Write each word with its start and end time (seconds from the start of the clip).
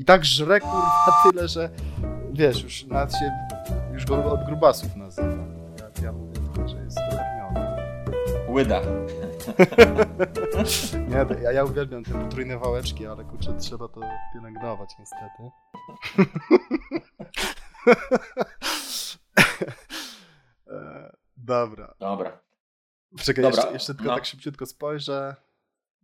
I 0.00 0.04
tak 0.04 0.24
żre 0.24 0.60
kurwa 0.60 1.22
tyle, 1.30 1.48
że 1.48 1.70
wiesz, 2.32 2.62
już 2.62 2.84
nawet 2.84 3.12
się 3.12 3.30
już 3.92 4.04
go 4.06 4.32
od 4.32 4.44
grubasów 4.44 4.96
nazywa. 4.96 5.44
Ja, 5.78 6.04
ja 6.04 6.12
mówię 6.12 6.32
tylko, 6.32 6.68
że 6.68 6.76
jest 6.76 6.96
dokarmiony. 7.10 7.60
Łyda. 8.48 8.80
Nie, 11.08 11.42
ja, 11.42 11.52
ja 11.52 11.64
uwielbiam 11.64 12.04
te 12.04 12.12
potrójne 12.12 12.58
wałeczki, 12.58 13.06
ale 13.06 13.24
kurczę, 13.24 13.56
trzeba 13.58 13.88
to 13.88 14.00
pielęgnować 14.34 14.90
niestety. 14.98 15.42
E, 20.72 21.16
Dobra. 21.36 21.94
Dobra. 21.98 22.40
Czekaj, 23.18 23.42
Dobra, 23.44 23.56
jeszcze, 23.56 23.72
jeszcze 23.72 23.94
tylko 23.94 24.10
no. 24.10 24.14
tak 24.16 24.24
szybciutko 24.24 24.66
spojrzę. 24.66 25.36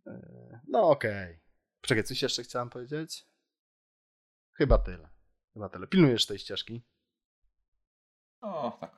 E, 0.07 0.61
No 0.69 0.91
okej. 0.91 1.41
Czekaj, 1.81 2.05
coś 2.05 2.23
jeszcze 2.23 2.43
chciałem 2.43 2.71
powiedzieć? 2.71 3.27
Chyba 4.59 4.79
tyle. 4.79 5.09
Chyba 5.55 5.69
tyle. 5.69 5.87
Pilnujesz 5.87 6.27
tej 6.27 6.39
ścieżki? 6.39 6.83
O, 8.41 8.79
tak. 8.81 8.97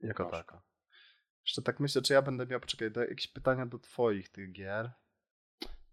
Jako 0.00 0.24
Proszę. 0.24 0.44
tako. 0.44 0.62
Jeszcze 1.44 1.62
tak 1.62 1.80
myślę, 1.80 2.02
czy 2.02 2.12
ja 2.12 2.22
będę 2.22 2.46
miał, 2.46 2.60
poczekaj, 2.60 2.90
do, 2.90 3.00
jakieś 3.04 3.26
pytania 3.28 3.66
do 3.66 3.78
twoich 3.78 4.28
tych 4.28 4.52
gier. 4.52 4.92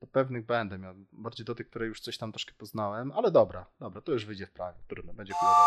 Do 0.01 0.07
pewnych 0.07 0.45
będę 0.45 0.77
miał. 0.77 0.95
Bardziej 1.11 1.45
do 1.45 1.55
tych, 1.55 1.69
które 1.69 1.85
już 1.85 2.01
coś 2.01 2.17
tam 2.17 2.31
troszkę 2.31 2.53
poznałem, 2.53 3.11
ale 3.11 3.31
dobra, 3.31 3.65
dobra, 3.79 4.01
to 4.01 4.11
już 4.11 4.25
wyjdzie 4.25 4.47
w 4.47 4.51
prawie. 4.51 4.79
Trudno, 4.87 5.13
będzie 5.13 5.33
chujowo. 5.33 5.57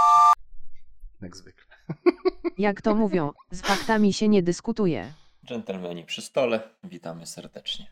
Jak 1.21 1.37
zwykle. 1.37 1.77
Jak 2.59 2.83
to 2.83 2.95
mówią, 2.95 3.33
z 3.51 3.61
faktami 3.63 4.13
się 4.13 4.29
nie 4.29 4.43
dyskutuje. 4.43 5.13
Dżentelmeni 5.47 6.05
przy 6.05 6.23
stole, 6.23 6.71
witamy 6.85 7.27
serdecznie. 7.27 7.87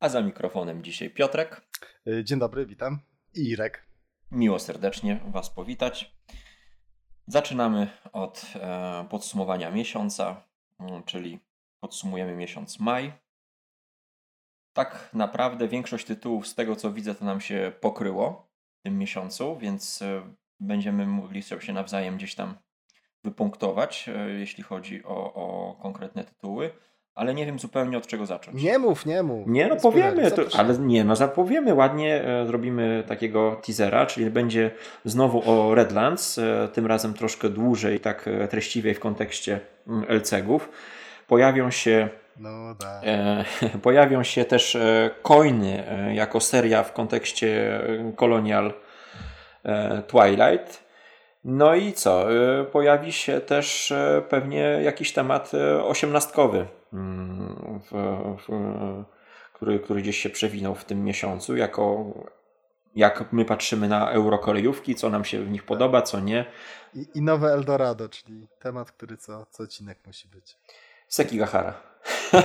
A 0.00 0.08
za 0.08 0.20
mikrofonem 0.22 0.84
dzisiaj 0.84 1.10
Piotrek. 1.10 1.62
Y, 2.06 2.24
Dzień 2.24 2.38
dobry, 2.38 2.66
witam. 2.66 2.98
I 3.34 3.48
Irek. 3.48 3.87
Miło 4.30 4.58
serdecznie 4.58 5.20
Was 5.26 5.50
powitać. 5.50 6.16
Zaczynamy 7.26 7.90
od 8.12 8.52
e, 8.54 9.06
podsumowania 9.10 9.70
miesiąca, 9.70 10.42
mm, 10.78 11.02
czyli 11.02 11.38
podsumujemy 11.80 12.36
miesiąc 12.36 12.78
maj. 12.78 13.12
Tak 14.72 15.10
naprawdę 15.12 15.68
większość 15.68 16.06
tytułów 16.06 16.46
z 16.46 16.54
tego 16.54 16.76
co 16.76 16.92
widzę 16.92 17.14
to 17.14 17.24
nam 17.24 17.40
się 17.40 17.72
pokryło 17.80 18.50
w 18.78 18.82
tym 18.82 18.98
miesiącu, 18.98 19.56
więc 19.56 20.02
e, 20.02 20.34
będziemy 20.60 21.06
mogli 21.06 21.42
sobie 21.42 21.62
się 21.62 21.72
nawzajem 21.72 22.16
gdzieś 22.16 22.34
tam 22.34 22.54
wypunktować, 23.24 24.08
e, 24.08 24.30
jeśli 24.30 24.62
chodzi 24.62 25.04
o, 25.04 25.34
o 25.34 25.74
konkretne 25.74 26.24
tytuły, 26.24 26.70
ale 27.18 27.34
nie 27.34 27.46
wiem 27.46 27.58
zupełnie 27.58 27.98
od 27.98 28.06
czego 28.06 28.26
zacząć. 28.26 28.62
Nie 28.62 28.78
mów, 28.78 29.06
nie 29.06 29.22
mów. 29.22 29.48
Nie, 29.48 29.66
no 29.66 29.76
powiemy, 29.76 30.30
to, 30.30 30.42
ale 30.58 30.78
nie, 30.78 31.04
no 31.04 31.16
zapowiemy 31.16 31.74
ładnie, 31.74 32.24
e, 32.24 32.46
zrobimy 32.46 33.04
takiego 33.06 33.60
teasera, 33.66 34.06
czyli 34.06 34.30
będzie 34.30 34.70
znowu 35.04 35.50
o 35.50 35.74
Redlands, 35.74 36.38
e, 36.38 36.68
tym 36.72 36.86
razem 36.86 37.14
troszkę 37.14 37.48
dłużej, 37.48 38.00
tak 38.00 38.28
e, 38.28 38.48
treściwiej 38.48 38.94
w 38.94 39.00
kontekście 39.00 39.60
mm, 39.88 40.04
LCG-ów. 40.08 40.68
Pojawią 41.26 41.70
się, 41.70 42.08
No 42.36 42.74
tak. 42.74 43.02
e, 43.04 43.44
pojawią 43.82 44.22
się 44.22 44.44
też 44.44 44.76
coiny 45.22 45.84
jako 46.14 46.40
seria 46.40 46.82
w 46.82 46.92
kontekście 46.92 47.80
Colonial 48.16 48.72
Twilight. 50.06 50.88
No 51.44 51.74
i 51.74 51.92
co? 51.92 52.26
Pojawi 52.72 53.12
się 53.12 53.40
też 53.40 53.92
pewnie 54.28 54.60
jakiś 54.82 55.12
temat 55.12 55.52
osiemnastkowy, 55.82 56.66
w, 56.92 57.90
w, 58.38 58.48
który, 59.52 59.80
który 59.80 60.02
gdzieś 60.02 60.18
się 60.18 60.30
przewinął 60.30 60.74
w 60.74 60.84
tym 60.84 61.04
miesiącu, 61.04 61.56
jako 61.56 62.12
jak 62.94 63.32
my 63.32 63.44
patrzymy 63.44 63.88
na 63.88 64.10
eurokolejówki, 64.10 64.94
co 64.94 65.10
nam 65.10 65.24
się 65.24 65.42
w 65.42 65.50
nich 65.50 65.66
podoba, 65.66 66.02
co 66.02 66.20
nie. 66.20 66.46
I, 66.94 67.06
I 67.14 67.22
nowe 67.22 67.52
Eldorado, 67.52 68.08
czyli 68.08 68.48
temat, 68.58 68.92
który 68.92 69.16
co, 69.16 69.46
co 69.50 69.62
odcinek 69.62 69.98
musi 70.06 70.28
być. 70.28 70.56
Sekigahara. 71.08 71.87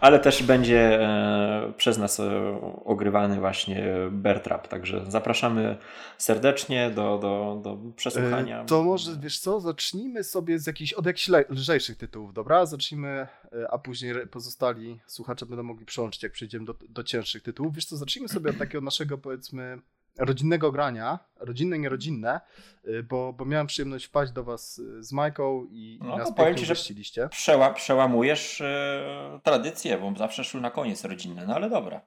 Ale 0.00 0.18
też 0.18 0.42
będzie 0.42 1.00
e, 1.00 1.72
przez 1.76 1.98
nas 1.98 2.20
e, 2.20 2.60
ogrywany 2.84 3.40
właśnie 3.40 3.86
Bertrap, 4.10 4.68
także 4.68 5.04
zapraszamy 5.08 5.76
serdecznie 6.18 6.90
do, 6.90 7.18
do, 7.18 7.60
do 7.62 7.78
przesłuchania. 7.96 8.62
E, 8.62 8.66
To 8.66 8.82
może, 8.82 9.16
wiesz 9.20 9.38
co, 9.38 9.60
zacznijmy 9.60 10.24
sobie 10.24 10.58
z 10.58 10.66
jakichś, 10.66 10.92
od 10.92 11.06
jakichś 11.06 11.28
lżejszych 11.50 11.96
tytułów, 11.96 12.34
dobra? 12.34 12.66
Zacznijmy, 12.66 13.26
a 13.70 13.78
później 13.78 14.26
pozostali 14.26 15.00
słuchacze 15.06 15.46
będą 15.46 15.62
mogli 15.62 15.86
przełączyć, 15.86 16.22
jak 16.22 16.32
przejdziemy 16.32 16.64
do, 16.64 16.74
do 16.88 17.04
cięższych 17.04 17.42
tytułów. 17.42 17.74
Wiesz 17.74 17.84
co, 17.84 17.96
zacznijmy 17.96 18.28
sobie 18.28 18.50
od 18.50 18.58
takiego 18.58 18.80
naszego, 18.80 19.18
powiedzmy, 19.18 19.78
rodzinnego 20.18 20.72
grania, 20.72 21.18
rodzinne, 21.36 21.78
nierodzinne, 21.78 22.40
e, 22.84 23.02
bo, 23.02 23.32
bo 23.32 23.44
miałem 23.44 23.66
przyjemność 23.66 24.04
wpaść 24.04 24.32
do 24.32 24.44
was 24.44 24.80
e, 24.98 25.02
z 25.02 25.12
Majką 25.12 25.66
i, 25.70 25.98
No 26.02 26.14
i 26.14 26.18
nas 26.18 26.34
powiem 26.34 26.56
ci, 26.56 26.66
że-. 26.66 27.28
Przeła, 27.28 27.70
przełamujesz 27.70 28.60
e, 28.60 29.40
tradycję, 29.42 29.98
bo 29.98 30.14
zawsze 30.16 30.44
szły 30.44 30.60
na 30.60 30.70
koniec 30.70 31.04
rodzinne, 31.04 31.46
no 31.46 31.54
ale 31.54 31.70
dobra. 31.70 32.00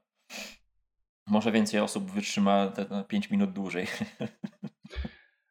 Może 1.27 1.51
więcej 1.51 1.79
osób 1.79 2.11
wytrzyma 2.11 2.67
te 2.67 3.03
5 3.07 3.29
minut 3.29 3.51
dłużej. 3.53 3.87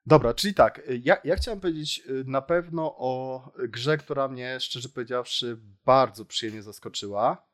Dobra, 0.06 0.34
czyli 0.34 0.54
tak, 0.54 0.78
y, 0.78 1.00
ja, 1.04 1.16
ja 1.24 1.36
chciałem 1.36 1.60
powiedzieć 1.60 2.02
y, 2.08 2.24
na 2.26 2.42
pewno 2.42 2.94
o 2.98 3.42
grze, 3.68 3.98
która 3.98 4.28
mnie, 4.28 4.60
szczerze 4.60 4.88
powiedziawszy, 4.88 5.58
bardzo 5.84 6.24
przyjemnie 6.24 6.62
zaskoczyła, 6.62 7.46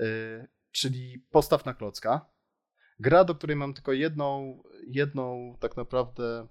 y, 0.00 0.48
czyli 0.70 1.26
Postaw 1.30 1.64
na 1.64 1.74
klocka. 1.74 2.35
Gra, 2.98 3.24
do 3.24 3.34
której 3.34 3.56
mam 3.56 3.74
tylko 3.74 3.92
jedną, 3.92 4.62
jedną 4.86 5.56
tak 5.60 5.76
naprawdę... 5.76 6.46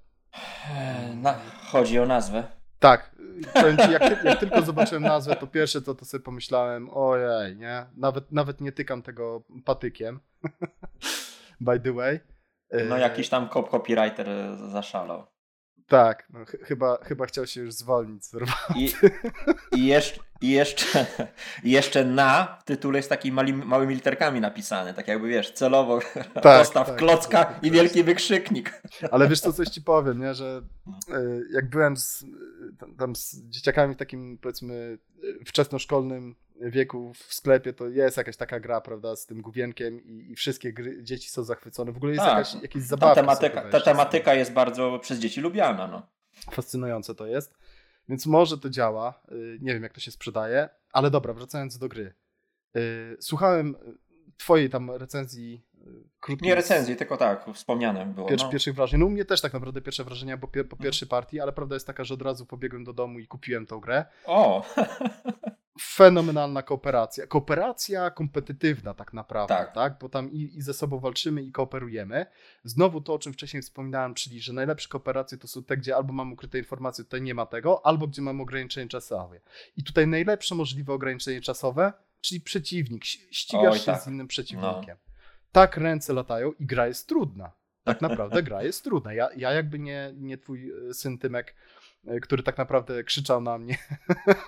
E, 0.69 1.15
Na, 1.15 1.35
chodzi 1.71 1.99
o 1.99 2.05
nazwę. 2.05 2.43
Tak, 2.79 3.15
jak, 3.91 4.23
jak 4.23 4.39
tylko 4.39 4.61
zobaczyłem 4.61 5.03
nazwę, 5.03 5.35
to 5.35 5.47
pierwsze 5.47 5.81
to, 5.81 5.95
to 5.95 6.05
sobie 6.05 6.23
pomyślałem, 6.23 6.89
ojej, 6.93 7.55
nie? 7.57 7.85
Nawet, 7.97 8.31
nawet 8.31 8.61
nie 8.61 8.71
tykam 8.71 9.01
tego 9.01 9.43
patykiem, 9.65 10.19
by 11.61 11.79
the 11.79 11.93
way. 11.93 12.19
No 12.89 12.97
jakiś 12.97 13.29
tam 13.29 13.49
cop 13.49 13.69
copywriter 13.69 14.27
zaszalał. 14.71 15.25
Tak, 15.87 16.27
no, 16.29 16.45
ch- 16.45 16.61
chyba, 16.63 16.97
chyba 17.03 17.25
chciał 17.25 17.47
się 17.47 17.61
już 17.61 17.73
zwolnić 17.73 18.25
z. 18.25 18.35
I, 18.75 18.93
i, 19.77 19.85
jeszcze, 19.85 20.21
i, 20.45 20.49
jeszcze, 20.49 21.05
jeszcze 21.63 22.05
na 22.05 22.57
w 22.61 22.63
tytule 22.63 22.99
jest 22.99 23.09
takimi 23.09 23.35
mali, 23.35 23.53
małymi 23.53 23.95
literkami 23.95 24.41
napisane, 24.41 24.93
tak 24.93 25.07
jakby 25.07 25.27
wiesz, 25.27 25.51
celowo 25.51 25.99
postaw 26.43 26.87
tak, 26.87 26.95
klocka 26.95 27.45
tak, 27.45 27.63
i 27.63 27.71
wielki 27.71 28.03
wykrzyknik. 28.03 28.81
Ale 29.11 29.27
wiesz 29.27 29.39
co, 29.39 29.53
coś 29.53 29.67
ci 29.67 29.81
powiem, 29.81 30.19
nie? 30.19 30.33
że 30.33 30.61
No. 30.85 31.17
e, 31.17 31.21
jak 31.53 31.69
byłem 31.69 31.97
z, 31.97 32.25
tam, 32.79 32.95
tam 32.95 33.15
z 33.15 33.35
dzieciakami 33.35 33.93
w 33.93 33.97
takim 33.97 34.37
powiedzmy 34.37 34.97
e, 35.41 35.45
wczesnoszkolnym 35.45 36.35
wieku 36.61 37.13
w 37.13 37.33
sklepie, 37.33 37.73
to 37.73 37.87
jest 37.87 38.17
jakaś 38.17 38.37
taka 38.37 38.59
gra, 38.59 38.81
prawda, 38.81 39.15
z 39.15 39.25
tym 39.25 39.41
główienkiem 39.41 40.03
i, 40.03 40.31
i 40.31 40.35
wszystkie 40.35 40.73
gry, 40.73 41.03
dzieci 41.03 41.29
są 41.29 41.43
zachwycone. 41.43 41.91
W 41.91 41.97
ogóle 41.97 42.11
jest 42.11 42.25
Tak. 42.25 42.37
jakaś, 42.37 42.61
jakieś 42.61 42.89
Ta 42.99 43.15
tematyka, 43.15 43.61
ta 43.61 43.79
tematyka 43.81 44.33
jest 44.33 44.53
bardzo 44.53 44.99
przez 44.99 45.19
dzieci 45.19 45.41
lubiana. 45.41 45.87
No. 45.87 46.07
Fascynujące 46.51 47.15
to 47.15 47.27
jest. 47.27 47.53
Więc 48.09 48.25
może 48.25 48.57
to 48.57 48.69
działa. 48.69 49.21
Y, 49.31 49.57
Nie 49.61 49.73
wiem, 49.73 49.83
jak 49.83 49.93
to 49.93 49.99
się 49.99 50.11
sprzedaje. 50.11 50.69
Ale 50.91 51.11
dobra, 51.11 51.33
wracając 51.33 51.77
do 51.77 51.87
gry. 51.89 52.13
Y, 52.77 53.17
Słuchałem 53.19 53.75
y, 53.75 53.97
twojej 54.37 54.69
tam 54.69 54.91
recenzji 54.91 55.65
krótkiej. 56.19 56.49
Nie 56.49 56.55
recenzji, 56.55 56.95
tylko 56.95 57.17
tak, 57.17 57.45
wspomniane 57.53 58.05
było. 58.05 58.27
Pierwszy, 58.27 58.45
no. 58.45 58.51
Pierwszych 58.51 58.75
wrażeń. 58.75 58.99
No 58.99 59.05
u 59.05 59.09
mnie 59.09 59.25
też 59.25 59.41
tak 59.41 59.53
naprawdę 59.53 59.81
pierwsze 59.81 60.03
wrażenia 60.03 60.37
po, 60.37 60.47
po 60.69 60.77
pierwszej 60.77 61.07
partii, 61.07 61.39
ale 61.39 61.53
prawda 61.53 61.75
jest 61.75 61.87
taka, 61.87 62.03
że 62.03 62.13
od 62.13 62.21
razu 62.21 62.45
pobiegłem 62.45 62.83
do 62.83 62.93
domu 62.93 63.19
i 63.19 63.27
kupiłem 63.27 63.65
tą 63.65 63.79
grę. 63.79 64.05
O, 64.25 64.65
Fenomenalna 65.81 66.61
kooperacja. 66.61 67.27
Kooperacja 67.27 68.11
kompetytywna 68.11 68.93
tak 68.93 69.13
naprawdę, 69.13 69.55
tak. 69.55 69.73
Tak. 69.73 69.97
Bo 69.99 70.09
tam 70.09 70.31
i, 70.31 70.57
i 70.57 70.61
ze 70.61 70.73
sobą 70.73 70.99
walczymy 70.99 71.43
i 71.43 71.51
kooperujemy. 71.51 72.25
Znowu 72.63 73.01
to, 73.01 73.13
o 73.13 73.19
czym 73.19 73.33
wcześniej 73.33 73.61
wspominałem, 73.61 74.13
czyli 74.13 74.41
że 74.41 74.53
najlepsze 74.53 74.89
kooperacje 74.89 75.37
to 75.37 75.47
są 75.47 75.63
te, 75.63 75.77
gdzie 75.77 75.95
albo 75.95 76.13
mam 76.13 76.33
ukryte 76.33 76.59
informacje, 76.59 77.03
tutaj 77.03 77.21
nie 77.21 77.33
ma 77.33 77.45
tego, 77.45 77.85
albo 77.85 78.07
gdzie 78.07 78.21
mam 78.21 78.41
ograniczenie 78.41 78.87
czasowe. 78.87 79.39
I 79.77 79.83
tutaj 79.83 80.07
najlepsze 80.07 80.55
możliwe 80.55 80.93
ograniczenie 80.93 81.41
czasowe, 81.41 81.93
czyli 82.21 82.41
przeciwnik. 82.41 83.05
Ścigasz 83.05 83.73
Oj, 83.73 83.79
się 83.79 83.85
tak. 83.85 84.01
z 84.01 84.07
innym 84.07 84.27
przeciwnikiem. 84.27 84.97
Tak 85.55 85.77
ręce 85.77 86.13
latają 86.13 86.51
i 86.51 86.65
gra 86.65 86.87
jest 86.87 87.07
trudna. 87.07 87.51
Tak 87.83 88.01
naprawdę 88.07 88.43
gra 88.43 88.63
jest 88.63 88.83
trudna. 88.83 89.13
Ja, 89.13 89.29
ja 89.37 89.51
jakby 89.51 89.79
nie, 89.79 90.13
nie 90.15 90.37
twój 90.37 90.71
e, 90.89 90.93
syn 90.93 91.17
Tymek, 91.17 91.55
e, 92.07 92.19
który 92.19 92.43
tak 92.43 92.57
naprawdę 92.57 93.03
krzyczał 93.03 93.41
na 93.41 93.57
mnie. 93.57 93.77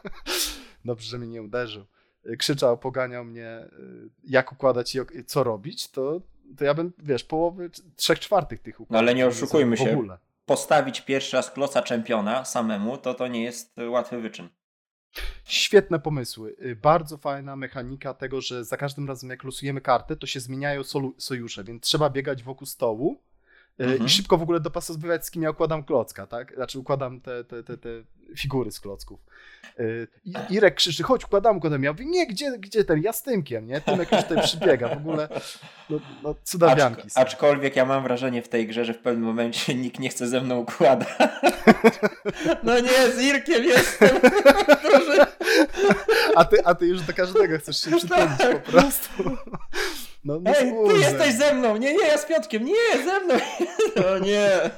Dobrze, 0.86 1.10
że 1.10 1.18
mnie 1.18 1.28
nie 1.28 1.42
uderzył. 1.42 1.86
E, 2.26 2.38
Krzyczał, 2.38 2.78
poganiał 2.78 3.26
mnie, 3.26 3.70
jak 4.24 4.52
układać 4.52 4.96
i 4.96 5.00
co 5.26 5.44
robić, 5.44 5.92
to, 5.92 6.22
to 6.58 6.66
ja 6.66 6.74
bym, 6.74 6.94
wiesz, 6.98 7.24
połowy, 7.24 7.70
trzech 7.96 8.20
czwartych 8.20 8.60
tych 8.60 8.76
układów. 8.76 8.92
No 8.92 9.00
ale 9.00 9.16
nie 9.16 9.28
oszukujmy 9.28 9.78
się. 9.78 9.90
W 9.90 9.94
ogóle. 9.94 10.18
postawić 10.46 11.02
pierwszy 11.02 11.38
raz 11.38 11.52
kloca 11.52 11.82
czempiona 11.82 12.46
samemu, 12.46 12.98
to 12.98 13.14
to 13.14 13.28
nie 13.28 13.44
jest 13.44 13.76
łatwy 13.90 14.22
wyczyn. 14.22 14.50
Świetne 15.44 16.00
pomysły. 16.00 16.56
Y, 16.62 16.76
Bardzo 16.76 17.18
fajna 17.18 17.56
mechanika 17.56 18.14
tego, 18.14 18.42
że 18.42 18.66
za 18.66 18.78
każdym 18.78 19.08
razem 19.08 19.30
jak 19.30 19.44
losujemy 19.44 19.82
kartę, 19.82 20.16
to 20.16 20.28
się 20.28 20.40
zmieniają 20.40 20.82
sojusze, 21.18 21.64
więc 21.64 21.84
trzeba 21.84 22.10
biegać 22.10 22.44
wokół 22.44 22.68
stołu 22.68 23.22
Mhm. 23.80 24.06
i 24.06 24.10
szybko 24.10 24.38
w 24.38 24.42
ogóle 24.42 24.60
dopasowywać, 24.60 25.26
z 25.26 25.32
kim 25.32 25.44
ja 25.44 25.50
układam 25.52 25.84
klocka, 25.84 26.28
tak? 26.28 26.56
Znaczy 26.56 26.80
układam 26.80 27.22
te, 27.22 27.44
te, 27.44 27.64
te, 27.64 27.78
te 27.78 27.90
figury 28.36 28.72
z 28.72 28.80
klocków. 28.80 29.20
Y, 29.80 30.08
I 30.26 30.34
Irek 30.50 30.76
krzyczy, 30.76 31.04
chodź, 31.04 31.26
układam, 31.26 31.58
układam. 31.58 31.84
Ja 31.84 31.92
mówię, 31.92 32.06
nie, 32.06 32.28
gdzie, 32.28 32.58
gdzie 32.60 32.84
ten? 32.84 33.02
Ja 33.02 33.14
z 33.14 33.24
Tymkiem, 33.24 33.68
nie? 33.68 33.82
Tymek 33.82 34.12
już 34.12 34.22
tutaj 34.22 34.44
przybiega. 34.44 34.90
W 34.90 34.98
ogóle, 34.98 35.30
no, 35.90 36.00
no 36.24 36.36
cudawianki. 36.44 37.08
Aczkolwiek 37.16 37.76
ja 37.76 37.86
mam 37.86 38.04
wrażenie 38.04 38.42
w 38.42 38.50
tej 38.50 38.68
grze, 38.68 38.86
że 38.86 38.94
w 38.94 39.00
pewnym 39.00 39.24
momencie 39.26 39.76
nikt 39.84 40.00
nie 40.00 40.10
chce 40.10 40.28
ze 40.28 40.42
mną 40.42 40.58
układać. 40.60 41.08
No 42.64 42.80
nie, 42.80 43.12
z 43.12 43.22
Irkiem 43.22 43.64
jestem. 43.64 44.10
Proszę. 44.82 45.28
A 46.36 46.46
ty, 46.46 46.66
a 46.66 46.76
ty 46.76 46.88
już 46.88 47.02
do 47.02 47.14
każdego 47.14 47.58
chcesz 47.60 47.82
się 47.82 47.92
przytulić 47.98 48.30
po 48.54 48.72
prostu. 48.72 49.24
No, 50.28 50.40
no 50.40 50.52
Ej, 50.52 50.74
ty 50.88 50.98
jesteś 51.00 51.34
ze 51.34 51.54
mną. 51.54 51.78
Nie, 51.78 51.94
nie, 51.94 52.08
ja 52.08 52.18
z 52.18 52.26
Piotkiem. 52.26 52.66
Nie, 52.66 53.04
ze 53.06 53.20
mną. 53.20 53.36
No 53.96 54.20
nie. 54.20 54.70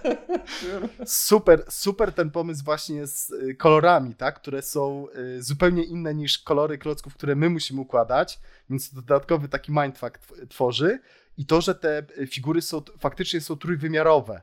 Super, 1.06 1.66
super 1.70 2.14
ten 2.14 2.32
pomysł 2.32 2.64
właśnie 2.66 3.08
z 3.08 3.30
y, 3.30 3.56
kolorami, 3.56 4.16
tak? 4.16 4.36
które 4.36 4.62
są 4.62 5.08
y, 5.38 5.44
zupełnie 5.44 5.84
inne 5.84 6.16
niż 6.16 6.40
kolory 6.40 6.78
klocków, 6.78 7.14
które 7.14 7.36
my 7.36 7.50
musimy 7.50 7.82
układać, 7.82 8.40
więc 8.70 8.90
to 8.90 8.96
dodatkowy 8.96 9.50
taki 9.50 9.72
mindfuck 9.72 10.20
tw- 10.20 10.48
tworzy 10.48 11.00
i 11.38 11.46
to, 11.46 11.62
że 11.62 11.76
te 11.76 12.04
y, 12.18 12.28
figury 12.28 12.62
są 12.62 12.82
faktycznie 13.00 13.42
są 13.42 13.56
trójwymiarowe. 13.56 14.42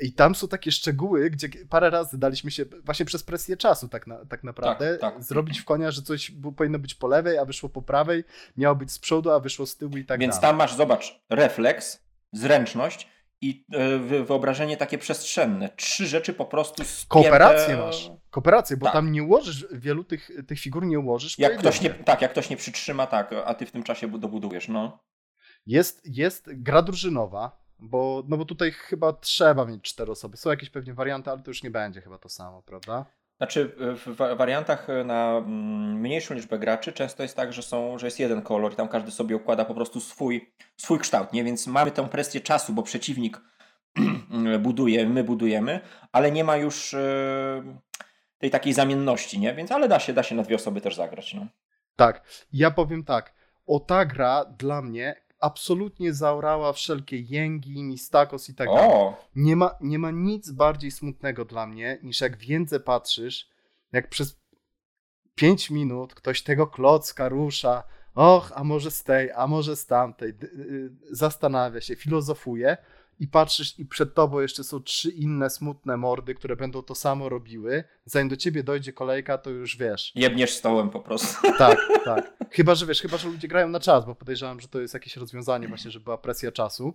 I 0.00 0.12
tam 0.12 0.34
są 0.34 0.48
takie 0.48 0.72
szczegóły, 0.72 1.30
gdzie 1.30 1.48
parę 1.70 1.90
razy 1.90 2.18
daliśmy 2.18 2.50
się 2.50 2.64
właśnie 2.84 3.06
przez 3.06 3.22
presję 3.22 3.56
czasu 3.56 3.88
tak, 3.88 4.06
na, 4.06 4.24
tak 4.26 4.44
naprawdę 4.44 4.98
Tak, 4.98 5.14
tak. 5.14 5.22
zrobić 5.24 5.60
w 5.60 5.64
konia, 5.64 5.90
że 5.90 6.02
coś 6.02 6.32
powinno 6.56 6.78
być 6.78 6.94
po 6.94 7.08
lewej, 7.08 7.38
a 7.38 7.44
wyszło 7.44 7.68
po 7.68 7.82
prawej, 7.82 8.24
miało 8.56 8.74
być 8.76 8.92
z 8.92 8.98
przodu, 8.98 9.30
a 9.30 9.40
wyszło 9.40 9.66
z 9.66 9.76
tyłu 9.76 9.96
i 9.96 10.04
tak 10.04 10.20
Więc 10.20 10.34
dalej. 10.34 10.48
tam 10.48 10.56
masz, 10.56 10.74
zobacz, 10.76 11.20
refleks, 11.30 12.02
zręczność 12.32 13.08
i 13.40 13.64
e, 13.72 13.98
wy- 13.98 14.24
wyobrażenie 14.24 14.76
takie 14.76 14.98
przestrzenne. 14.98 15.68
Trzy 15.76 16.06
rzeczy 16.06 16.32
po 16.34 16.44
prostu 16.44 16.84
spięte... 16.84 17.06
Kooperację 17.08 17.76
masz. 17.76 18.10
Kooperację, 18.30 18.76
bo 18.76 18.84
Tak. 18.86 18.92
tam 18.92 19.12
nie 19.12 19.22
ułożysz, 19.22 19.66
wielu 19.72 20.04
tych, 20.04 20.30
tych 20.46 20.60
figur 20.60 20.86
nie 20.86 20.98
ułożysz 20.98 21.38
Jak 21.38 21.58
ktoś 21.58 21.80
nie, 21.80 21.90
tak, 21.90 22.22
jak 22.22 22.30
ktoś 22.30 22.50
nie 22.50 22.56
przytrzyma, 22.56 23.06
tak, 23.06 23.34
a 23.44 23.54
ty 23.54 23.66
w 23.66 23.70
tym 23.72 23.82
czasie 23.82 24.08
bu- 24.08 24.18
dobudujesz, 24.18 24.68
no. 24.68 24.98
Jest, 25.66 26.00
jest 26.04 26.50
gra 26.52 26.82
drużynowa, 26.82 27.63
bo, 27.78 28.22
no 28.28 28.36
bo 28.36 28.44
tutaj 28.44 28.72
chyba 28.72 29.12
trzeba 29.12 29.64
mieć 29.64 29.82
cztery 29.82 30.12
osoby. 30.12 30.36
Są 30.36 30.50
jakieś 30.50 30.70
pewnie 30.70 30.94
warianty, 30.94 31.30
ale 31.30 31.42
to 31.42 31.50
już 31.50 31.62
nie 31.62 31.70
będzie 31.70 32.00
chyba 32.00 32.18
to 32.18 32.28
samo, 32.28 32.62
prawda? 32.62 33.04
Znaczy 33.36 33.72
w 33.78 34.16
wa- 34.16 34.34
wariantach 34.34 34.86
na 35.04 35.36
mm, 35.38 36.00
mniejszą 36.00 36.34
liczbę 36.34 36.58
graczy 36.58 36.92
często 36.92 37.22
jest 37.22 37.36
tak, 37.36 37.52
że, 37.52 37.62
są, 37.62 37.98
że 37.98 38.06
jest 38.06 38.18
jeden 38.20 38.42
kolor 38.42 38.72
i 38.72 38.76
tam 38.76 38.88
każdy 38.88 39.10
sobie 39.10 39.36
układa 39.36 39.64
po 39.64 39.74
prostu 39.74 40.00
swój, 40.00 40.52
swój 40.76 40.98
kształt, 40.98 41.32
nie? 41.32 41.44
Więc 41.44 41.66
mamy 41.66 41.90
tę 41.90 42.08
presję 42.08 42.40
czasu, 42.40 42.72
bo 42.72 42.82
przeciwnik 42.82 43.40
buduje, 44.60 45.08
my 45.08 45.24
budujemy, 45.24 45.80
ale 46.12 46.32
nie 46.32 46.44
ma 46.44 46.56
już 46.56 46.94
e, 46.94 47.78
tej 48.38 48.50
takiej 48.50 48.72
zamienności, 48.72 49.38
nie? 49.40 49.54
Więc 49.54 49.72
ale 49.72 49.88
da 49.88 50.00
się, 50.00 50.12
da 50.12 50.22
się 50.22 50.34
na 50.34 50.42
dwie 50.42 50.56
osoby 50.56 50.80
też 50.80 50.96
zagrać, 50.96 51.34
no. 51.34 51.46
Tak. 51.96 52.22
Ja 52.52 52.70
powiem 52.70 53.04
tak. 53.04 53.34
O 53.66 53.80
ta 53.80 54.04
gra 54.04 54.44
dla 54.44 54.82
mnie 54.82 55.23
absolutnie 55.40 56.12
zaorała 56.14 56.72
wszelkie 56.72 57.20
jęgi, 57.20 57.82
mistakos 57.82 58.48
i 58.48 58.54
tak 58.54 58.68
dalej. 58.68 58.90
Nie 59.36 59.56
ma, 59.56 59.74
nie 59.80 59.98
ma 59.98 60.10
nic 60.10 60.50
bardziej 60.50 60.90
smutnego 60.90 61.44
dla 61.44 61.66
mnie, 61.66 61.98
niż 62.02 62.20
jak 62.20 62.36
w 62.36 62.42
jędze 62.42 62.80
patrzysz, 62.80 63.48
jak 63.92 64.08
przez 64.08 64.36
5 65.34 65.70
minut 65.70 66.14
ktoś 66.14 66.42
tego 66.42 66.66
klocka 66.66 67.28
rusza, 67.28 67.82
och, 68.14 68.52
a 68.54 68.64
może 68.64 68.90
z 68.90 69.02
tej, 69.02 69.30
a 69.32 69.46
może 69.46 69.76
z 69.76 69.86
tamtej, 69.86 70.34
d- 70.34 70.46
y, 70.46 70.90
zastanawia 71.10 71.80
się, 71.80 71.96
filozofuje 71.96 72.76
i 73.20 73.28
patrzysz 73.28 73.78
i 73.78 73.86
przed 73.86 74.14
tobą 74.14 74.40
jeszcze 74.40 74.64
są 74.64 74.80
trzy 74.82 75.10
inne 75.10 75.50
smutne 75.50 75.96
mordy, 75.96 76.34
które 76.34 76.56
będą 76.56 76.82
to 76.82 76.94
samo 76.94 77.28
robiły, 77.28 77.84
zanim 78.04 78.28
do 78.28 78.36
ciebie 78.36 78.62
dojdzie 78.62 78.92
kolejka, 78.92 79.38
to 79.38 79.50
już 79.50 79.76
wiesz. 79.76 80.12
Jebniesz 80.14 80.50
stołem 80.50 80.90
po 80.90 81.00
prostu. 81.00 81.52
Tak, 81.58 81.78
tak. 82.04 82.32
Chyba, 82.50 82.74
że 82.74 82.86
wiesz, 82.86 83.00
chyba, 83.00 83.16
że 83.16 83.28
ludzie 83.28 83.48
grają 83.48 83.68
na 83.68 83.80
czas, 83.80 84.06
bo 84.06 84.14
podejrzewam, 84.14 84.60
że 84.60 84.68
to 84.68 84.80
jest 84.80 84.94
jakieś 84.94 85.16
rozwiązanie 85.16 85.68
właśnie, 85.68 85.90
żeby 85.90 86.04
była 86.04 86.18
presja 86.18 86.52
czasu. 86.52 86.94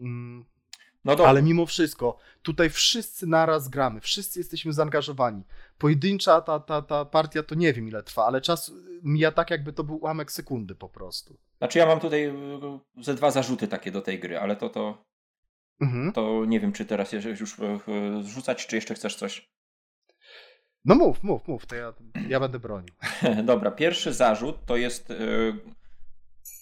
Mm, 0.00 0.44
No 1.04 1.16
ale 1.26 1.42
mimo 1.42 1.66
wszystko, 1.66 2.18
tutaj 2.42 2.70
wszyscy 2.70 3.26
naraz 3.26 3.68
gramy, 3.68 4.00
wszyscy 4.00 4.40
jesteśmy 4.40 4.72
zaangażowani. 4.72 5.42
Pojedyncza 5.78 6.40
ta, 6.40 6.60
ta, 6.60 6.82
ta 6.82 7.04
partia 7.04 7.42
to 7.42 7.54
nie 7.54 7.72
wiem 7.72 7.88
ile 7.88 8.02
trwa, 8.02 8.26
ale 8.26 8.40
czas 8.40 8.72
mija 9.02 9.32
tak, 9.32 9.50
jakby 9.50 9.72
to 9.72 9.84
był 9.84 9.96
ułamek 9.96 10.32
sekundy 10.32 10.74
po 10.74 10.88
prostu. 10.88 11.36
Znaczy 11.58 11.78
ja 11.78 11.86
mam 11.86 12.00
tutaj 12.00 12.26
y, 12.26 12.32
ze 13.04 13.14
dwa 13.14 13.30
zarzuty 13.30 13.68
takie 13.68 13.92
do 13.92 14.00
tej 14.00 14.20
gry, 14.20 14.38
ale 14.38 14.56
to, 14.56 14.68
to, 14.68 15.04
Mhm. 15.82 16.12
to 16.12 16.44
nie 16.44 16.60
wiem, 16.60 16.72
czy 16.72 16.84
teraz 16.84 17.12
już 17.12 17.58
y, 17.58 17.78
zrzucać, 18.22 18.66
czy 18.66 18.76
jeszcze 18.76 18.94
chcesz 18.94 19.16
coś. 19.16 19.52
No 20.84 20.94
mów, 20.94 21.22
mów, 21.22 21.48
mów, 21.48 21.66
to 21.66 21.74
ja, 21.74 21.92
ja 22.28 22.40
będę 22.40 22.58
bronił. 22.58 22.94
Dobra, 23.44 23.70
pierwszy 23.70 24.12
zarzut 24.12 24.66
to 24.66 24.76
jest 24.76 25.10
y, 25.10 25.52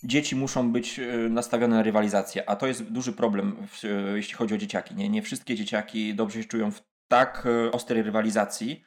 dzieci 0.05 0.37
muszą 0.37 0.73
być 0.73 0.99
y, 0.99 1.29
nastawione 1.31 1.77
na 1.77 1.83
rywalizację, 1.83 2.51
a 2.51 2.57
to 2.57 2.67
jest 2.67 2.83
duży 2.83 3.13
problem, 3.13 3.67
w, 3.67 3.83
jeśli 4.15 4.35
chodzi 4.35 4.55
o 4.55 4.59
dzieciaki. 4.59 4.95
Nie, 4.95 5.09
nie 5.09 5.23
wszystkie 5.23 5.55
dzieciaki 5.55 6.15
dobrze 6.15 6.43
się 6.43 6.49
czują 6.49 6.71
w 6.71 6.83
tak 7.09 7.49
ostrej 7.73 8.03
rywalizacji, 8.03 8.85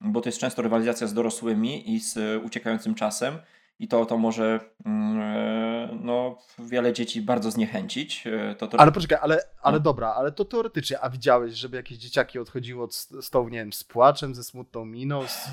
bo 0.00 0.20
to 0.20 0.28
jest 0.28 0.38
często 0.38 0.62
rywalizacja 0.62 1.06
z 1.06 1.14
dorosłymi 1.14 1.94
i 1.94 2.00
z 2.00 2.44
uciekającym 2.44 2.94
czasem 2.94 3.38
i 3.80 3.88
to, 3.88 4.06
to 4.06 4.18
może 4.18 4.60
mm, 4.86 5.20
y, 5.20 5.98
no, 6.02 6.38
wiele 6.58 6.92
dzieci 6.92 7.22
bardzo 7.22 7.50
zniechęcić. 7.50 8.26
Y, 8.26 8.54
To, 8.58 8.66
to, 8.68 8.80
Ale 8.80 8.92
poczekaj, 8.92 9.18
ale, 9.22 9.42
ale 9.62 9.76
No. 9.78 9.82
dobra, 9.82 10.08
ale 10.08 10.32
to 10.32 10.44
teoretycznie, 10.44 11.00
a 11.00 11.10
widziałeś, 11.10 11.54
żeby 11.54 11.76
jakieś 11.76 11.98
dzieciaki 11.98 12.38
odchodziło 12.38 12.84
od 12.84 12.94
st- 12.94 13.22
stołu, 13.24 13.48
nie 13.48 13.58
wiem, 13.58 13.72
z 13.72 13.84
płaczem, 13.84 14.34
ze 14.34 14.44
smutną 14.44 14.84
miną? 14.84 15.26
Z... 15.28 15.48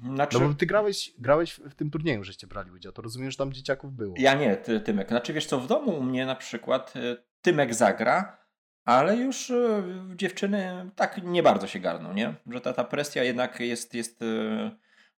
znaczy, 0.00 0.40
No 0.40 0.48
bo 0.48 0.54
ty 0.54 0.66
grałeś, 0.66 1.12
grałeś 1.18 1.52
w 1.52 1.74
tym 1.74 1.90
turnieju, 1.90 2.24
żeście 2.24 2.46
brali 2.46 2.70
udział, 2.70 2.92
to 2.92 3.02
rozumiem, 3.02 3.30
że 3.30 3.36
tam 3.36 3.52
dzieciaków 3.52 3.92
było. 3.92 4.14
Ja 4.18 4.34
nie, 4.34 4.56
ty, 4.56 4.80
Tymek. 4.80 5.08
Znaczy 5.08 5.32
wiesz 5.32 5.46
co, 5.46 5.60
w 5.60 5.66
domu 5.66 5.98
u 5.98 6.02
mnie 6.02 6.26
na 6.26 6.34
przykład 6.34 6.96
y, 6.96 7.16
Tymek 7.42 7.74
zagra, 7.74 8.38
ale 8.84 9.16
już 9.16 9.52
dziewczyny 10.16 10.90
tak 10.96 11.22
nie 11.24 11.42
bardzo 11.42 11.66
się 11.66 11.78
garną, 11.80 12.12
nie? 12.12 12.34
Że 12.46 12.60
ta, 12.60 12.72
ta 12.72 12.84
presja 12.84 13.24
jednak 13.24 13.60
jest, 13.60 13.94
jest 13.94 14.22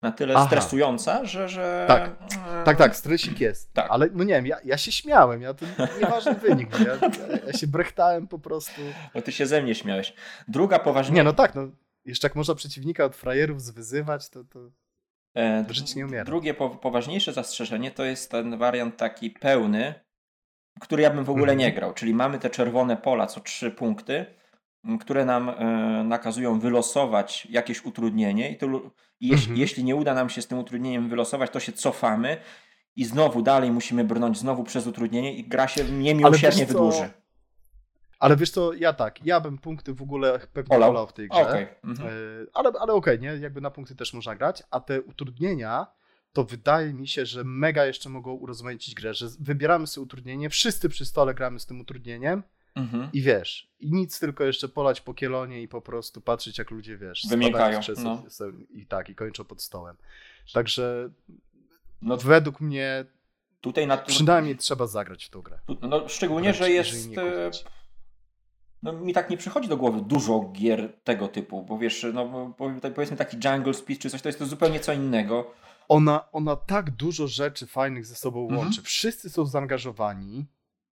na 0.01 0.11
tyle 0.11 0.35
Aha. 0.35 0.45
stresująca, 0.47 1.25
że... 1.25 1.49
że 1.49 1.85
Tak. 1.87 2.09
y, 2.09 2.65
Tak, 2.65 2.77
tak, 2.77 2.95
stresik 2.95 3.39
jest. 3.39 3.73
Tak. 3.73 3.87
Ale 3.89 4.09
no 4.13 4.23
nie 4.23 4.33
wiem, 4.33 4.45
ja, 4.45 4.57
ja 4.63 4.77
się 4.77 4.91
śmiałem, 4.91 5.41
ja 5.41 5.53
to 5.53 5.65
nieważny 5.99 6.33
wynik, 6.47 6.79
ja, 6.79 6.85
ja, 6.85 7.37
ja 7.47 7.53
się 7.53 7.67
brechtałem 7.67 8.27
po 8.27 8.39
prostu. 8.39 8.81
Bo 9.13 9.21
ty 9.21 9.31
się 9.31 9.45
ze 9.45 9.61
mnie 9.61 9.75
śmiałeś. 9.75 10.13
Druga 10.47 10.79
poważniejsza... 10.79 11.15
Nie, 11.15 11.23
no 11.23 11.33
tak, 11.33 11.55
no. 11.55 11.61
Jeszcze 12.05 12.27
jak 12.27 12.35
można 12.35 12.55
przeciwnika 12.55 13.05
od 13.05 13.15
frajerów 13.15 13.61
zwyzywać, 13.61 14.29
to, 14.29 14.43
to 14.43 14.59
E, 15.37 15.65
Żyć 15.69 15.95
nie 15.95 16.05
umiera. 16.05 16.23
Drugie 16.23 16.53
po, 16.53 16.69
poważniejsze 16.69 17.33
zastrzeżenie 17.33 17.91
to 17.91 18.03
jest 18.03 18.31
ten 18.31 18.57
wariant 18.57 18.97
taki 18.97 19.29
pełny, 19.29 19.93
który 20.79 21.03
ja 21.03 21.09
bym 21.09 21.23
w 21.23 21.29
ogóle 21.29 21.43
Mhm. 21.53 21.57
nie 21.57 21.73
grał. 21.73 21.93
Czyli 21.93 22.13
mamy 22.13 22.39
te 22.39 22.49
czerwone 22.49 22.97
pola 22.97 23.27
co 23.27 23.39
trzy 23.39 23.71
punkty, 23.71 24.25
które 24.99 25.25
nam 25.25 25.49
e, 25.49 25.53
nakazują 26.03 26.59
wylosować 26.59 27.45
jakieś 27.49 27.85
utrudnienie 27.85 28.51
i, 28.51 28.57
to, 28.57 28.67
i 29.21 29.27
jeśli, 29.27 29.43
Mhm. 29.45 29.57
jeśli 29.59 29.83
nie 29.83 29.95
uda 29.95 30.13
nam 30.13 30.29
się 30.29 30.41
z 30.41 30.47
tym 30.47 30.59
utrudnieniem 30.59 31.09
wylosować, 31.09 31.51
to 31.51 31.59
się 31.59 31.71
cofamy 31.71 32.37
i 32.95 33.05
znowu 33.05 33.41
dalej 33.41 33.71
musimy 33.71 34.03
brnąć 34.03 34.37
znowu 34.37 34.63
przez 34.63 34.87
utrudnienie 34.87 35.35
i 35.35 35.47
gra 35.47 35.67
się 35.67 35.83
niemiłosiernie 35.83 36.65
wydłuży. 36.65 37.09
Ale 38.19 38.35
wiesz 38.35 38.51
co, 38.51 38.73
ja 38.73 38.93
tak, 38.93 39.25
ja 39.25 39.39
bym 39.39 39.57
punkty 39.57 39.93
w 39.93 40.01
ogóle 40.01 40.39
pewnie 40.53 40.75
Olał. 40.75 40.89
olał 40.89 41.07
w 41.07 41.13
tej 41.13 41.29
grze. 41.29 41.41
Okej. 41.41 41.67
Mhm. 41.83 42.09
Y, 42.09 42.47
Ale, 42.53 42.71
ale 42.79 42.93
okej, 42.93 43.19
nie? 43.19 43.27
Jakby 43.27 43.61
na 43.61 43.71
punkty 43.71 43.95
też 43.95 44.13
można 44.13 44.35
grać, 44.35 44.63
a 44.71 44.79
te 44.79 45.01
utrudnienia 45.01 45.87
to 46.33 46.43
wydaje 46.43 46.93
mi 46.93 47.07
się, 47.07 47.25
że 47.25 47.43
mega 47.43 47.85
jeszcze 47.85 48.09
mogą 48.09 48.31
urozmaicić 48.33 48.95
grę, 48.95 49.13
że 49.13 49.27
wybieramy 49.39 49.87
sobie 49.87 50.03
utrudnienie, 50.05 50.49
wszyscy 50.49 50.89
przy 50.89 51.05
stole 51.05 51.33
gramy 51.33 51.59
z 51.59 51.65
tym 51.65 51.79
utrudnieniem 51.81 52.43
Mhm. 52.75 53.09
i 53.13 53.21
wiesz, 53.21 53.71
i 53.79 53.91
nic 53.91 54.19
tylko 54.19 54.43
jeszcze 54.43 54.69
polać 54.69 55.01
po 55.01 55.13
kielonie 55.13 55.61
i 55.61 55.67
po 55.67 55.81
prostu 55.81 56.21
patrzeć 56.21 56.57
jak 56.57 56.71
ludzie, 56.71 56.97
wiesz, 56.97 57.25
Wymiękają, 57.29 57.79
no. 58.03 58.23
i 58.69 58.85
tak, 58.85 59.09
i 59.09 59.15
kończą 59.15 59.43
pod 59.45 59.61
stołem. 59.61 59.97
Także 60.53 61.09
No 62.01 62.17
według 62.17 62.61
mnie 62.61 63.05
tutaj 63.61 63.87
na 63.87 63.97
przynajmniej 63.97 64.57
trzeba 64.57 64.87
zagrać 64.87 65.25
w 65.25 65.29
tą 65.29 65.41
grę. 65.41 65.59
No, 65.81 66.09
szczególnie, 66.09 66.53
Wręcz 66.53 66.57
że 66.59 66.71
jest. 66.71 67.17
e. 67.17 67.51
No, 68.83 68.93
mi 68.93 69.13
tak 69.13 69.29
nie 69.29 69.37
przychodzi 69.37 69.69
do 69.69 69.77
głowy 69.77 70.01
dużo 70.01 70.51
gier 70.53 70.93
tego 71.03 71.27
typu, 71.27 71.63
bo 71.63 71.77
wiesz, 71.77 72.05
no 72.13 72.53
po- 72.57 72.71
powiedzmy 72.95 73.17
taki 73.17 73.37
Jungle 73.45 73.73
Speed 73.73 74.01
czy 74.01 74.09
coś, 74.09 74.21
to 74.21 74.29
jest 74.29 74.39
to 74.39 74.45
zupełnie 74.45 74.79
co 74.79 74.93
innego. 74.93 75.53
Ona, 75.87 76.31
ona 76.31 76.55
tak 76.55 76.91
dużo 76.91 77.27
rzeczy 77.27 77.67
fajnych 77.67 78.05
ze 78.05 78.15
sobą 78.15 78.41
Mhm. 78.41 78.59
łączy. 78.59 78.81
Wszyscy 78.81 79.29
są 79.29 79.45
zaangażowani. 79.45 80.45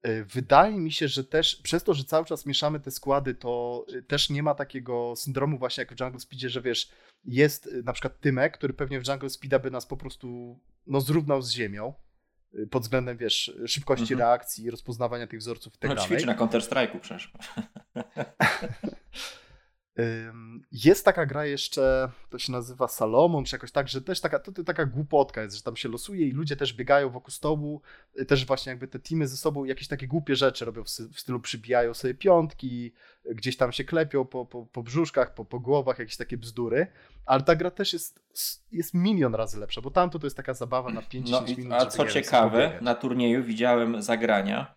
Y, 0.08 0.26
wydaje 0.26 0.80
mi 0.80 0.92
się, 0.92 1.08
że 1.08 1.24
też 1.24 1.56
przez 1.56 1.84
to, 1.84 1.94
że 1.94 2.04
cały 2.04 2.26
czas 2.26 2.46
mieszamy 2.46 2.80
te 2.80 2.92
składy, 2.92 3.36
to 3.36 3.86
y, 3.94 4.04
też 4.04 4.30
nie 4.30 4.44
ma 4.44 4.56
takiego 4.56 5.16
syndromu 5.16 5.58
właśnie 5.58 5.82
jak 5.82 5.96
w 5.96 6.00
Jungle 6.00 6.20
Speedzie, 6.20 6.50
że 6.50 6.62
wiesz, 6.62 6.90
jest 7.26 7.68
y, 7.68 7.84
na 7.84 7.94
przykład 7.94 8.20
Tymek, 8.20 8.58
który 8.58 8.74
pewnie 8.74 9.02
w 9.02 9.08
Jungle 9.08 9.30
Speeda 9.30 9.60
by 9.60 9.72
nas 9.72 9.86
po 9.86 9.98
prostu 9.98 10.60
no, 10.88 11.02
zrównał 11.02 11.42
z 11.42 11.52
ziemią 11.52 11.94
pod 12.72 12.84
względem, 12.84 13.18
wiesz, 13.18 13.54
szybkości 13.66 14.14
mhm. 14.14 14.20
reakcji, 14.20 14.72
rozpoznawania 14.72 15.28
tych 15.28 15.40
wzorców 15.40 15.76
i 15.76 15.78
tak 15.78 15.90
no, 15.90 15.96
dalej. 15.96 16.10
ćwiczy 16.10 16.26
na 16.26 16.36
Counter-Strike'u 16.36 17.00
przecież. 17.00 17.32
Jest 20.72 21.06
taka 21.06 21.26
gra 21.26 21.46
jeszcze, 21.46 22.12
to 22.30 22.40
się 22.40 22.52
nazywa 22.52 22.88
Salomon, 22.88 23.46
czy 23.46 23.56
jakoś 23.56 23.72
tak, 23.72 23.88
że 23.88 24.02
też 24.02 24.22
taka, 24.22 24.40
to, 24.40 24.52
to 24.52 24.64
taka 24.64 24.86
głupotka 24.86 25.42
jest, 25.42 25.56
że 25.56 25.64
tam 25.64 25.76
się 25.76 25.90
losuje 25.90 26.28
i 26.28 26.32
ludzie 26.32 26.56
też 26.56 26.74
biegają 26.74 27.10
wokół 27.10 27.32
stołu, 27.32 27.82
y, 28.20 28.26
też 28.26 28.46
właśnie 28.46 28.70
jakby 28.70 28.88
te 28.88 29.00
teamy 29.00 29.28
ze 29.28 29.38
sobą 29.38 29.66
jakieś 29.66 29.88
takie 29.88 30.08
głupie 30.08 30.36
rzeczy 30.36 30.66
robią 30.66 30.84
w, 30.84 30.90
stylu 30.90 31.40
przybijają 31.40 31.94
sobie 31.94 32.14
piątki, 32.14 32.94
gdzieś 33.32 33.58
tam 33.58 33.72
się 33.72 33.84
klepią 33.84 34.26
po, 34.26 34.46
po, 34.46 34.66
po 34.66 34.84
brzuszkach, 34.84 35.34
po, 35.34 35.46
po 35.46 35.60
głowach, 35.60 36.00
jakieś 36.00 36.18
takie 36.18 36.38
bzdury, 36.38 36.88
ale 37.26 37.44
ta 37.44 37.56
gra 37.56 37.72
też 37.72 37.94
jest, 37.94 38.20
jest 38.72 38.94
milion 38.94 39.36
razy 39.36 39.60
lepsza, 39.60 39.82
bo 39.82 39.92
tamto 39.92 40.20
to 40.20 40.26
jest 40.26 40.38
taka 40.38 40.54
zabawa 40.54 40.92
na 40.92 41.02
5-10 41.02 41.32
no, 41.32 41.42
minut. 41.42 41.74
A 41.74 41.86
co 41.86 42.06
ciekawe, 42.06 42.80
na 42.82 42.96
turnieju 42.96 43.44
widziałem 43.44 44.02
zagrania 44.02 44.76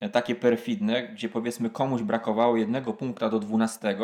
e, 0.00 0.08
takie 0.08 0.34
perfidne, 0.34 1.08
gdzie 1.08 1.28
powiedzmy 1.28 1.70
komuś 1.70 2.02
brakowało 2.02 2.56
jednego 2.56 2.92
punkta 2.92 3.28
do 3.28 3.38
12 3.38 3.98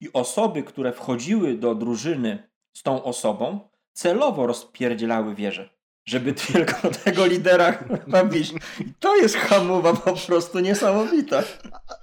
i 0.00 0.12
osoby, 0.12 0.62
które 0.62 0.92
wchodziły 0.92 1.54
do 1.54 1.74
drużyny 1.74 2.48
z 2.72 2.82
tą 2.82 3.04
osobą, 3.04 3.68
celowo 3.92 4.46
rozpierdzielały 4.46 5.34
wieżę, 5.34 5.68
żeby 6.04 6.32
tylko 6.52 6.90
tego 7.04 7.26
lidera 7.26 7.84
nabić. 8.06 8.52
I 8.80 8.94
to 9.00 9.16
jest 9.16 9.36
hamowa 9.36 9.94
po 9.94 10.16
prostu 10.16 10.58
niesamowita. 10.60 11.42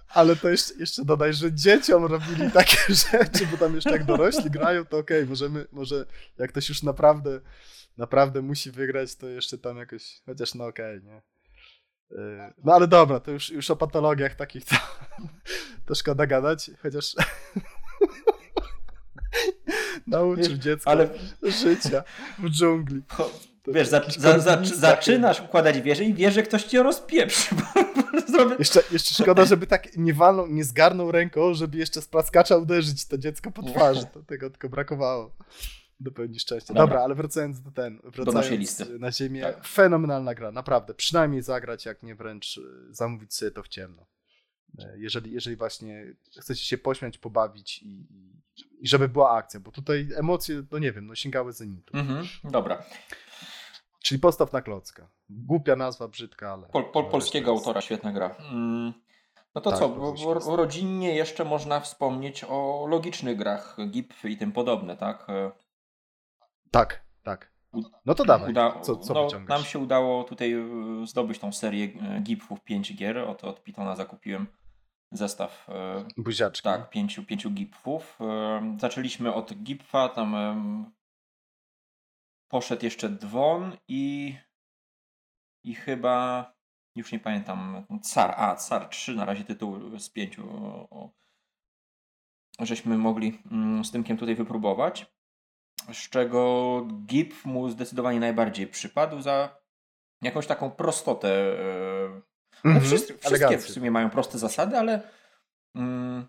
Ale 0.10 0.36
to 0.36 0.50
jeszcze, 0.50 0.74
jeszcze 0.74 1.06
dodaj, 1.06 1.34
że 1.34 1.54
dzieciom 1.54 2.06
robili 2.06 2.52
takie 2.52 2.78
rzeczy, 3.12 3.48
bo 3.52 3.58
tam 3.58 3.76
jeszcze 3.76 3.92
jak 3.92 4.06
dorośli 4.06 4.52
grają, 4.52 4.86
to 4.86 4.98
okej, 4.98 5.18
okay, 5.18 5.30
możemy, 5.30 5.66
może 5.72 6.06
jak 6.38 6.50
ktoś 6.50 6.70
już 6.70 6.84
naprawdę, 6.84 7.40
naprawdę 7.98 8.42
musi 8.42 8.72
wygrać, 8.72 9.16
to 9.16 9.28
jeszcze 9.28 9.58
tam 9.58 9.78
jakoś, 9.78 10.22
chociaż 10.26 10.56
no 10.56 10.66
okej, 10.66 10.98
okay, 10.98 11.10
nie. 11.10 11.22
Y, 12.18 12.54
no 12.64 12.74
ale 12.74 12.88
dobra, 12.88 13.20
to 13.20 13.32
już, 13.32 13.50
już 13.50 13.72
o 13.72 13.76
patologiach 13.76 14.36
takich 14.36 14.66
to, 14.66 14.76
to 15.86 15.96
szkoda 15.96 16.26
gadać, 16.26 16.72
chociaż 16.82 17.16
Nauczył 20.08 20.58
dziecko 20.58 20.90
ale... 20.92 21.10
życia 21.44 22.04
w 22.40 22.50
dżungli. 22.50 23.02
Wiesz, 23.68 23.88
za, 23.88 24.02
za, 24.18 24.40
za, 24.40 24.62
zaczynasz 24.66 25.42
układać 25.42 25.82
wieżę 25.82 26.04
i 26.04 26.14
wiesz, 26.14 26.34
że 26.34 26.44
ktoś 26.44 26.64
cię 26.64 26.84
rozpieprzy. 26.84 27.56
jeszcze, 28.60 28.84
jeszcze 28.92 29.24
szkoda, 29.24 29.46
żeby 29.46 29.68
tak 29.68 29.98
nie 29.98 30.14
walnął, 30.14 30.48
nie 30.48 30.64
zgarnął 30.64 31.12
ręką, 31.12 31.54
żeby 31.54 31.78
jeszcze 31.78 32.02
z 32.02 32.08
plaskacza 32.08 32.58
uderzyć 32.58 33.06
to 33.06 33.18
dziecko 33.18 33.52
po 33.52 33.64
twarzy. 33.64 34.06
To, 34.14 34.24
tego 34.24 34.50
tylko 34.50 34.70
brakowało 34.70 35.36
do 36.00 36.12
pełni 36.12 36.40
szczęścia. 36.40 36.74
Dobra, 36.74 36.86
Dobra 36.86 37.04
ale 37.04 37.16
wracając 37.16 37.62
do 37.62 37.72
ten, 37.72 38.00
wracając 38.04 38.78
do 38.78 39.00
na 39.00 39.12
ziemię, 39.12 39.42
tak. 39.42 39.68
fenomenalna 39.68 40.36
gra, 40.36 40.52
naprawdę. 40.52 40.94
Przynajmniej 40.94 41.42
zagrać, 41.42 41.86
jak 41.86 42.04
nie 42.04 42.16
wręcz 42.16 42.58
y, 42.58 42.62
zamówić 42.90 43.34
sobie 43.34 43.52
to 43.52 43.64
w 43.64 43.68
ciemno. 43.68 44.06
E, 44.80 44.94
jeżeli, 44.98 45.32
jeżeli 45.32 45.56
właśnie 45.56 46.06
chcecie 46.42 46.64
się 46.64 46.78
pośmiać, 46.78 47.18
pobawić 47.18 47.84
i, 47.84 48.08
i 48.80 48.88
żeby 48.88 49.10
była 49.10 49.32
akcja, 49.32 49.60
bo 49.60 49.72
tutaj 49.72 50.10
emocje, 50.16 50.64
no 50.72 50.80
nie 50.80 50.92
wiem, 50.92 51.08
no 51.08 51.16
sięgały 51.16 51.54
zenitu. 51.54 51.98
Mhm, 51.98 52.28
dobra. 52.44 52.84
Czyli 54.04 54.20
postaw 54.20 54.54
na 54.54 54.62
klocka. 54.62 55.10
Głupia 55.30 55.76
nazwa, 55.76 56.08
brzydka, 56.08 56.54
ale... 56.54 56.68
Pol, 56.68 56.92
pol, 56.92 57.10
polskiego 57.10 57.52
jest... 57.52 57.66
autora, 57.66 57.82
świetna 57.82 58.12
gra. 58.12 58.36
Mm. 58.52 58.94
No 59.56 59.62
to 59.62 59.70
tak, 59.70 59.80
co, 59.80 59.90
w, 59.90 60.56
rodzinnie 60.56 61.16
jeszcze 61.16 61.46
można 61.46 61.80
wspomnieć 61.80 62.44
o 62.50 62.88
logicznych 62.90 63.38
grach, 63.38 63.78
GIP 63.90 64.14
i 64.24 64.38
tym 64.38 64.52
podobne, 64.52 64.98
tak? 64.98 65.30
E, 65.30 65.52
tak, 66.72 67.06
tak. 67.24 67.54
No 68.06 68.16
to 68.16 68.26
dawaj, 68.26 68.52
Uda... 68.52 68.80
co, 68.82 68.96
co 68.96 69.14
no, 69.14 69.28
Nam 69.48 69.64
się 69.64 69.80
udało 69.80 70.24
tutaj 70.24 70.54
e, 70.54 70.68
zdobyć 71.08 71.40
tą 71.40 71.52
serię 71.52 71.88
GIPów 72.22 72.64
5 72.64 72.96
gier, 72.96 73.18
od, 73.18 73.44
od 73.44 73.64
Pitona 73.64 73.96
zakupiłem 73.96 74.48
zestaw. 75.14 75.70
E, 75.70 76.06
Buziaczki. 76.18 76.64
Tak, 76.64 76.90
pięciu, 76.90 77.24
pięciu 77.24 77.52
gipfów. 77.52 78.20
E, 78.22 78.78
zaczęliśmy 78.80 79.34
od 79.34 79.54
gipfa, 79.54 80.10
tam 80.10 80.36
poszedł 82.48 82.86
jeszcze 82.86 83.10
Dwon 83.10 83.78
i 83.88 84.36
i 85.64 85.76
chyba 85.76 86.54
już 86.96 87.12
nie 87.12 87.20
pamiętam, 87.20 87.86
Car, 88.02 88.34
a 88.38 88.56
Car 88.56 88.90
3 88.90 89.16
na 89.16 89.26
razie 89.26 89.44
tytuł 89.44 90.00
z 90.00 90.10
pięciu 90.10 90.48
żeśmy 92.60 92.98
mogli 92.98 93.42
mm, 93.52 93.86
z 93.86 93.92
Tymkiem 93.92 94.18
tutaj 94.18 94.36
wypróbować, 94.36 95.14
z 95.94 96.10
czego 96.10 96.82
GIPF 97.06 97.46
mu 97.46 97.70
zdecydowanie 97.70 98.20
najbardziej 98.20 98.68
przypadł 98.68 99.22
za 99.22 99.58
jakąś 100.22 100.48
taką 100.48 100.72
prostotę 100.72 101.58
e, 102.66 102.70
Mm 102.70 102.80
-hmm. 102.80 102.86
wszystkie, 103.20 103.58
w 103.58 103.70
sumie 103.70 103.92
mają 103.92 104.10
proste 104.10 104.38
zasady, 104.38 104.78
ale 104.78 105.02
mm, 105.76 106.28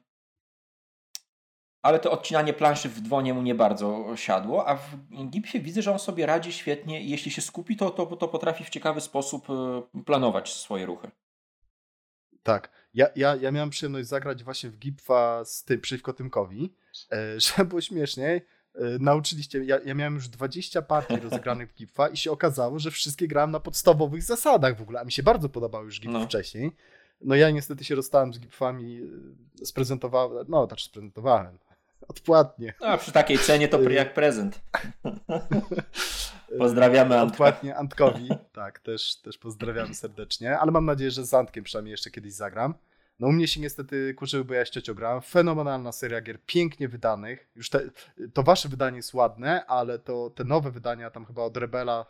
ale 1.85 1.99
to 1.99 2.11
odcinanie 2.11 2.53
planszy 2.53 2.89
w 2.89 3.01
dwonie 3.01 3.35
mu 3.35 3.43
nie 3.43 3.55
bardzo 3.55 4.17
siadło, 4.17 4.69
a 4.69 4.77
w 4.77 4.97
gipsie 5.31 5.61
widzę, 5.61 5.83
że 5.83 5.93
on 5.93 5.99
sobie 5.99 6.27
radzi 6.27 6.53
świetnie 6.53 7.03
i 7.03 7.11
jeśli 7.11 7.31
się 7.31 7.43
skupi, 7.43 7.77
to, 7.77 7.91
to, 7.91 8.07
to 8.07 8.29
potrafi 8.29 8.65
w 8.65 8.71
ciekawy 8.71 9.01
sposób 9.01 9.51
e, 9.51 9.83
planować 10.05 10.53
swoje 10.53 10.87
ruchy. 10.87 11.11
Tak. 12.43 12.71
Ja, 12.95 13.07
ja, 13.17 13.37
ja 13.37 13.51
miałem 13.51 13.71
przyjemność 13.71 14.09
zagrać 14.09 14.45
właśnie 14.45 14.71
w 14.71 14.79
Gipfa 14.79 15.45
z 15.45 15.65
tym 15.65 15.81
przeciwko 15.81 16.13
Tymkowi, 16.13 16.75
e, 17.13 17.41
żeby 17.41 17.69
było 17.69 17.81
śmieszniej. 17.81 18.47
Y, 18.77 18.99
nauczyliście, 19.01 19.65
ja, 19.65 19.79
ja 19.85 19.95
miałem 19.95 20.15
już 20.15 20.29
20 20.29 20.83
partii 20.83 21.17
rozegranych 21.17 21.71
w 21.71 21.75
Gipfa 21.75 22.09
i 22.09 22.17
się 22.17 22.33
okazało, 22.33 22.79
że 22.79 22.91
wszystkie 22.91 23.29
grałem 23.29 23.51
na 23.51 23.61
podstawowych 23.61 24.23
zasadach 24.23 24.77
w 24.77 24.83
ogóle, 24.83 25.01
a 25.01 25.05
mi 25.05 25.13
się 25.13 25.23
bardzo 25.23 25.49
podobał 25.49 25.85
już 25.85 26.01
Gipf 26.01 26.13
no. 26.13 26.25
wcześniej. 26.25 26.73
No 27.21 27.35
ja 27.35 27.51
niestety 27.51 27.85
się 27.85 27.95
rozstałem 27.95 28.35
z 28.35 28.39
Gipfami, 28.41 29.01
y, 29.63 29.67
sprezentowałem, 29.67 30.47
no 30.49 30.67
też 30.67 30.85
sprezentowałem, 30.85 31.59
odpłatnie. 32.09 32.75
No, 32.81 32.99
przy 32.99 33.13
takiej 33.13 33.39
cenie 33.39 33.69
to 33.69 33.83
y, 33.83 33.93
jak 33.93 34.15
prezent. 34.15 34.61
Pozdrawiamy 36.59 37.21
Antka. 37.21 37.33
Odpłatnie 37.33 37.77
Antkowi, 37.77 38.29
tak, 38.53 38.79
też, 38.79 39.17
też 39.17 39.39
pozdrawiamy 39.39 39.95
serdecznie, 39.95 40.59
ale 40.59 40.73
mam 40.73 40.85
nadzieję, 40.85 41.11
że 41.11 41.27
z 41.27 41.35
Antkiem 41.35 41.65
przynajmniej 41.65 41.91
jeszcze 41.91 42.11
kiedyś 42.11 42.33
zagram. 42.33 42.75
No 43.19 43.27
u 43.27 43.33
mnie 43.33 43.49
się 43.49 43.61
niestety 43.61 44.15
kurzyły, 44.15 44.45
bo 44.45 44.55
ja 44.55 44.61
jeszcze 44.61 44.83
ciocią 44.83 44.95
grałem. 44.95 45.23
Fenomenalna 45.23 45.93
seria 45.93 46.21
gier, 46.21 46.39
pięknie 46.47 46.89
wydanych. 46.89 47.51
Już 47.57 47.71
te, 47.71 47.81
to 48.33 48.43
wasze 48.43 48.69
wydanie 48.69 48.97
jest 48.97 49.15
ładne, 49.15 49.67
ale 49.67 49.99
to 49.99 50.31
te 50.31 50.45
nowe 50.45 50.71
wydania, 50.71 51.11
tam 51.11 51.27
chyba 51.27 51.43
od 51.43 51.57
Rebela, 51.57 52.07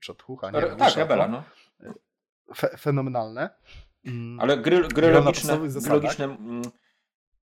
przed 0.00 0.22
Hucha, 0.22 0.50
nie 0.50 0.58
Re, 0.58 0.68
wiem. 0.68 0.78
Tak, 0.78 0.96
Rebela, 0.96 1.28
no. 1.28 1.42
Fe, 2.56 2.76
fenomenalne. 2.78 3.50
Mm. 4.04 4.40
Ale 4.40 4.58
gry, 4.58 4.88
gry 4.88 5.10
logiczne, 5.10 5.58
gry 5.58 5.90
logiczne 5.90 6.24
mm, 6.24 6.62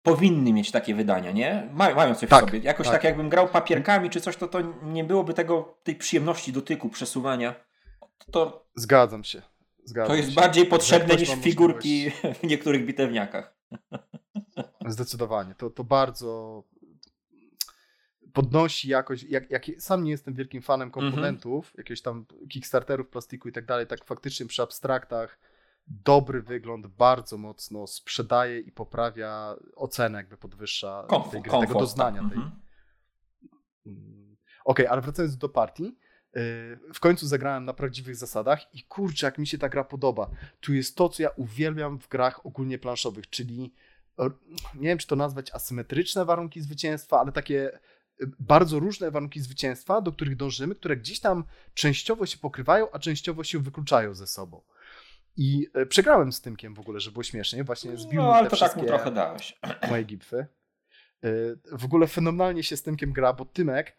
powinny 0.02 0.52
mieć 0.52 0.70
takie 0.70 0.94
wydania, 0.94 1.30
nie? 1.30 1.68
Ma, 1.72 1.94
mają 1.94 2.14
coś 2.14 2.28
tak, 2.28 2.44
w 2.44 2.46
sobie. 2.46 2.58
Jakoś 2.58 2.86
tak. 2.86 2.94
tak 2.94 3.04
jakbym 3.04 3.28
grał 3.28 3.48
papierkami 3.48 4.10
czy 4.10 4.20
coś, 4.20 4.36
to, 4.36 4.48
to 4.48 4.60
nie 4.82 5.04
byłoby 5.04 5.34
tego, 5.34 5.78
tej 5.82 5.96
przyjemności 5.96 6.52
dotyku, 6.52 6.88
przesuwania. 6.88 7.54
To... 8.30 8.66
Zgadzam 8.74 9.24
się. 9.24 9.42
Zgadzam 9.90 10.08
to 10.08 10.14
jest 10.14 10.28
się. 10.28 10.34
bardziej 10.34 10.66
potrzebne 10.66 11.16
niż 11.16 11.30
figurki 11.30 12.04
możliwość... 12.04 12.40
w 12.42 12.46
niektórych 12.46 12.86
bitewniakach. 12.86 13.54
Zdecydowanie. 14.86 15.54
To, 15.54 15.70
to 15.70 15.84
bardzo 15.84 16.62
podnosi 18.32 18.88
jakoś, 18.88 19.22
jak, 19.22 19.50
jak 19.50 19.66
sam 19.78 20.04
nie 20.04 20.10
jestem 20.10 20.34
wielkim 20.34 20.62
fanem 20.62 20.88
mhm. 20.88 21.04
komponentów, 21.04 21.64
mm 21.64 21.72
-hmm. 21.72 21.78
jakiegoś 21.78 22.02
tam 22.02 22.26
Kickstarterów, 22.48 23.08
plastiku 23.08 23.48
i 23.48 23.52
tak 23.52 23.66
dalej, 23.66 23.86
tak 23.86 24.04
faktycznie 24.04 24.46
przy 24.46 24.62
abstraktach 24.62 25.38
dobry 25.86 26.42
wygląd 26.42 26.86
bardzo 26.86 27.38
mocno 27.38 27.86
sprzedaje 27.86 28.60
i 28.60 28.72
poprawia 28.72 29.56
ocenę, 29.76 30.18
jakby 30.18 30.36
podwyższa 30.36 31.04
Komfort, 31.08 31.32
tej 31.32 31.42
gry, 31.42 31.52
tego 31.60 31.78
doznania. 31.78 32.22
Tak. 32.22 32.30
Tej... 32.30 32.38
Mm 32.38 32.52
-hmm. 33.86 34.36
Okej, 34.64 34.86
okay, 34.86 34.90
ale 34.90 35.00
wracając 35.00 35.36
do 35.36 35.48
partii, 35.48 35.96
w 36.94 37.00
końcu 37.00 37.26
zagrałem 37.26 37.64
na 37.64 37.74
prawdziwych 37.74 38.16
zasadach 38.16 38.74
i 38.74 38.82
kurczę, 38.82 39.26
jak 39.26 39.38
mi 39.38 39.46
się 39.46 39.58
ta 39.58 39.68
gra 39.68 39.84
podoba. 39.84 40.30
Tu 40.60 40.74
jest 40.74 40.96
to, 40.96 41.08
co 41.08 41.22
ja 41.22 41.30
uwielbiam 41.36 41.98
w 41.98 42.08
grach 42.08 42.46
ogólnie 42.46 42.78
planszowych, 42.78 43.30
czyli 43.30 43.72
nie 44.74 44.88
wiem, 44.88 44.98
czy 44.98 45.06
to 45.06 45.16
nazwać 45.16 45.50
asymetryczne 45.50 46.24
warunki 46.24 46.60
zwycięstwa, 46.60 47.20
ale 47.20 47.32
takie 47.32 47.74
e, 47.74 48.26
bardzo 48.38 48.78
różne 48.78 49.10
warunki 49.10 49.40
zwycięstwa, 49.40 50.00
do 50.00 50.12
których 50.12 50.36
dążymy, 50.36 50.74
które 50.74 50.96
gdzieś 50.96 51.20
tam 51.20 51.44
częściowo 51.74 52.26
się 52.26 52.38
pokrywają, 52.38 52.90
a 52.92 52.98
częściowo 52.98 53.44
się 53.44 53.58
wykluczają 53.58 54.14
ze 54.14 54.26
sobą. 54.26 54.62
I 55.36 55.68
e, 55.74 55.86
przegrałem 55.86 56.32
z 56.32 56.40
Tymkiem 56.40 56.74
w 56.74 56.80
ogóle, 56.80 57.00
żeby 57.00 57.12
było 57.12 57.22
śmiesznie. 57.22 57.64
Właśnie 57.64 57.96
zbił 57.96 58.22
no, 58.22 58.34
ale 58.34 58.50
te 58.50 58.56
to 58.56 58.68
tak 58.68 58.76
mu 58.76 58.84
trochę 58.84 59.10
dałeś. 59.10 59.58
moje 59.90 60.04
gipfy. 60.04 60.36
E, 60.36 60.46
w 61.72 61.84
ogóle 61.84 62.06
fenomenalnie 62.06 62.62
się 62.62 62.76
z 62.76 62.82
Tymkiem 62.82 63.12
gra, 63.12 63.32
bo 63.32 63.44
Tymek 63.44 63.96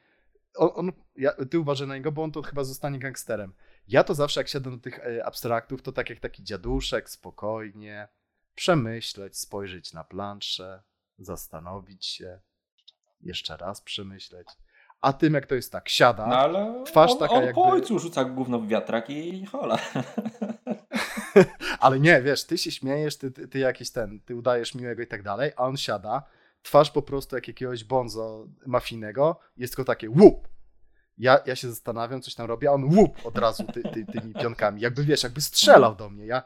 on, 0.58 0.70
on 0.76 0.92
ja, 1.16 1.32
ty 1.50 1.60
uważaj 1.60 1.88
na 1.88 1.96
niego, 1.96 2.12
bo 2.12 2.24
on 2.24 2.32
to 2.32 2.42
chyba 2.42 2.64
zostanie 2.64 3.00
gangsterem. 3.00 3.54
Ja 3.88 4.04
to 4.04 4.14
zawsze 4.14 4.40
jak 4.40 4.48
siadam 4.48 4.76
do 4.76 4.84
tych 4.84 5.00
e, 5.00 5.26
abstraktów, 5.26 5.82
to 5.82 5.92
tak 5.92 6.10
jak 6.10 6.20
taki 6.20 6.44
dziaduszek, 6.44 7.10
spokojnie, 7.10 8.08
przemyśleć, 8.56 9.38
spojrzeć 9.38 9.94
na 9.94 10.04
planszę, 10.04 10.84
zastanowić 11.18 12.06
się, 12.06 12.40
jeszcze 13.22 13.58
raz 13.58 13.82
przemyśleć. 13.82 14.48
A 15.02 15.14
tym 15.14 15.34
jak 15.34 15.46
to 15.46 15.56
jest 15.56 15.72
tak, 15.72 15.90
siada, 15.90 16.28
No 16.28 16.38
ale 16.38 16.84
twarz 16.86 17.12
on, 17.12 17.18
taka 17.18 17.34
on 17.34 17.42
jakby- 17.42 17.56
po 17.56 17.64
ojcu 17.64 18.00
rzuca 18.00 18.26
gówno 18.26 18.60
w 18.60 18.68
wiatrak 18.68 19.10
i 19.10 19.46
hola. 19.46 19.78
ale 21.80 22.00
nie, 22.00 22.22
wiesz, 22.22 22.44
ty 22.44 22.58
się 22.58 22.72
śmiejesz, 22.72 23.18
ty, 23.18 23.32
ty, 23.32 23.48
ty 23.48 23.60
jakiś 23.60 23.92
ten, 23.92 24.20
ty 24.20 24.36
udajesz 24.36 24.76
miłego 24.76 25.02
i 25.02 25.08
tak 25.08 25.24
dalej, 25.24 25.52
a 25.56 25.64
on 25.64 25.78
siada, 25.78 26.24
twarz 26.62 26.92
po 26.92 27.02
prostu 27.02 27.36
jak 27.36 27.48
jakiegoś 27.48 27.84
bonzo 27.84 28.48
mafinego, 28.66 29.40
jest 29.58 29.76
tylko 29.76 29.86
takie 29.86 30.10
łup. 30.10 30.48
Ja, 31.18 31.40
ja 31.46 31.56
się 31.56 31.70
zastanawiam, 31.70 32.22
coś 32.22 32.36
tam 32.36 32.48
robię, 32.48 32.70
a 32.70 32.72
on 32.72 32.84
łup 32.84 33.26
od 33.26 33.38
razu 33.38 33.64
ty, 33.74 33.84
ty, 33.84 34.06
tymi 34.06 34.34
pionkami. 34.34 34.82
Jakby 34.82 35.04
wiesz, 35.04 35.24
jakby 35.24 35.42
strzelał 35.42 35.96
do 35.96 36.10
mnie. 36.10 36.26
Ja, 36.26 36.44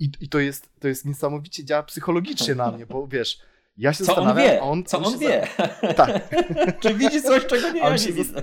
i, 0.00 0.10
I 0.20 0.28
to 0.28 0.38
jest, 0.38 0.70
to 0.80 0.88
jest 0.88 1.04
niesamowicie 1.04 1.64
działa 1.64 1.82
psychologicznie 1.82 2.54
na 2.54 2.72
mnie, 2.72 2.86
bo 2.86 3.06
wiesz, 3.06 3.40
ja 3.76 3.92
się 3.92 4.04
Co 4.04 4.16
on 4.16 4.24
zastanawiam, 4.24 4.50
wie? 4.50 4.60
a 4.60 4.64
on, 4.64 4.84
Co 4.84 4.98
on 4.98 5.04
on 5.04 5.18
wie? 5.18 5.48
Za... 5.82 5.94
Tak. 5.94 6.34
Czy 6.80 6.94
widzi 6.94 7.22
coś, 7.22 7.46
czego 7.46 7.70
nie 7.70 7.82
On 7.82 7.92
ja 7.92 8.04
nie 8.06 8.12
widzę? 8.12 8.42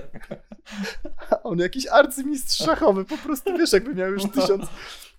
On 1.42 1.58
jakiś 1.58 1.86
arcymistrz 1.86 2.64
szachowy, 2.64 3.04
po 3.04 3.18
prostu 3.18 3.58
wiesz, 3.58 3.72
jakby 3.72 3.94
miał 3.94 4.10
już 4.10 4.22
tysiąc, 4.22 4.66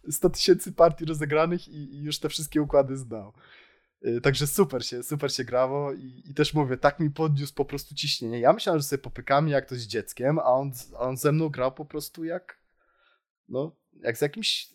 100 0.09 0.29
tysięcy 0.29 0.71
partii 0.71 1.05
rozegranych 1.05 1.67
i, 1.67 1.95
i 1.95 2.03
już 2.03 2.19
te 2.19 2.29
wszystkie 2.29 2.61
układy 2.61 2.97
znał. 2.97 3.33
Y, 4.05 4.21
Także 4.21 4.47
super 4.47 4.85
się, 4.85 5.03
super 5.03 5.33
się 5.33 5.43
grało 5.43 5.93
i, 5.93 6.23
i 6.25 6.33
też 6.33 6.53
mówię, 6.53 6.77
tak 6.77 6.99
mi 6.99 7.09
podniósł 7.09 7.53
po 7.53 7.65
prostu 7.65 7.95
ciśnienie. 7.95 8.39
Ja 8.39 8.53
myślałem, 8.53 8.79
że 8.79 8.87
sobie 8.87 9.01
popykamy 9.01 9.49
jak 9.49 9.65
to 9.65 9.75
z 9.75 9.81
dzieckiem, 9.81 10.39
a 10.39 10.43
on, 10.43 10.71
a 10.95 10.99
on 10.99 11.17
ze 11.17 11.31
mną 11.31 11.49
grał 11.49 11.71
po 11.71 11.85
prostu 11.85 12.23
jak, 12.23 12.59
no, 13.49 13.75
jak 13.93 14.17
z 14.17 14.21
jakimś 14.21 14.67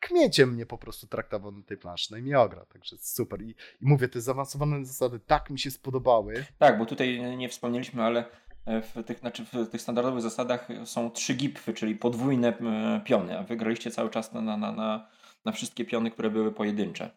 kmieciem 0.00 0.52
mnie 0.52 0.66
po 0.66 0.78
prostu 0.78 1.06
traktował 1.06 1.52
na 1.52 1.62
tej 1.62 1.76
planszy. 1.76 2.08
No 2.10 2.18
i 2.18 2.22
mnie 2.22 2.40
ogra, 2.40 2.66
także 2.66 2.98
super. 2.98 3.42
I, 3.42 3.50
i 3.50 3.86
mówię, 3.86 4.08
te 4.08 4.20
zaawansowane 4.20 4.84
zasady 4.84 5.20
tak 5.26 5.50
mi 5.50 5.58
się 5.58 5.70
spodobały. 5.70 6.44
Tak, 6.58 6.78
bo 6.78 6.86
tutaj 6.86 7.36
nie 7.36 7.48
wspomnieliśmy, 7.48 8.02
ale 8.02 8.24
w 8.66 9.04
tych, 9.06 9.18
znaczy 9.18 9.44
w 9.44 9.68
tych 9.68 9.80
standardowych 9.80 10.22
zasadach 10.22 10.68
są 10.84 11.10
trzy 11.10 11.34
gipfy, 11.34 11.74
czyli 11.74 11.96
podwójne 11.96 12.48
e, 12.48 13.00
piony, 13.04 13.38
a 13.38 13.42
wygraliście 13.42 13.90
cały 13.90 14.10
czas 14.10 14.32
na, 14.32 14.40
na, 14.40 14.56
na, 14.56 15.08
na 15.44 15.52
wszystkie 15.52 15.84
piony, 15.84 16.10
które 16.10 16.30
były 16.30 16.52
pojedyncze. 16.52 17.10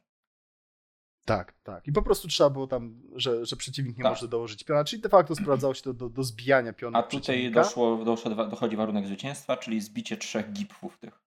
Tak, 1.26 1.54
tak. 1.64 1.88
I 1.88 1.92
po 1.92 2.02
prostu 2.02 2.28
trzeba 2.28 2.50
było 2.50 2.68
tam, 2.68 3.02
że, 3.16 3.46
że 3.46 3.56
przeciwnik 3.56 3.98
nie 3.98 4.04
Tak. 4.04 4.12
może 4.12 4.28
dołożyć 4.28 4.64
piona, 4.64 4.84
czyli 4.84 5.02
de 5.02 5.10
facto 5.10 5.36
sprawdzało 5.36 5.74
się 5.74 5.84
to 5.84 5.94
do, 5.94 6.10
do 6.10 6.24
zbijania 6.24 6.74
pionu. 6.74 6.98
A 6.98 7.04
tutaj 7.04 7.52
doszło, 7.52 8.06
doszło, 8.06 8.32
dochodzi 8.36 8.76
warunek 8.76 9.08
zwycięstwa, 9.08 9.58
czyli 9.58 9.82
zbicie 9.82 10.18
trzech 10.18 10.52
gipfów 10.54 10.98
tych. 10.98 11.20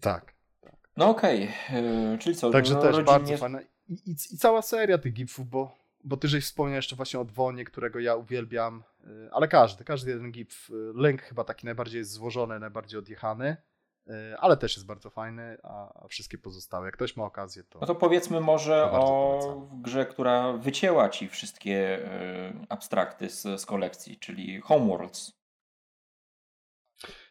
Tak. 0.00 0.34
No 0.96 1.08
okej, 1.10 1.48
e, 1.70 2.18
czyli 2.20 2.36
co? 2.36 2.50
Także 2.50 2.74
no, 2.74 2.82
też 2.82 3.04
bardzo 3.04 3.36
fajne. 3.36 3.62
I, 3.88 3.92
i, 3.94 4.10
I 4.10 4.38
cała 4.38 4.62
seria 4.62 4.98
tych 4.98 5.12
gipfów, 5.12 5.48
bo, 5.48 5.76
bo 6.04 6.16
ty 6.16 6.28
żeś 6.28 6.44
wspomniał 6.44 6.76
jeszcze 6.76 6.96
właśnie 6.96 7.20
o 7.20 7.24
Dwonie, 7.24 7.64
którego 7.64 7.98
ja 8.00 8.16
uwielbiam, 8.16 8.82
y, 9.06 9.28
ale 9.32 9.48
każdy, 9.48 9.84
każdy 9.84 10.10
jeden 10.10 10.32
gipf. 10.32 10.70
y, 10.70 10.72
Lęk 10.94 11.22
chyba 11.22 11.44
taki 11.44 11.66
najbardziej 11.66 11.98
jest 11.98 12.10
złożony, 12.10 12.58
najbardziej 12.60 12.98
odjechany, 12.98 13.56
ale 14.38 14.56
też 14.56 14.76
jest 14.76 14.86
bardzo 14.86 15.10
fajny, 15.10 15.58
a, 15.62 16.06
wszystkie 16.08 16.38
pozostałe. 16.38 16.86
Jak 16.86 16.94
ktoś 16.94 17.16
ma 17.16 17.24
okazję, 17.24 17.64
to... 17.64 17.78
No 17.80 17.86
to 17.86 17.94
powiedzmy 17.94 18.40
może 18.40 18.88
To 18.90 19.00
o 19.02 19.38
polecam. 19.40 19.82
grze, 19.82 20.06
która 20.06 20.52
wycięła 20.52 21.08
ci 21.08 21.28
wszystkie 21.28 22.04
e, 22.04 22.52
abstrakty 22.68 23.30
z, 23.30 23.42
z 23.60 23.66
kolekcji, 23.66 24.18
czyli 24.18 24.60
Homeworlds. 24.60 25.32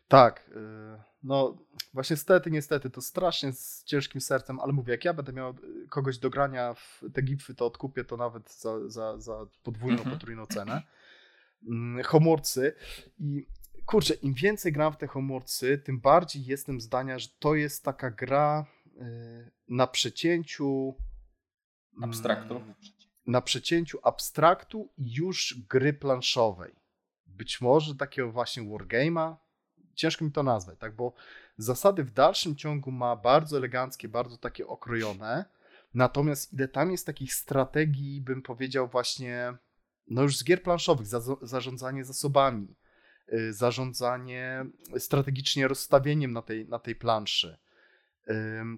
Tak, 0.08 0.50
y, 0.50 1.01
no 1.24 1.58
właśnie 1.94 2.13
niestety, 2.13 2.51
niestety, 2.51 2.89
to 2.89 3.01
strasznie 3.01 3.51
z 3.53 3.84
ciężkim 3.84 4.22
sercem, 4.22 4.60
ale 4.60 4.74
mówię, 4.74 4.91
jak 4.91 5.05
ja 5.05 5.13
będę 5.13 5.34
miał 5.34 5.53
kogoś 5.89 6.17
do 6.17 6.29
grania 6.29 6.74
w 6.74 7.01
te 7.13 7.22
gipfy, 7.22 7.55
to 7.55 7.65
odkupię 7.65 8.03
to 8.03 8.17
nawet 8.17 8.51
za, 8.53 8.89
za, 8.89 9.20
za 9.20 9.46
podwójną, 9.63 9.98
Mhm. 9.98 10.15
potrójną 10.15 10.46
cenę. 10.46 10.82
Mm, 11.70 12.03
Homorcy 12.03 12.74
i 13.20 13.48
kurczę, 13.86 14.13
im 14.13 14.34
więcej 14.34 14.72
gram 14.72 14.94
w 14.94 14.98
te 14.98 15.08
homorcy, 15.08 15.77
tym 15.77 16.00
bardziej 16.00 16.46
jestem 16.46 16.82
zdania, 16.82 17.20
że 17.20 17.27
to 17.39 17.56
jest 17.56 17.84
taka 17.84 18.12
gra 18.12 18.65
y, 18.86 19.51
na 19.70 19.88
przecięciu 19.88 20.96
mm, 21.98 22.10
Abstraktu. 22.10 22.62
Na 23.27 23.42
przecięciu 23.42 24.00
abstraktu 24.04 24.89
i 24.98 25.13
już 25.13 25.62
gry 25.69 25.93
planszowej. 25.93 26.76
Być 27.26 27.62
może 27.62 27.95
takiego 27.95 28.32
właśnie 28.32 28.63
wargame'a, 28.63 29.36
ciężko 29.95 30.26
mi 30.26 30.32
to 30.32 30.43
nazwać, 30.43 30.80
tak, 30.80 30.95
bo 30.95 31.13
zasady 31.58 32.04
w 32.04 32.12
dalszym 32.12 32.56
ciągu 32.56 32.91
ma 32.91 33.15
bardzo 33.15 33.58
eleganckie, 33.58 34.08
bardzo 34.08 34.38
takie 34.38 34.67
okrojone, 34.67 35.45
natomiast 35.93 36.54
ile 36.54 36.67
tam 36.67 36.91
jest 36.91 37.06
takich 37.06 37.34
strategii, 37.34 38.21
bym 38.21 38.41
powiedział 38.41 38.88
właśnie, 38.88 39.54
no 40.08 40.21
już 40.21 40.38
z 40.38 40.43
gier 40.43 40.63
planszowych, 40.63 41.08
za, 41.08 41.19
zarządzanie 41.41 42.06
zasobami, 42.06 42.76
zarządzanie 43.49 44.65
strategicznie 44.97 45.67
rozstawieniem 45.67 46.33
na 46.33 46.41
tej, 46.41 46.67
na 46.67 46.79
tej 46.79 46.95
planszy, 46.95 47.57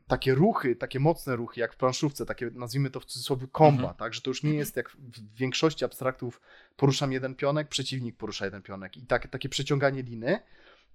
takie 0.08 0.36
ruchy, 0.36 0.76
takie 0.76 1.00
mocne 1.00 1.36
ruchy, 1.36 1.60
jak 1.60 1.74
w 1.74 1.78
planszówce, 1.78 2.26
takie 2.26 2.52
nazwijmy 2.54 2.90
to 2.90 3.00
w 3.00 3.06
cudzysłowie 3.06 3.48
komba, 3.52 3.82
Mhm. 3.82 3.98
tak, 3.98 4.14
że 4.14 4.22
to 4.22 4.30
już 4.30 4.44
nie 4.44 4.54
jest 4.54 4.76
jak 4.76 4.90
w 4.90 5.36
większości 5.36 5.86
abstraktów 5.86 6.42
poruszam 6.76 7.12
jeden 7.12 7.36
pionek, 7.36 7.68
przeciwnik 7.68 8.18
porusza 8.18 8.46
jeden 8.46 8.62
pionek 8.62 8.98
i 8.98 9.02
takie, 9.06 9.30
takie 9.30 9.50
przeciąganie 9.50 10.04
liny, 10.04 10.40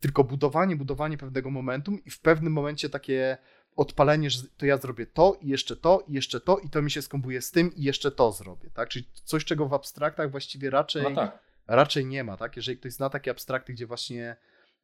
tylko 0.00 0.24
budowanie, 0.24 0.76
budowanie 0.76 1.18
pewnego 1.18 1.50
momentum 1.50 2.04
i 2.04 2.10
w 2.10 2.20
pewnym 2.20 2.52
momencie 2.52 2.88
takie 2.90 3.38
odpalenie, 3.76 4.30
że 4.30 4.42
to 4.56 4.66
ja 4.66 4.76
zrobię 4.76 5.06
to 5.06 5.38
i 5.40 5.48
jeszcze 5.48 5.76
to 5.76 6.04
i 6.08 6.12
jeszcze 6.12 6.40
to 6.40 6.58
i 6.58 6.70
to 6.70 6.82
mi 6.82 6.90
się 6.90 7.02
skombuje 7.02 7.42
z 7.42 7.50
tym 7.50 7.74
i 7.74 7.82
jeszcze 7.82 8.10
to 8.10 8.32
zrobię, 8.32 8.70
tak, 8.70 8.88
czyli 8.88 9.08
coś, 9.24 9.44
czego 9.44 9.68
w 9.68 9.74
abstraktach 9.74 10.30
właściwie 10.30 10.70
raczej, 10.70 11.02
No 11.02 11.10
tak. 11.14 11.38
Raczej 11.76 12.06
nie 12.06 12.24
ma, 12.24 12.36
tak, 12.36 12.56
jeżeli 12.56 12.78
ktoś 12.78 12.92
zna 12.92 13.10
takie 13.10 13.30
abstrakty, 13.30 13.72
gdzie 13.72 13.86
właśnie 13.86 14.36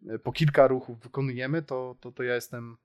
e, 0.09 0.19
po 0.19 0.33
kilka 0.33 0.67
ruchów 0.67 1.01
wykonujemy, 1.01 1.63
to, 1.63 1.97
to, 2.01 2.13
to 2.13 2.23
ja 2.23 2.35
jestem 2.35 2.77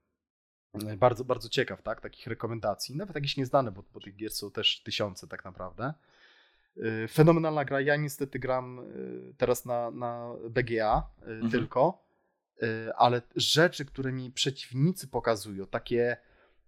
e, 0.87 0.97
bardzo, 0.97 1.25
bardzo 1.25 1.49
ciekaw, 1.49 1.81
tak, 1.81 2.01
takich 2.01 2.27
rekomendacji, 2.27 2.95
nawet 2.95 3.15
jakieś 3.15 3.37
nieznane, 3.37 3.71
bo, 3.71 3.83
bo 3.93 3.99
tych 3.99 4.15
gier 4.15 4.31
są 4.31 4.51
też 4.51 4.83
tysiące 4.83 5.27
tak 5.27 5.45
naprawdę. 5.45 5.93
E, 6.77 7.07
Fenomenalna 7.07 7.65
gra, 7.65 7.81
ja 7.81 7.95
niestety 7.95 8.39
gram 8.39 8.81
teraz 9.37 9.65
na, 9.65 9.91
na 9.91 10.33
BGA 10.49 11.09
Mhm. 11.21 11.51
tylko, 11.51 12.03
ale 12.97 13.21
rzeczy, 13.35 13.85
które 13.85 14.11
mi 14.11 14.31
przeciwnicy 14.31 15.07
pokazują, 15.07 15.67
takie, 15.67 16.17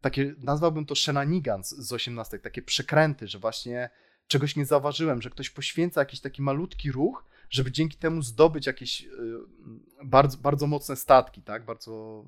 takie 0.01 0.35
nazwałbym 0.37 0.85
to 0.85 0.95
shenanigans 0.95 1.69
z 1.69 1.93
18, 1.93 2.39
takie 2.39 2.61
przekręty, 2.61 3.27
że 3.27 3.39
właśnie 3.39 3.89
czegoś 4.27 4.55
nie 4.55 4.65
zauważyłem, 4.65 5.21
że 5.21 5.29
ktoś 5.29 5.49
poświęca 5.49 6.01
jakiś 6.01 6.19
taki 6.19 6.41
malutki 6.41 6.91
ruch, 6.91 7.25
żeby 7.49 7.71
dzięki 7.71 7.97
temu 7.97 8.21
zdobyć 8.21 8.67
jakieś 8.67 9.01
y, 9.01 9.09
bardzo, 10.03 10.37
bardzo 10.37 10.67
mocne 10.67 10.95
statki, 10.95 11.41
tak? 11.41 11.65
Bardzo, 11.65 12.25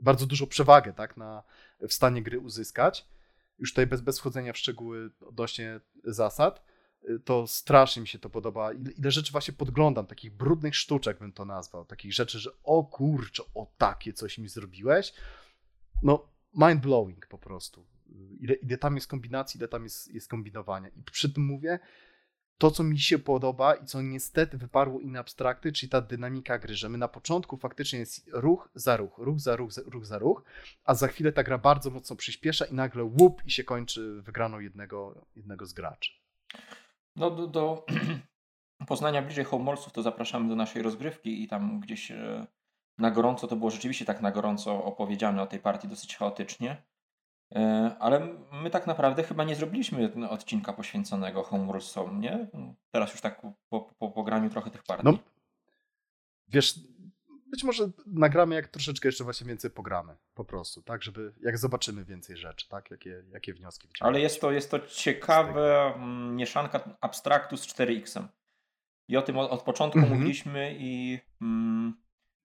bardzo 0.00 0.26
dużą 0.26 0.46
przewagę 0.46 0.92
tak? 0.92 1.16
na, 1.16 1.42
w 1.80 1.92
stanie 1.92 2.22
gry 2.22 2.38
uzyskać. 2.38 3.06
Już 3.58 3.70
tutaj 3.70 3.86
bez, 3.86 4.00
bez 4.00 4.18
wchodzenia 4.18 4.52
w 4.52 4.58
szczegóły 4.58 5.10
odnośnie 5.20 5.80
zasad, 6.04 6.64
y, 7.08 7.20
to 7.20 7.46
strasznie 7.46 8.02
mi 8.02 8.08
się 8.08 8.18
to 8.18 8.30
podoba. 8.30 8.72
Ile, 8.72 8.90
ile 8.90 9.10
rzeczy 9.10 9.32
właśnie 9.32 9.54
podglądam, 9.54 10.06
takich 10.06 10.32
brudnych 10.36 10.76
sztuczek 10.76 11.18
bym 11.18 11.32
to 11.32 11.44
nazwał, 11.44 11.84
takich 11.84 12.12
rzeczy, 12.12 12.38
że 12.38 12.50
o 12.62 12.84
kurczę, 12.84 13.42
o 13.54 13.72
takie 13.78 14.12
coś 14.12 14.38
mi 14.38 14.48
zrobiłeś. 14.48 15.14
No, 16.02 16.28
mind 16.54 16.80
blowing 16.80 17.26
po 17.26 17.38
prostu. 17.38 17.93
Ile, 18.40 18.54
ile 18.54 18.78
tam 18.78 18.94
jest 18.94 19.06
kombinacji, 19.06 19.58
ile 19.58 19.68
tam 19.68 19.84
jest, 19.84 20.14
jest 20.14 20.28
kombinowania. 20.28 20.88
I 20.88 21.02
przy 21.02 21.32
tym 21.32 21.44
mówię, 21.44 21.78
to, 22.58 22.70
co 22.70 22.82
mi 22.82 22.98
się 22.98 23.18
podoba 23.18 23.74
i 23.74 23.86
co 23.86 24.02
niestety 24.02 24.58
wyparło 24.58 25.00
inne 25.00 25.18
abstrakty, 25.18 25.72
czyli 25.72 25.90
ta 25.90 26.00
dynamika 26.00 26.58
gry, 26.58 26.74
że 26.74 26.88
my 26.88 26.98
na 26.98 27.08
początku 27.08 27.56
faktycznie 27.56 27.98
jest 27.98 28.30
ruch 28.32 28.68
za 28.74 28.96
ruch, 28.96 29.18
ruch 29.18 29.40
za 29.40 29.56
ruch, 29.56 29.70
ruch 29.86 30.06
za 30.06 30.18
ruch, 30.18 30.44
a 30.84 30.94
za 30.94 31.08
chwilę 31.08 31.32
ta 31.32 31.42
gra 31.42 31.58
bardzo 31.58 31.90
mocno 31.90 32.16
przyspiesza 32.16 32.64
i 32.64 32.74
nagle 32.74 33.04
łup 33.04 33.42
i 33.46 33.50
się 33.50 33.64
kończy 33.64 34.22
wygraną 34.22 34.60
jednego, 34.60 35.26
jednego 35.36 35.66
z 35.66 35.72
graczy. 35.72 36.12
No 37.16 37.30
do, 37.30 37.46
do 37.46 37.86
poznania 38.88 39.22
bliżej 39.22 39.44
Homeworldsów 39.44 39.92
to 39.92 40.02
zapraszamy 40.02 40.48
do 40.48 40.56
naszej 40.56 40.82
rozgrywki 40.82 41.42
i 41.42 41.48
tam 41.48 41.80
gdzieś 41.80 42.10
e, 42.10 42.46
na 42.98 43.10
gorąco, 43.10 43.46
to 43.46 43.56
było 43.56 43.70
rzeczywiście 43.70 44.04
tak 44.04 44.20
na 44.20 44.32
gorąco 44.32 44.84
opowiedziane 44.84 45.42
o 45.42 45.46
tej 45.46 45.58
partii 45.60 45.88
dosyć 45.88 46.16
chaotycznie. 46.16 46.82
E, 47.52 47.96
Ale 48.00 48.28
my 48.52 48.70
tak 48.70 48.86
naprawdę 48.86 49.22
chyba 49.22 49.44
nie 49.44 49.54
zrobiliśmy 49.54 50.28
odcinka 50.30 50.72
poświęconego 50.72 51.42
Homeworldsom, 51.42 52.20
nie? 52.20 52.46
Teraz 52.90 53.12
już 53.12 53.20
tak 53.20 53.42
po, 53.68 53.90
po, 53.98 54.10
po 54.10 54.22
graniu 54.22 54.50
trochę 54.50 54.70
tych 54.70 54.82
partii. 54.82 55.04
No, 55.04 55.18
wiesz, 56.48 56.80
być 57.50 57.64
może 57.64 57.88
nagramy 58.06 58.54
jak 58.54 58.68
troszeczkę 58.68 59.08
jeszcze 59.08 59.24
właśnie 59.24 59.46
więcej 59.46 59.70
pogramy, 59.70 60.16
po 60.34 60.44
prostu, 60.44 60.82
tak, 60.82 61.02
żeby 61.02 61.32
jak 61.40 61.58
zobaczymy 61.58 62.04
więcej 62.04 62.36
rzeczy, 62.36 62.68
tak, 62.68 62.90
jakie, 62.90 63.24
jakie 63.32 63.54
wnioski 63.54 63.88
wyciągamy. 63.88 64.08
Ale 64.16 64.20
jest 64.20 64.40
to, 64.40 64.52
jest 64.52 64.70
to 64.70 64.80
ciekawa 64.80 65.94
mm, 65.94 66.36
mieszanka 66.36 66.96
abstraktu 67.00 67.56
z 67.56 67.66
4X-em. 67.66 68.28
I 69.08 69.16
o 69.16 69.22
tym 69.22 69.38
od, 69.38 69.50
od 69.50 69.62
początku 69.62 69.98
Mhm. 69.98 70.18
mówiliśmy 70.18 70.76
i, 70.78 71.18
mm, 71.42 71.94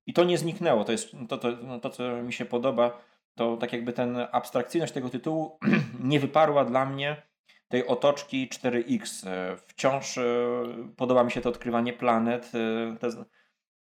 I 0.06 0.14
to 0.14 0.24
nie 0.24 0.38
zniknęło. 0.38 0.84
To 0.86 0.92
jest 0.92 1.12
to, 1.30 1.38
to, 1.38 1.52
no, 1.52 1.80
to, 1.80 1.90
co 1.90 2.24
mi 2.24 2.34
się 2.34 2.46
podoba, 2.46 3.02
to 3.40 3.58
tak 3.58 3.74
jakby 3.74 3.94
ten 3.94 4.18
abstrakcyjność 4.32 4.94
tego 4.94 5.10
tytułu 5.10 5.60
nie 6.12 6.20
wyparła 6.20 6.66
dla 6.66 6.86
mnie 6.86 7.22
tej 7.68 7.88
otoczki 7.88 8.50
4X. 8.50 9.28
E, 9.28 9.58
wciąż 9.68 10.18
e, 10.18 10.24
podoba 10.98 11.24
mi 11.24 11.32
się 11.32 11.42
to 11.42 11.50
odkrywanie 11.50 11.94
planet, 11.94 12.52
e, 12.56 12.98
te, 12.98 13.10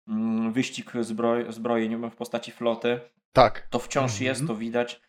mm, 0.08 0.54
wyścig 0.54 0.92
zbroj, 1.02 1.46
zbrojeń 1.50 2.10
w 2.10 2.16
postaci 2.16 2.52
floty. 2.52 3.00
Tak. 3.34 3.68
To 3.70 3.80
wciąż 3.80 4.12
mhm. 4.12 4.26
jest, 4.26 4.48
to 4.48 4.56
widać. 4.56 5.02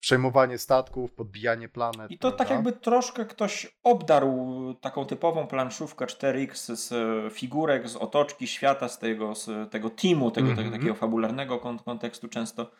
Przejmowanie 0.00 0.58
statków, 0.58 1.12
podbijanie 1.12 1.68
planet. 1.68 2.10
I 2.10 2.18
to 2.18 2.30
tak 2.30 2.36
prawda? 2.36 2.44
tak 2.44 2.50
jakby 2.50 2.80
troszkę 2.80 3.24
ktoś 3.24 3.78
obdarł 3.82 4.74
taką 4.80 5.04
typową 5.04 5.46
planszówkę 5.46 6.06
4X 6.06 6.76
z 6.76 6.92
figurek, 7.34 7.88
z 7.88 7.96
otoczki 7.96 8.46
świata, 8.46 8.88
z 8.88 8.98
tego, 8.98 9.34
z 9.34 9.70
tego 9.70 9.90
teamu, 9.90 10.30
tego, 10.30 10.48
tego 10.48 10.62
mhm. 10.62 10.72
takiego 10.72 10.94
fabularnego 10.94 11.58
kontekstu 11.84 12.28
często 12.28 12.70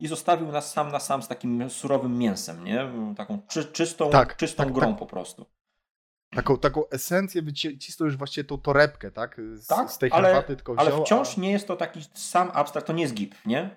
i 0.00 0.06
zostawił 0.08 0.52
nas 0.52 0.72
sam 0.72 0.92
na 0.92 1.00
sam 1.00 1.22
z 1.22 1.28
takim 1.28 1.70
surowym 1.70 2.18
mięsem, 2.18 2.64
nie? 2.64 2.90
Taką 3.16 3.38
czy, 3.48 3.64
czystą, 3.64 4.10
tak, 4.10 4.36
czystą 4.36 4.64
tak, 4.64 4.72
grą 4.72 4.88
tak. 4.88 4.98
po 4.98 5.06
prostu. 5.06 5.46
Taką, 6.30 6.58
taką 6.58 6.88
esencję 6.88 7.42
wycisnął 7.42 8.06
już 8.06 8.16
właściwie 8.16 8.44
tą 8.44 8.58
torebkę, 8.58 9.10
tak? 9.10 9.40
Z, 9.54 9.66
tak, 9.66 9.90
z 9.90 9.98
tej 9.98 10.10
ale, 10.12 10.28
herbaty 10.28 10.56
tylko 10.56 10.74
wziął, 10.74 10.86
Ale 10.86 11.04
wciąż 11.04 11.38
a... 11.38 11.40
nie 11.40 11.50
jest 11.50 11.68
to 11.68 11.76
taki 11.76 12.00
sam 12.14 12.50
abstrakt, 12.54 12.86
to 12.86 12.92
nie 12.92 13.02
jest 13.02 13.14
GIP, 13.14 13.34
nie? 13.46 13.76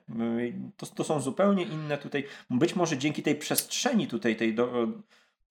To, 0.77 0.85
to 0.85 1.03
są 1.03 1.19
zupełnie 1.19 1.63
inne 1.63 1.97
tutaj, 1.97 2.25
być 2.49 2.75
może 2.75 2.97
dzięki 2.97 3.23
tej 3.23 3.35
przestrzeni 3.35 4.07
tutaj, 4.07 4.35
tej 4.35 4.55
do, 4.55 4.87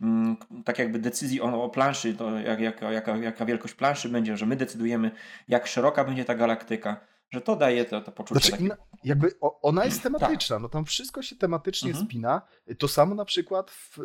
mm, 0.01 0.37
tak 0.65 0.79
jakby 0.79 0.99
decyzji 0.99 1.41
o, 1.41 1.65
o 1.65 1.69
planszy, 1.69 2.15
to 2.15 2.39
jak, 2.39 2.61
jak, 2.61 2.81
jaka, 2.83 3.17
jaka 3.17 3.45
wielkość 3.45 3.75
planszy 3.75 4.09
będzie, 4.09 4.37
że 4.37 4.47
my 4.47 4.57
decydujemy, 4.57 5.11
jak 5.49 5.67
szeroka 5.67 6.05
będzie 6.05 6.25
ta 6.25 6.35
galaktyka, 6.35 7.01
że 7.31 7.41
to 7.41 7.57
daje 7.57 7.85
to, 7.85 8.01
to 8.01 8.13
poczucie. 8.13 8.41
Znaczy, 8.41 8.69
takie... 8.69 8.83
jakby 9.05 9.35
ona 9.41 9.85
jest 9.85 10.03
tak. 10.03 10.13
tematyczna, 10.13 10.57
tak. 10.57 10.63
no 10.63 10.69
tam 10.69 10.85
wszystko 10.85 11.23
się 11.23 11.37
tematycznie 11.37 11.91
mhm. 11.91 12.07
spina. 12.07 12.43
To 12.79 12.89
samo 12.89 13.15
na 13.15 13.25
przykład 13.25 13.71
w, 13.71 13.99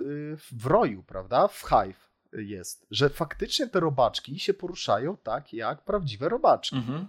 w 0.52 0.66
Roju, 0.66 1.04
prawda? 1.04 1.48
W 1.48 1.64
Hive 1.70 2.12
jest, 2.34 2.88
że 2.92 3.10
faktycznie 3.10 3.68
te 3.68 3.80
robaczki 3.80 4.40
się 4.40 4.54
poruszają 4.54 5.18
tak 5.18 5.54
jak 5.54 5.84
prawdziwe 5.84 6.30
robaczki. 6.30 6.76
Mhm. 6.76 7.08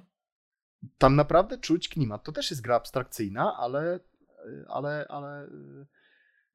Tam 0.98 1.16
naprawdę 1.16 1.58
czuć 1.58 1.88
klimat. 1.88 2.24
To 2.24 2.32
też 2.32 2.50
jest 2.50 2.62
gra 2.62 2.76
abstrakcyjna, 2.76 3.56
ale, 3.56 4.00
ale, 4.68 5.06
ale 5.08 5.48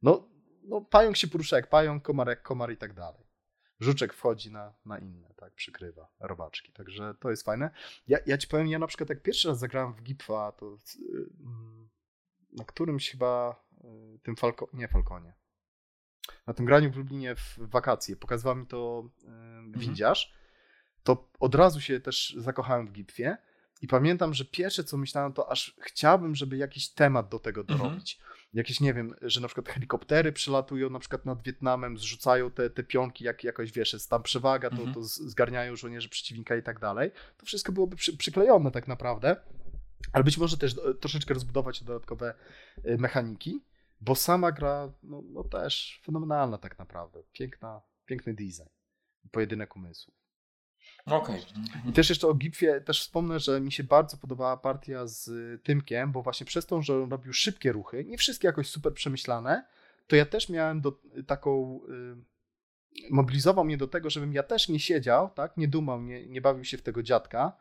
no, 0.02 0.28
no 0.64 0.82
pająk 0.82 1.18
się 1.18 1.28
porusza 1.28 1.56
jak 1.56 1.70
pająk, 1.70 2.04
komar 2.04 2.28
jak 2.28 2.42
komar 2.42 2.72
i 2.72 2.78
tak 2.78 2.94
dalej 2.94 3.31
żuczek 3.82 4.14
wchodzi 4.14 4.52
na, 4.52 4.74
na 4.86 5.00
inne, 5.00 5.34
tak, 5.36 5.54
przykrywa 5.54 6.08
robaczki, 6.20 6.72
także 6.72 7.16
to 7.20 7.30
jest 7.30 7.46
fajne. 7.46 7.72
Ja, 8.08 8.18
ja 8.26 8.38
ci 8.38 8.48
powiem, 8.48 8.68
ja 8.68 8.80
na 8.80 8.88
przykład 8.88 9.10
jak 9.10 9.22
pierwszy 9.22 9.48
raz 9.48 9.60
zagrałem 9.60 9.94
w 9.94 10.02
Gipfa, 10.02 10.52
to 10.52 10.78
mm, 11.40 11.90
na 12.52 12.66
którymś 12.66 13.12
chyba 13.12 13.64
y, 14.16 14.20
tym 14.24 14.36
Falco, 14.36 14.68
nie 14.74 14.88
Falconie, 14.88 15.34
na 16.48 16.54
tym 16.54 16.66
graniu 16.66 16.92
w 16.92 16.96
Lublinie 16.96 17.36
w 17.36 17.58
wakacje, 17.58 18.16
pokazywał 18.16 18.56
mi 18.56 18.68
to 18.68 19.10
mhm. 19.24 19.72
windziarz, 19.72 20.34
to 21.04 21.30
od 21.40 21.56
razu 21.56 21.82
się 21.82 22.00
też 22.00 22.36
zakochałem 22.38 22.88
w 22.88 22.92
Gipfie 22.92 23.38
i 23.82 23.88
pamiętam, 23.88 24.34
że 24.34 24.46
pierwsze 24.46 24.84
co 24.84 24.98
myślałem 24.98 25.34
to 25.34 25.52
aż 25.52 25.76
chciałbym, 25.80 26.36
żeby 26.36 26.58
jakiś 26.58 26.90
temat 26.90 27.30
do 27.30 27.40
tego 27.40 27.62
mhm. 27.62 27.80
dorobić. 27.80 28.16
Mhm 28.16 28.31
jakieś, 28.54 28.80
nie 28.80 28.94
wiem, 28.94 29.16
że 29.22 29.42
na 29.42 29.48
przykład 29.48 29.70
helikoptery 29.70 30.32
przylatują 30.32 30.90
na 30.90 31.00
przykład 31.00 31.26
nad 31.26 31.44
Wietnamem, 31.44 31.98
zrzucają 31.98 32.52
te, 32.52 32.70
te 32.70 32.84
pionki, 32.84 33.24
jak 33.24 33.44
jakoś, 33.44 33.72
wiesz, 33.72 33.94
jest 33.94 34.10
tam 34.10 34.24
przewaga, 34.24 34.70
to, 34.70 34.76
mhm. 34.76 34.94
to 34.94 35.04
zgarniają 35.04 35.76
żołnierze 35.76 36.10
przeciwnika 36.10 36.56
i 36.56 36.64
tak 36.64 36.80
dalej. 36.80 37.12
To 37.38 37.46
wszystko 37.46 37.72
byłoby 37.72 37.96
przy, 37.96 38.18
przyklejone 38.18 38.72
tak 38.72 38.88
naprawdę, 38.88 39.36
ale 40.14 40.24
być 40.24 40.38
może 40.38 40.58
też 40.58 40.78
e, 40.78 40.94
troszeczkę 40.94 41.34
rozbudować 41.34 41.84
dodatkowe 41.84 42.34
e, 42.84 42.98
mechaniki, 42.98 43.64
bo 44.02 44.16
sama 44.16 44.52
gra, 44.52 44.94
no, 45.04 45.22
no 45.22 45.44
też 45.44 46.02
fenomenalna 46.06 46.58
tak 46.58 46.80
naprawdę. 46.80 47.24
Piękna, 47.32 47.82
piękny 48.06 48.34
design, 48.34 48.70
pojedynek 49.32 49.76
umysłów. 49.76 50.21
Okej. 51.06 51.42
Okay. 51.42 51.90
I 51.90 51.94
też 51.94 52.10
jeszcze 52.10 52.28
o 52.28 52.34
Gipfie 52.34 52.82
też 52.86 53.02
wspomnę, 53.02 53.40
że 53.40 53.62
mi 53.62 53.72
się 53.72 53.84
bardzo 53.84 54.18
podobała 54.18 54.58
partia 54.58 55.08
z 55.08 55.30
Tymkiem, 55.64 56.12
bo 56.12 56.22
właśnie 56.22 56.46
przez 56.46 56.66
to, 56.66 56.82
że 56.82 57.04
on 57.04 57.12
robił 57.12 57.34
szybkie 57.34 57.72
ruchy, 57.72 58.06
nie 58.06 58.18
wszystkie 58.18 58.48
jakoś 58.48 58.68
super 58.68 58.94
przemyślane, 58.94 59.66
to 60.08 60.16
ja 60.16 60.26
też 60.26 60.50
miałem 60.50 60.82
do, 60.82 61.00
taką... 61.28 61.80
Y, 61.90 62.32
mobilizował 63.12 63.66
mnie 63.66 63.78
do 63.78 63.88
tego, 63.88 64.10
żebym 64.10 64.34
ja 64.34 64.44
też 64.44 64.70
nie 64.70 64.80
siedział, 64.80 65.30
tak, 65.30 65.58
nie 65.58 65.68
dumał, 65.68 66.02
nie, 66.02 66.28
nie 66.28 66.42
bawił 66.42 66.66
się 66.66 66.78
w 66.78 66.82
tego 66.82 67.04
dziadka, 67.04 67.58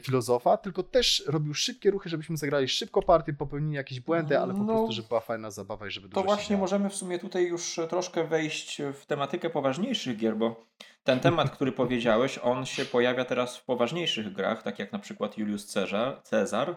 filozofa, 0.00 0.56
tylko 0.56 0.82
też 0.82 1.24
robił 1.26 1.54
szybkie 1.54 1.90
ruchy, 1.90 2.08
żebyśmy 2.08 2.36
zagrali 2.36 2.68
szybko 2.68 3.02
partię, 3.02 3.32
popełnili 3.32 3.76
jakieś 3.76 4.00
błędy, 4.00 4.38
ale 4.38 4.54
po 4.54 4.58
no, 4.58 4.66
prostu, 4.66 4.92
żeby 4.92 5.08
była 5.08 5.20
fajna 5.20 5.50
zabawa 5.50 5.86
i 5.86 5.90
żeby 5.90 6.08
To 6.08 6.22
właśnie 6.22 6.56
możemy 6.56 6.90
w 6.90 6.94
sumie 6.94 7.18
tutaj 7.18 7.46
już 7.46 7.80
troszkę 7.88 8.24
wejść 8.24 8.82
w 8.94 9.06
tematykę 9.06 9.50
poważniejszych 9.50 10.16
gier, 10.16 10.36
bo 10.36 10.66
ten 11.04 11.20
temat, 11.20 11.50
który 11.50 11.72
powiedziałeś, 11.82 12.38
on 12.42 12.66
się 12.66 12.84
pojawia 12.84 13.24
teraz 13.24 13.56
w 13.56 13.64
poważniejszych 13.64 14.32
grach, 14.32 14.62
tak 14.62 14.78
jak 14.78 14.92
na 14.92 14.98
przykład 14.98 15.38
Julius 15.38 15.66
Cezar, 15.66 16.22
Cezar 16.22 16.76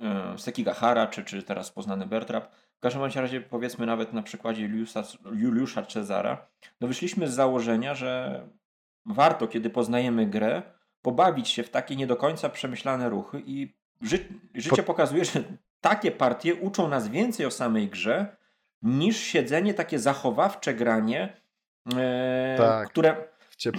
e, 0.00 0.38
Sekigahara, 0.38 1.06
czy, 1.06 1.24
czy 1.24 1.42
teraz 1.42 1.70
poznany 1.70 2.06
Bertrap. 2.06 2.54
W 2.76 2.80
każdym 2.80 3.02
razie 3.02 3.40
powiedzmy 3.40 3.86
nawet 3.86 4.12
na 4.12 4.22
przykładzie 4.22 4.62
Juliusa, 4.62 5.02
Juliusza 5.32 5.82
Cezara, 5.82 6.46
no 6.80 6.88
wyszliśmy 6.88 7.28
z 7.28 7.34
założenia, 7.34 7.94
że 7.94 8.42
warto, 9.06 9.48
kiedy 9.48 9.70
poznajemy 9.70 10.26
grę, 10.26 10.62
pobawić 11.08 11.48
się 11.48 11.62
w 11.62 11.70
takie 11.70 11.96
nie 11.96 12.06
do 12.06 12.16
końca 12.16 12.48
przemyślane 12.48 13.08
ruchy 13.08 13.42
i 13.46 13.74
ży 14.02 14.18
życie 14.54 14.82
pokazuje, 14.82 15.24
że 15.24 15.42
takie 15.80 16.10
partie 16.10 16.54
uczą 16.54 16.88
nas 16.88 17.08
więcej 17.08 17.46
o 17.46 17.50
samej 17.50 17.88
grze 17.88 18.36
niż 18.82 19.16
siedzenie 19.16 19.74
takie 19.74 19.98
zachowawcze 19.98 20.74
granie, 20.74 21.36
e, 21.96 22.54
tak. 22.58 22.88
które, 22.88 23.28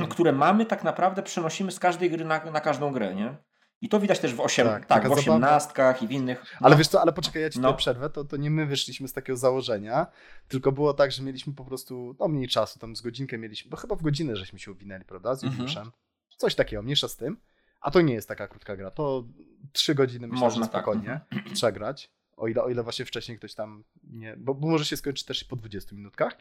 które 0.09 0.31
mamy 0.31 0.65
tak 0.65 0.83
naprawdę 0.83 1.23
przenosimy 1.23 1.71
z 1.71 1.79
każdej 1.79 2.09
gry 2.09 2.25
na, 2.25 2.45
na 2.45 2.61
każdą 2.61 2.91
grę, 2.91 3.15
nie? 3.15 3.35
I 3.81 3.89
to 3.89 3.99
widać 3.99 4.19
też 4.19 4.33
w, 4.33 4.39
osiem, 4.39 4.67
tak, 4.67 4.85
tak, 4.85 5.07
w 5.07 5.11
osiemnastkach 5.11 6.03
i 6.03 6.07
w 6.07 6.11
innych. 6.11 6.43
No. 6.61 6.67
Ale 6.67 6.75
wiesz 6.75 6.87
co, 6.87 7.01
ale 7.01 7.13
poczekaj, 7.13 7.41
ja 7.41 7.49
ci 7.49 7.59
no. 7.59 7.73
przerwę, 7.73 8.09
to, 8.09 8.25
to 8.25 8.37
nie 8.37 8.51
my 8.51 8.65
wyszliśmy 8.65 9.07
z 9.07 9.13
takiego 9.13 9.37
założenia, 9.37 10.07
tylko 10.47 10.71
było 10.71 10.93
tak, 10.93 11.11
że 11.11 11.23
mieliśmy 11.23 11.53
po 11.53 11.65
prostu 11.65 12.15
no, 12.19 12.27
mniej 12.27 12.47
czasu, 12.47 12.79
tam 12.79 12.95
z 12.95 13.01
godzinkę 13.01 13.37
mieliśmy, 13.37 13.71
bo 13.71 13.77
chyba 13.77 13.95
w 13.95 14.01
godzinę 14.01 14.35
żeśmy 14.35 14.59
się 14.59 14.71
uwinęli, 14.71 15.05
prawda, 15.05 15.35
z 15.35 15.43
mhm. 15.43 15.59
Juliuszem. 15.59 15.83
Mhm. 15.83 16.08
Coś 16.39 16.55
takiego, 16.55 16.81
mniejsza 16.81 17.07
z 17.07 17.17
tym. 17.17 17.37
A 17.81 17.91
to 17.91 18.01
nie 18.01 18.13
jest 18.13 18.27
taka 18.27 18.47
krótka 18.47 18.77
gra, 18.77 18.91
to 18.91 19.23
trzy 19.71 19.95
godziny 19.95 20.27
myślę, 20.27 20.45
Można 20.45 20.63
że 20.63 20.69
tak, 20.69 20.81
spokojnie 20.81 21.21
tak. 21.29 21.53
trzeba 21.53 21.71
grać. 21.71 22.11
O 22.37 22.47
ile, 22.47 22.63
o 22.63 22.69
ile 22.69 22.83
właśnie 22.83 23.05
wcześniej 23.05 23.37
ktoś 23.37 23.53
tam 23.53 23.83
nie. 24.03 24.35
Bo, 24.37 24.55
bo 24.55 24.67
może 24.67 24.85
się 24.85 24.97
skończyć 24.97 25.25
też 25.25 25.43
po 25.43 25.55
20 25.55 25.95
minutkach. 25.95 26.37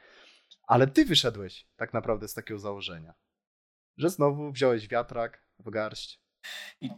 Ale 0.67 0.87
ty 0.87 1.05
wyszedłeś 1.05 1.67
tak 1.77 1.93
naprawdę 1.93 2.29
z 2.29 2.35
takiego 2.35 2.61
założenia, 2.61 3.15
że 3.97 4.11
znowu 4.11 4.53
wziąłeś 4.53 4.89
wiatrak 4.89 5.45
w 5.59 5.71
garść. 5.71 6.21
I. 6.81 6.91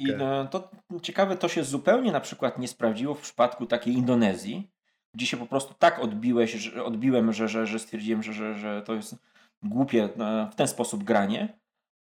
I 0.00 0.14
no, 0.18 0.46
to 0.46 0.70
ciekawe, 1.02 1.36
to 1.36 1.48
się 1.48 1.64
zupełnie 1.64 2.12
na 2.12 2.20
przykład 2.20 2.58
nie 2.58 2.68
sprawdziło 2.68 3.14
w 3.14 3.20
przypadku 3.20 3.66
takiej 3.66 3.94
Indonezji, 3.94 4.70
gdzie 5.14 5.26
się 5.26 5.36
po 5.36 5.46
prostu 5.46 5.74
tak 5.74 5.98
odbiłeś, 5.98 6.52
że, 6.52 6.84
odbiłem, 6.84 7.32
że, 7.32 7.48
że, 7.48 7.66
że 7.66 7.78
stwierdziłem, 7.78 8.22
że, 8.22 8.32
że, 8.32 8.58
że 8.58 8.82
to 8.82 8.94
jest 8.94 9.16
głupie 9.62 10.04
e, 10.04 10.48
w 10.52 10.54
ten 10.54 10.68
sposób 10.68 11.04
granie, 11.04 11.58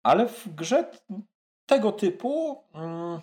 ale 0.04 0.28
w 0.28 0.56
grze 0.56 0.92
tego 1.66 1.92
typu 1.92 2.64
mm, 2.74 3.22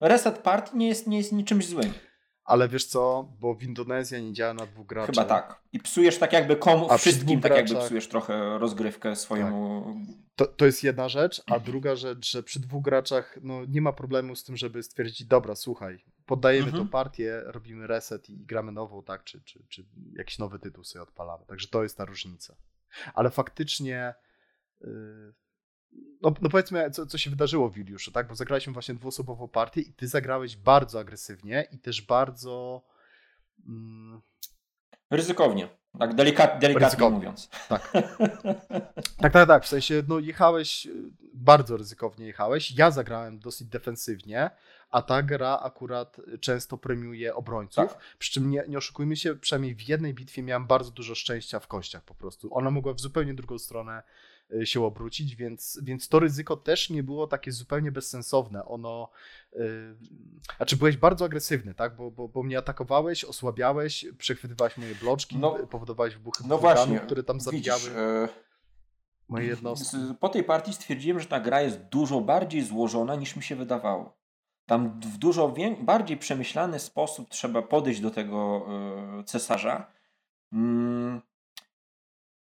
reset 0.00 0.38
party 0.38 0.76
nie 0.76 0.88
jest, 0.88 1.06
nie 1.06 1.16
jest 1.16 1.32
niczym 1.32 1.62
złym 1.62 1.92
ale 2.44 2.68
wiesz 2.68 2.84
co, 2.84 3.32
bo 3.40 3.54
w 3.54 3.62
Indonezji 3.62 4.22
nie 4.22 4.32
działa 4.32 4.54
na 4.54 4.66
dwóch 4.66 4.86
graczy. 4.86 5.12
Chyba 5.12 5.24
tak. 5.24 5.62
I 5.72 5.78
psujesz 5.78 6.18
tak 6.18 6.32
jakby 6.32 6.56
komu, 6.56 6.90
a 6.90 6.98
wszystkim 6.98 7.40
tak 7.40 7.56
jakby 7.56 7.74
psujesz 7.74 8.08
trochę 8.08 8.58
rozgrywkę 8.58 9.16
swojemu... 9.16 9.84
Tak. 10.06 10.16
To, 10.36 10.46
to 10.46 10.66
jest 10.66 10.84
jedna 10.84 11.08
rzecz, 11.08 11.42
a 11.46 11.60
druga 11.60 11.96
rzecz, 11.96 12.30
że 12.30 12.42
przy 12.42 12.60
dwóch 12.60 12.82
graczach 12.82 13.38
no, 13.42 13.64
nie 13.64 13.80
ma 13.80 13.92
problemu 13.92 14.36
z 14.36 14.44
tym, 14.44 14.56
żeby 14.56 14.82
stwierdzić, 14.82 15.24
dobra, 15.24 15.54
słuchaj, 15.54 16.04
poddajemy 16.26 16.66
mhm. 16.66 16.84
tą 16.84 16.90
partię, 16.90 17.42
robimy 17.44 17.86
reset 17.86 18.30
i 18.30 18.44
gramy 18.44 18.72
nową, 18.72 19.02
tak, 19.02 19.24
czy, 19.24 19.42
czy, 19.44 19.64
czy 19.68 19.86
jakiś 20.12 20.38
nowy 20.38 20.58
tytuł 20.58 20.84
sobie 20.84 21.02
odpalamy. 21.02 21.44
Także 21.46 21.68
to 21.68 21.82
jest 21.82 21.96
ta 21.96 22.04
różnica. 22.04 22.56
Ale 23.14 23.30
faktycznie... 23.30 24.14
No, 26.22 26.34
no 26.40 26.48
powiedzmy, 26.48 26.90
co, 26.90 27.06
co 27.06 27.18
się 27.18 27.30
wydarzyło 27.30 27.70
w 27.70 27.76
Juliuszu, 27.76 28.12
tak? 28.12 28.28
Bo 28.28 28.34
zagraliśmy 28.34 28.72
właśnie 28.72 28.94
dwuosobową 28.94 29.48
partię 29.48 29.80
i 29.80 29.92
ty 29.92 30.08
zagrałeś 30.08 30.56
bardzo 30.56 31.00
agresywnie 31.00 31.66
i 31.72 31.78
też 31.78 32.02
bardzo... 32.02 32.82
Mm... 33.66 34.20
Ryzykownie. 35.10 35.68
Tak, 35.98 36.14
delikat, 36.14 36.58
delikatnie 36.58 36.86
ryzykownie. 36.86 37.18
mówiąc. 37.18 37.48
Tak. 37.68 37.92
tak, 39.22 39.32
tak, 39.32 39.48
tak. 39.48 39.64
W 39.64 39.68
sensie, 39.68 40.02
no 40.08 40.18
jechałeś, 40.18 40.88
bardzo 41.34 41.76
ryzykownie 41.76 42.26
jechałeś. 42.26 42.70
Ja 42.70 42.90
zagrałem 42.90 43.38
dosyć 43.38 43.68
defensywnie, 43.68 44.50
a 44.90 45.02
ta 45.02 45.22
gra 45.22 45.58
akurat 45.62 46.16
często 46.40 46.78
premiuje 46.78 47.34
obrońców. 47.34 47.88
Tak. 47.88 47.98
Przy 48.18 48.32
czym 48.32 48.50
nie, 48.50 48.64
nie 48.68 48.78
oszukujmy 48.78 49.16
się, 49.16 49.34
przynajmniej 49.34 49.74
w 49.74 49.88
jednej 49.88 50.14
bitwie 50.14 50.42
miałem 50.42 50.66
bardzo 50.66 50.90
dużo 50.90 51.14
szczęścia 51.14 51.60
w 51.60 51.66
kościach 51.66 52.04
po 52.04 52.14
prostu. 52.14 52.54
Ona 52.54 52.70
mogła 52.70 52.94
w 52.94 53.00
zupełnie 53.00 53.34
drugą 53.34 53.58
stronę 53.58 53.98
y, 53.98 54.02
się 54.64 54.84
obrócić, 54.84 55.36
więc, 55.36 55.80
więc 55.82 56.08
to 56.08 56.18
ryzyko 56.18 56.56
też 56.56 56.90
nie 56.90 57.02
było 57.02 57.26
takie 57.26 57.52
zupełnie 57.52 57.92
bezsensowne. 57.92 58.64
Ono, 58.64 59.10
yy, 59.52 59.96
znaczy 60.56 60.76
byłeś 60.76 60.96
bardzo 60.96 61.24
agresywny, 61.24 61.74
tak? 61.74 61.96
Bo, 61.96 62.10
bo, 62.10 62.28
bo 62.28 62.42
mnie 62.42 62.58
atakowałeś, 62.58 63.24
osłabiałeś, 63.24 64.06
przechwytywałeś 64.18 64.76
moje 64.76 64.94
bloczki, 64.94 65.38
no, 65.38 65.66
powodowałeś 65.66 66.14
wybuchy 66.14 66.44
no 66.46 66.58
właśnie, 66.58 67.00
które 67.00 67.22
tam 67.22 67.40
zabijały. 67.40 67.80
Widzisz, 67.80 67.96
e, 67.96 68.28
moje 69.28 69.46
jednostki. 69.46 69.96
Po 70.20 70.28
tej 70.28 70.44
partii 70.44 70.72
stwierdziłem, 70.72 71.20
że 71.20 71.26
ta 71.26 71.40
gra 71.40 71.60
jest 71.60 71.78
dużo 71.78 72.20
bardziej 72.20 72.62
złożona 72.62 73.14
niż 73.14 73.36
mi 73.36 73.42
się 73.42 73.56
wydawało. 73.56 74.16
Tam 74.66 75.00
w 75.00 75.18
dużo 75.18 75.54
bardziej 75.80 76.16
przemyślany 76.16 76.78
sposób 76.78 77.28
trzeba 77.28 77.62
podejść 77.62 78.00
do 78.00 78.10
tego 78.10 78.66
y, 79.20 79.24
cesarza. 79.24 79.92
Mm, 80.52 81.20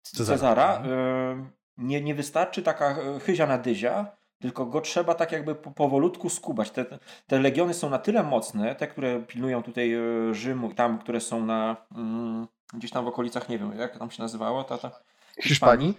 Cezara. 0.02 0.36
Cezara 0.38 0.82
y, 0.86 1.65
nie, 1.78 2.00
nie 2.00 2.14
wystarczy 2.14 2.62
taka 2.62 2.90
e, 2.90 3.20
chyzia 3.20 3.46
na 3.46 3.58
dyzia, 3.58 4.16
tylko 4.40 4.66
go 4.66 4.80
trzeba 4.80 5.14
tak 5.14 5.32
jakby 5.32 5.54
powolutku 5.54 6.30
skubać. 6.30 6.70
Te, 6.70 6.84
te 7.26 7.38
legiony 7.38 7.74
są 7.74 7.90
na 7.90 7.98
tyle 7.98 8.22
mocne, 8.22 8.74
te, 8.74 8.86
które 8.86 9.22
pilnują 9.22 9.62
tutaj 9.62 9.96
Rzymu, 10.32 10.74
tam, 10.74 10.98
które 10.98 11.20
są 11.20 11.46
na 11.46 11.76
mm, 11.96 12.46
gdzieś 12.74 12.90
tam 12.90 13.04
w 13.04 13.08
okolicach, 13.08 13.48
nie 13.48 13.58
wiem, 13.58 13.78
jak 13.78 13.98
tam 13.98 14.10
się 14.10 14.22
nazywało, 14.22 14.64
ta, 14.64 14.78
ta 14.78 14.88
Hiszpanii. 14.88 15.48
Hiszpanii 15.48 15.94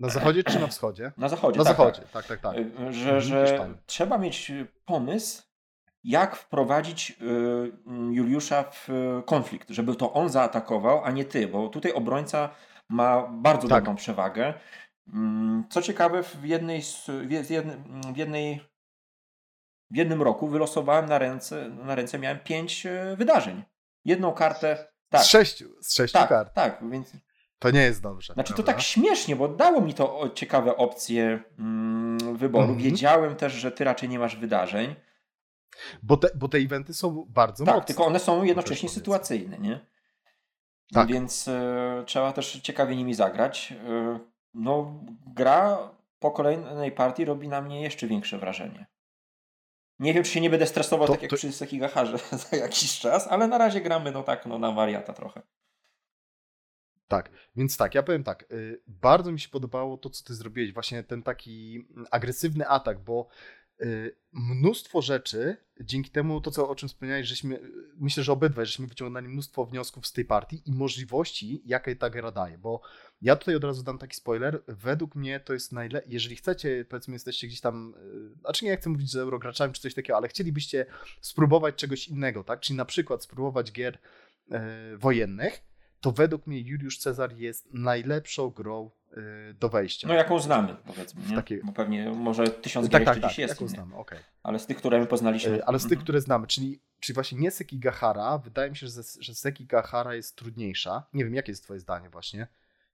na 0.00 0.08
zachodzie 0.08 0.44
czy 0.44 0.60
na 0.60 0.66
wschodzie? 0.66 1.12
Na 1.16 1.28
zachodzie. 1.28 1.58
Na 1.58 1.64
tak, 1.64 1.76
zachodzie, 1.76 2.02
tak, 2.12 2.26
tak, 2.26 2.40
tak. 2.40 2.40
tak. 2.40 2.64
Że, 2.92 3.14
mhm, 3.14 3.20
że 3.20 3.68
trzeba 3.86 4.18
mieć 4.18 4.52
pomysł, 4.84 5.42
jak 6.04 6.36
wprowadzić 6.36 7.18
Juliusza 8.10 8.62
w 8.62 8.88
konflikt, 9.26 9.70
żeby 9.70 9.94
to 9.96 10.12
on 10.12 10.28
zaatakował, 10.28 11.04
a 11.04 11.10
nie 11.10 11.24
ty, 11.24 11.48
bo 11.48 11.68
tutaj 11.68 11.92
obrońca 11.92 12.48
ma 12.88 13.28
bardzo 13.28 13.68
tak. 13.68 13.82
dobrą 13.82 13.96
przewagę. 13.96 14.54
Mm, 15.12 15.64
co 15.70 15.82
ciekawe, 15.82 16.22
w 16.22 16.44
jednej, 16.44 16.82
w, 16.82 18.16
jednej 18.16 18.60
w 19.90 19.96
jednym 19.96 20.22
roku 20.22 20.48
wylosowałem 20.48 21.06
na 21.06 21.18
ręce, 21.18 21.68
na 21.68 21.94
ręce 21.94 22.18
miałem 22.18 22.38
pięć 22.38 22.86
e, 22.86 23.16
wydarzeń. 23.16 23.62
Jedną 24.04 24.32
kartę. 24.32 24.88
Tak. 25.08 25.22
Z 25.22 25.26
sześciu, 25.26 25.68
z 25.80 25.94
sześciu 25.94 26.18
tak, 26.18 26.28
kart. 26.28 26.54
Tak, 26.54 26.90
więc. 26.90 27.12
To 27.58 27.70
nie 27.70 27.82
jest 27.82 28.02
dobrze. 28.02 28.34
Znaczy, 28.34 28.54
to 28.54 28.62
tak 28.62 28.80
śmiesznie, 28.80 29.36
bo 29.36 29.48
dało 29.48 29.80
mi 29.80 29.94
to 29.94 30.30
ciekawe 30.34 30.76
opcje 30.76 31.42
mm, 31.58 32.36
wyboru. 32.36 32.74
-hmm. 32.74 32.82
Wiedziałem 32.82 33.36
też, 33.36 33.52
że 33.52 33.72
ty 33.72 33.84
raczej 33.84 34.08
nie 34.08 34.18
masz 34.18 34.36
wydarzeń. 34.36 34.96
Bo 36.02 36.16
te, 36.16 36.28
bo 36.34 36.48
te 36.48 36.58
eventy 36.58 36.94
są 36.94 37.26
bardzo 37.28 37.64
tak, 37.64 37.74
mocne. 37.74 37.86
tylko 37.86 38.04
one 38.04 38.18
są 38.18 38.44
jednocześnie 38.44 38.88
sytuacyjne, 38.88 39.58
nie? 39.58 39.86
Tak. 40.92 41.08
Więc 41.08 41.48
e, 41.48 42.02
trzeba 42.06 42.32
też 42.32 42.60
ciekawie 42.60 42.96
nimi 42.96 43.14
zagrać. 43.14 43.72
E, 43.72 44.18
no, 44.54 45.00
gra 45.26 45.90
po 46.18 46.30
kolejnej 46.30 46.92
partii 46.92 47.24
robi 47.24 47.48
na 47.48 47.60
mnie 47.60 47.82
jeszcze 47.82 48.06
większe 48.06 48.38
wrażenie. 48.38 48.86
Nie 49.98 50.14
wiem, 50.14 50.24
czy 50.24 50.30
się 50.30 50.40
nie 50.40 50.50
będę 50.50 50.66
stresował 50.66 51.06
to, 51.06 51.12
tak 51.12 51.22
jak 51.22 51.30
to... 51.30 51.36
przy 51.36 51.52
Sekigaharze 51.52 52.18
za 52.50 52.56
jakiś 52.56 52.98
czas, 52.98 53.28
ale 53.28 53.48
na 53.48 53.58
razie 53.58 53.80
gramy 53.80 54.10
no 54.10 54.22
tak, 54.22 54.46
no 54.46 54.58
na 54.58 54.72
wariata 54.72 55.12
trochę. 55.12 55.42
Tak, 57.08 57.30
więc 57.56 57.76
tak, 57.76 57.94
ja 57.94 58.02
powiem 58.02 58.24
tak, 58.24 58.52
y, 58.52 58.82
bardzo 58.86 59.32
mi 59.32 59.40
się 59.40 59.48
podobało 59.48 59.98
to, 59.98 60.10
co 60.10 60.24
ty 60.24 60.34
zrobiłeś, 60.34 60.72
właśnie 60.72 61.02
ten 61.02 61.22
taki 61.22 61.86
agresywny 62.10 62.68
atak, 62.68 62.98
bo 62.98 63.28
mnóstwo 64.32 65.02
rzeczy, 65.02 65.56
dzięki 65.80 66.10
temu 66.10 66.40
to, 66.40 66.50
co, 66.50 66.68
o 66.68 66.74
czym 66.74 66.88
wspomniałeś, 66.88 67.26
żeśmy, 67.26 67.60
myślę, 67.96 68.22
że 68.22 68.32
obydwaj, 68.32 68.66
żeśmy 68.66 68.86
wyciągnęli 68.86 69.28
mnóstwo 69.28 69.66
wniosków 69.66 70.06
z 70.06 70.12
tej 70.12 70.24
partii 70.24 70.62
i 70.66 70.72
możliwości, 70.72 71.62
jakie 71.66 71.96
ta 71.96 72.10
gra 72.10 72.30
daje, 72.30 72.58
bo 72.58 72.80
ja 73.22 73.36
tutaj 73.36 73.54
od 73.54 73.64
razu 73.64 73.82
dam 73.82 73.98
taki 73.98 74.16
spoiler, 74.16 74.62
według 74.68 75.14
mnie 75.14 75.40
to 75.40 75.52
jest 75.52 75.72
najlepiej, 75.72 76.12
jeżeli 76.12 76.36
chcecie, 76.36 76.84
powiedzmy 76.88 77.14
jesteście 77.14 77.46
gdzieś 77.46 77.60
tam, 77.60 77.94
y, 78.34 78.40
znaczy 78.40 78.64
nie 78.64 78.76
chcę 78.76 78.90
mówić, 78.90 79.10
że 79.10 79.20
eurograczami 79.20 79.72
czy 79.72 79.82
coś 79.82 79.94
takiego, 79.94 80.16
ale 80.16 80.28
chcielibyście 80.28 80.86
spróbować 81.20 81.74
czegoś 81.74 82.08
innego, 82.08 82.44
tak, 82.44 82.60
czyli 82.60 82.76
na 82.76 82.84
przykład 82.84 83.22
spróbować 83.22 83.72
gier 83.72 83.98
e, 84.50 84.96
wojennych, 84.96 85.62
to 86.00 86.12
według 86.12 86.46
mnie 86.46 86.60
Juliusz 86.60 86.98
Cezar 86.98 87.36
jest 87.36 87.74
najlepszą 87.74 88.50
grą 88.50 88.90
y, 88.90 89.03
do 89.60 89.68
wejścia. 89.68 90.08
No 90.08 90.14
jaką 90.14 90.38
znamy, 90.38 90.76
powiedzmy, 90.86 91.22
nie? 91.28 91.36
Takie... 91.36 91.60
Bo 91.64 91.72
pewnie 91.72 92.10
może 92.10 92.48
tysiąc 92.48 92.90
tak, 92.90 93.04
tak, 93.04 93.20
tak, 93.20 93.30
dziś 93.30 93.38
jest. 93.38 93.54
Jaką 93.54 93.68
znamy, 93.68 93.96
okay. 93.96 94.18
Ale 94.42 94.58
z 94.58 94.66
tych, 94.66 94.76
które 94.76 95.00
my 95.00 95.06
poznaliśmy. 95.06 95.52
Y, 95.52 95.64
ale 95.64 95.78
z 95.78 95.82
tych, 95.82 95.92
mhm. 95.92 96.02
które 96.02 96.20
znamy, 96.20 96.46
czyli, 96.46 96.80
czyli 97.00 97.14
właśnie 97.14 97.38
nie 97.38 97.50
Seki 97.50 97.78
Gahara, 97.78 98.38
wydaje 98.38 98.70
mi 98.70 98.76
się, 98.76 98.86
że, 98.86 99.02
że 99.20 99.34
Seki 99.34 99.66
Gahara 99.66 100.14
jest 100.14 100.36
trudniejsza. 100.36 101.06
Nie 101.12 101.24
wiem, 101.24 101.34
jakie 101.34 101.52
jest 101.52 101.64
twoje 101.64 101.80
zdanie 101.80 102.10
właśnie. 102.10 102.46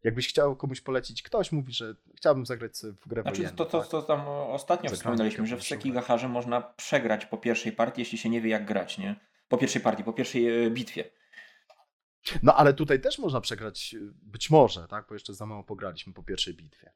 Jakbyś 0.05 0.29
chciał 0.29 0.57
komuś 0.57 0.81
polecić, 0.81 1.23
ktoś 1.23 1.53
mówi, 1.53 1.73
że 1.73 1.95
chciałbym 2.17 2.47
zagrać 2.47 2.73
w 3.03 3.09
grę 3.09 3.23
znaczy, 3.23 3.37
wojenną. 3.37 3.57
To, 3.57 3.65
to, 3.65 3.81
tak? 3.81 3.89
to 3.89 4.03
tam 4.03 4.21
ostatnio 4.29 4.91
wspominaliśmy, 4.91 5.47
że 5.47 5.57
w 5.57 5.63
Seki 5.63 5.93
Gaharze 5.93 6.29
można 6.29 6.61
przegrać 6.61 7.27
po 7.27 7.39
pierwszej 7.39 7.73
partii, 7.73 8.01
jeśli 8.01 8.19
się 8.19 8.29
nie 8.29 8.41
wie 8.41 8.51
jak 8.51 8.67
grać, 8.67 8.99
nie? 8.99 9.17
Po 9.49 9.59
pierwszej 9.59 9.83
partii, 9.83 10.05
po 10.05 10.13
pierwszej 10.13 10.67
e, 10.67 10.71
bitwie. 10.71 11.05
No 12.43 12.55
ale 12.55 12.75
tutaj 12.75 13.01
też 13.01 13.19
można 13.19 13.41
przegrać, 13.41 13.97
być 14.23 14.51
może, 14.51 14.89
tak? 14.89 15.07
Bo 15.09 15.15
jeszcze 15.15 15.35
za 15.35 15.47
mało 15.47 15.65
pograliśmy 15.65 16.13
po 16.13 16.23
pierwszej 16.23 16.55
bitwie. 16.55 16.93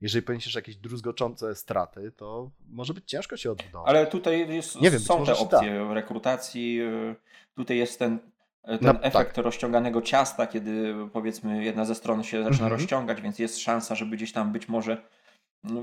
Jeżeli 0.00 0.22
poniesiesz 0.22 0.54
jakieś 0.54 0.76
druzgoczące 0.76 1.54
straty, 1.54 2.12
to 2.12 2.50
może 2.68 2.94
być 2.94 3.04
ciężko 3.04 3.36
się 3.36 3.52
odbudować. 3.52 3.88
Ale 3.88 4.06
tutaj 4.06 4.54
jest, 4.54 4.80
nie 4.80 4.90
wiem, 4.90 5.00
są 5.00 5.26
te 5.26 5.36
opcje 5.36 5.84
da. 5.88 5.94
rekrutacji. 5.94 6.80
Y, 6.80 7.16
tutaj 7.54 7.76
jest 7.76 7.98
ten, 7.98 8.18
ten 8.62 8.78
no, 8.80 9.02
efekt 9.02 9.34
tak. 9.34 9.44
rozciąganego 9.44 10.02
ciasta, 10.02 10.46
kiedy 10.46 10.94
powiedzmy 11.12 11.64
jedna 11.64 11.84
ze 11.84 11.94
stron 11.94 12.22
się 12.22 12.44
zaczyna 12.44 12.64
mhm. 12.64 12.80
rozciągać, 12.80 13.20
więc 13.20 13.38
jest 13.38 13.58
szansa, 13.58 13.94
żeby 13.94 14.16
gdzieś 14.16 14.32
tam 14.32 14.52
być 14.52 14.68
może 14.68 15.02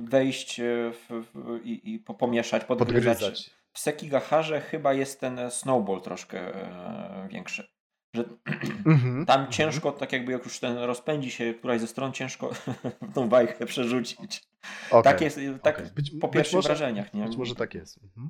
wejść 0.01 0.59
y, 0.59 0.91
w, 0.93 1.25
w, 1.33 1.65
i, 1.65 1.93
i 1.93 1.99
pomieszać, 1.99 2.63
podgryzać. 2.63 3.19
podgryzać. 3.19 3.49
W 3.73 3.79
Sekigaharze 3.79 4.61
chyba 4.61 4.93
jest 4.93 5.19
ten 5.19 5.51
snowball 5.51 6.01
troszkę 6.01 6.55
e, 6.55 7.27
większy 7.29 7.80
że 8.13 8.23
mm-hmm, 8.23 9.25
tam 9.31 9.51
ciężko, 9.51 9.91
mm-hmm. 9.91 9.99
tak 9.99 10.13
jakby 10.13 10.31
jak 10.31 10.45
już 10.45 10.59
ten 10.59 10.77
rozpędzi 10.77 11.31
się 11.31 11.53
któraś 11.53 11.81
ze 11.81 11.87
stron, 11.87 12.13
ciężko 12.13 12.51
tą 13.15 13.29
bajkę 13.29 13.65
przerzucić. 13.65 14.43
Okay, 14.89 15.03
tak 15.03 15.21
jest 15.21 15.39
tak 15.61 15.79
okay. 15.79 15.91
być, 15.95 16.11
po 16.21 16.27
pierwszych 16.27 16.55
może, 16.55 16.69
wrażeniach. 16.69 17.13
Nie? 17.13 17.25
Być 17.25 17.37
może 17.37 17.55
tak 17.55 17.73
jest. 17.73 17.99
Mm-hmm. 17.99 18.27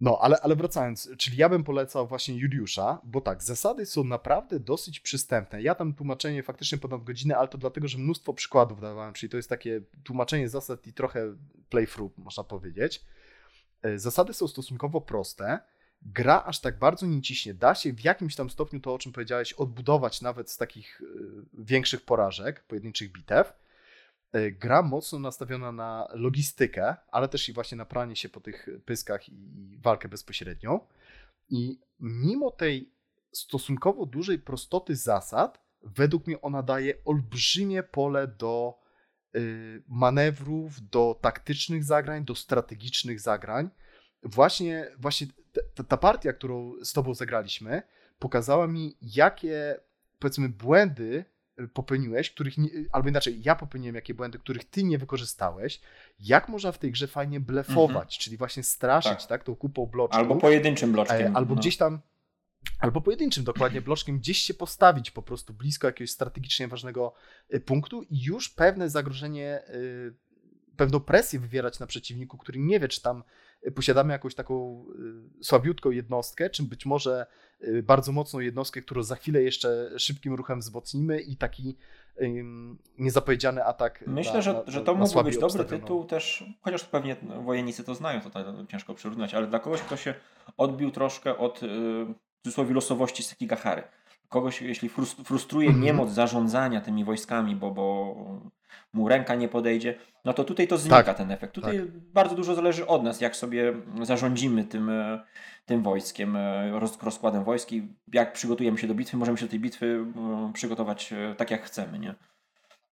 No, 0.00 0.18
ale, 0.20 0.40
ale 0.40 0.56
wracając, 0.56 1.10
czyli 1.18 1.36
ja 1.36 1.48
bym 1.48 1.64
polecał 1.64 2.06
właśnie 2.06 2.34
Juliusza, 2.34 3.00
bo 3.04 3.20
tak, 3.20 3.42
zasady 3.42 3.86
są 3.86 4.04
naprawdę 4.04 4.60
dosyć 4.60 5.00
przystępne. 5.00 5.62
Ja 5.62 5.74
tam 5.74 5.94
tłumaczenie 5.94 6.42
faktycznie 6.42 6.78
ponad 6.78 7.04
godzinę, 7.04 7.36
ale 7.36 7.48
to 7.48 7.58
dlatego, 7.58 7.88
że 7.88 7.98
mnóstwo 7.98 8.34
przykładów 8.34 8.80
dawałem, 8.80 9.14
czyli 9.14 9.30
to 9.30 9.36
jest 9.36 9.48
takie 9.48 9.80
tłumaczenie 10.04 10.48
zasad 10.48 10.86
i 10.86 10.92
trochę 10.92 11.36
playthrough, 11.68 12.18
można 12.18 12.44
powiedzieć. 12.44 13.04
E, 13.82 13.98
zasady 13.98 14.32
są 14.32 14.48
stosunkowo 14.48 15.00
proste 15.00 15.58
gra 16.04 16.44
aż 16.44 16.60
tak 16.60 16.78
bardzo 16.78 17.06
nie 17.06 17.22
ciśnie. 17.22 17.54
Da 17.54 17.74
się 17.74 17.92
w 17.92 18.04
jakimś 18.04 18.36
tam 18.36 18.50
stopniu 18.50 18.80
to, 18.80 18.94
o 18.94 18.98
czym 18.98 19.12
powiedziałeś, 19.12 19.52
odbudować 19.52 20.22
nawet 20.22 20.50
z 20.50 20.56
takich 20.56 21.00
y, 21.00 21.04
większych 21.54 22.04
porażek, 22.04 22.64
pojedynczych 22.64 23.12
bitew. 23.12 23.52
Y, 24.36 24.52
gra 24.52 24.82
mocno 24.82 25.18
nastawiona 25.18 25.72
na 25.72 26.08
logistykę, 26.12 26.96
ale 27.08 27.28
też 27.28 27.48
i 27.48 27.52
właśnie 27.52 27.78
na 27.78 27.84
pranie 27.84 28.16
się 28.16 28.28
po 28.28 28.40
tych 28.40 28.68
pyskach 28.84 29.28
i 29.28 29.78
walkę 29.82 30.08
bezpośrednią. 30.08 30.80
I 31.50 31.80
mimo 32.00 32.50
tej 32.50 32.92
stosunkowo 33.32 34.06
dużej 34.06 34.38
prostoty 34.38 34.96
zasad, 34.96 35.64
według 35.82 36.26
mnie 36.26 36.40
ona 36.40 36.62
daje 36.62 37.04
olbrzymie 37.04 37.82
pole 37.82 38.28
do 38.28 38.78
y, 39.36 39.82
manewrów, 39.88 40.88
do 40.90 41.18
taktycznych 41.20 41.84
zagrań, 41.84 42.24
do 42.24 42.34
strategicznych 42.34 43.20
zagrań. 43.20 43.70
Właśnie, 44.24 44.90
właśnie 44.98 45.26
ta, 45.74 45.84
ta 45.84 45.96
partia, 45.96 46.32
którą 46.32 46.72
z 46.82 46.92
tobą 46.92 47.14
zagraliśmy, 47.14 47.82
pokazała 48.18 48.66
mi, 48.66 48.96
jakie 49.02 49.80
powiedzmy 50.18 50.48
błędy 50.48 51.24
y, 51.60 51.68
popełniłeś, 51.68 52.30
których 52.30 52.58
nie, 52.58 52.68
albo 52.92 53.08
inaczej, 53.08 53.42
ja 53.42 53.56
popełniłem 53.56 53.94
jakie 53.94 54.14
błędy, 54.14 54.38
których 54.38 54.64
ty 54.64 54.84
nie 54.84 54.98
wykorzystałeś, 54.98 55.80
jak 56.20 56.48
można 56.48 56.72
w 56.72 56.78
tej 56.78 56.92
grze 56.92 57.06
fajnie 57.06 57.40
blefować, 57.40 57.94
mhm. 57.94 58.20
czyli 58.20 58.36
właśnie 58.36 58.62
straszyć, 58.62 59.12
tak. 59.12 59.26
tak, 59.26 59.44
tą 59.44 59.56
kupą 59.56 59.86
bloczków. 59.86 60.18
Albo 60.18 60.36
pojedynczym 60.36 60.92
bloczkiem. 60.92 61.32
E, 61.32 61.36
albo 61.36 61.54
no. 61.54 61.60
gdzieś 61.60 61.76
tam, 61.76 62.00
albo 62.78 63.00
pojedynczym 63.00 63.44
dokładnie 63.44 63.80
bloczkiem, 63.80 64.18
gdzieś 64.18 64.38
się 64.38 64.54
postawić 64.54 65.10
po 65.10 65.22
prostu 65.22 65.54
blisko 65.54 65.86
jakiegoś 65.86 66.10
strategicznie 66.10 66.68
ważnego 66.68 67.14
punktu 67.64 68.02
i 68.02 68.22
już 68.22 68.48
pewne 68.48 68.90
zagrożenie, 68.90 69.62
pewną 70.76 71.00
presję 71.00 71.40
wywierać 71.40 71.78
na 71.78 71.86
przeciwniku, 71.86 72.38
który 72.38 72.58
nie 72.58 72.80
wie, 72.80 72.88
czy 72.88 73.02
tam 73.02 73.22
posiadamy 73.70 74.12
jakąś 74.12 74.34
taką 74.34 74.84
y, 75.40 75.44
słabiutką 75.44 75.90
jednostkę, 75.90 76.50
czy 76.50 76.62
być 76.62 76.86
może 76.86 77.26
y, 77.62 77.82
bardzo 77.82 78.12
mocną 78.12 78.40
jednostkę, 78.40 78.82
którą 78.82 79.02
za 79.02 79.16
chwilę 79.16 79.42
jeszcze 79.42 79.90
szybkim 79.98 80.34
ruchem 80.34 80.60
wzmocnimy 80.60 81.20
i 81.20 81.36
taki 81.36 81.76
niezapowiedziany 82.98 83.64
atak. 83.64 84.04
Myślę, 84.06 84.34
na, 84.34 84.40
że, 84.40 84.62
że 84.66 84.80
to 84.80 84.94
mógłby 84.94 85.24
być 85.24 85.38
dobry 85.38 85.64
tytuł 85.64 86.04
też, 86.04 86.44
chociaż 86.60 86.84
pewnie 86.84 87.16
wojennicy 87.44 87.84
to 87.84 87.94
znają, 87.94 88.20
to, 88.20 88.30
to 88.30 88.66
ciężko 88.66 88.94
przyrównać, 88.94 89.34
ale 89.34 89.46
dla 89.46 89.58
kogoś, 89.58 89.80
kto 89.80 89.96
się 89.96 90.14
odbił 90.56 90.90
troszkę 90.90 91.38
od 91.38 91.62
y, 91.62 91.66
w 91.66 92.42
cudzysłowie 92.42 92.74
losowości 92.74 93.22
Sekigahary. 93.22 93.82
kogoś, 94.28 94.62
jeśli 94.62 94.88
frustruje 95.24 95.68
mhm. 95.68 95.84
niemoc 95.84 96.10
zarządzania 96.10 96.80
tymi 96.80 97.04
wojskami, 97.04 97.56
bo, 97.56 97.70
bo 97.70 98.16
mu 98.92 99.08
ręka 99.08 99.34
nie 99.34 99.48
podejdzie, 99.48 99.98
no 100.24 100.32
to 100.32 100.44
tutaj 100.44 100.68
to 100.68 100.78
znika 100.78 101.02
tak, 101.02 101.16
ten 101.16 101.30
efekt. 101.30 101.54
Tutaj 101.54 101.78
tak. 101.78 101.88
bardzo 101.98 102.34
dużo 102.34 102.54
zależy 102.54 102.86
od 102.86 103.02
nas, 103.02 103.20
jak 103.20 103.36
sobie 103.36 103.72
zarządzimy 104.02 104.64
tym, 104.64 104.88
e, 104.88 105.24
tym 105.66 105.82
wojskiem, 105.82 106.36
e, 106.36 106.80
rozkładem 107.02 107.44
wojski, 107.44 107.88
jak 108.12 108.32
przygotujemy 108.32 108.78
się 108.78 108.86
do 108.86 108.94
bitwy, 108.94 109.16
możemy 109.16 109.38
się 109.38 109.46
do 109.46 109.50
tej 109.50 109.60
bitwy 109.60 110.06
e, 110.16 110.52
przygotować 110.54 111.14
tak, 111.36 111.50
jak 111.50 111.64
chcemy, 111.64 111.98
nie? 111.98 112.14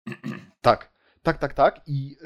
Tak, 0.61 0.93
tak, 1.23 1.39
tak, 1.39 1.55
tak. 1.55 1.81
I, 1.87 2.17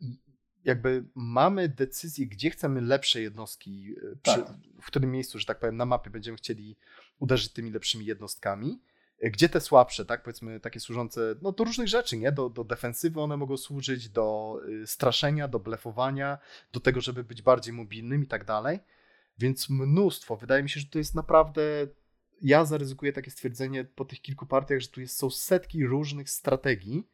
i 0.00 0.18
jakby 0.64 1.04
mamy 1.14 1.68
decyzję, 1.68 2.26
gdzie 2.26 2.50
chcemy 2.50 2.80
lepsze 2.80 3.20
jednostki, 3.20 3.94
przy, 4.22 4.42
tak. 4.42 4.52
w 4.82 4.86
którym 4.86 5.10
miejscu, 5.10 5.38
że 5.38 5.46
tak 5.46 5.58
powiem, 5.58 5.76
na 5.76 5.86
mapie 5.86 6.10
będziemy 6.10 6.36
chcieli 6.36 6.76
uderzyć 7.18 7.52
tymi 7.52 7.70
lepszymi 7.70 8.06
jednostkami 8.06 8.80
gdzie 9.22 9.48
te 9.48 9.60
słabsze, 9.60 10.04
tak, 10.04 10.22
powiedzmy 10.22 10.60
takie 10.60 10.80
służące 10.80 11.34
no, 11.42 11.52
do 11.52 11.64
różnych 11.64 11.88
rzeczy, 11.88 12.16
nie? 12.16 12.32
Do, 12.32 12.50
do 12.50 12.64
defensywy 12.64 13.20
one 13.20 13.36
mogą 13.36 13.56
służyć, 13.56 14.08
do 14.08 14.58
y, 14.82 14.86
straszenia, 14.86 15.48
do 15.48 15.58
blefowania, 15.58 16.38
do 16.72 16.80
tego, 16.80 17.00
żeby 17.00 17.24
być 17.24 17.42
bardziej 17.42 17.74
mobilnym 17.74 18.24
i 18.24 18.26
tak 18.26 18.44
dalej. 18.44 18.78
Więc 19.38 19.70
mnóstwo. 19.70 20.36
Wydaje 20.36 20.62
mi 20.62 20.70
się, 20.70 20.80
że 20.80 20.86
to 20.86 20.98
jest 20.98 21.14
naprawdę. 21.14 21.62
Ja 22.42 22.64
zaryzykuję 22.64 23.12
takie 23.12 23.30
stwierdzenie 23.30 23.84
po 23.84 24.04
tych 24.04 24.20
kilku 24.20 24.46
partiach, 24.46 24.80
że 24.80 24.88
tu 24.88 25.00
jest, 25.00 25.16
są 25.16 25.30
setki 25.30 25.86
różnych 25.86 26.30
strategii, 26.30 27.08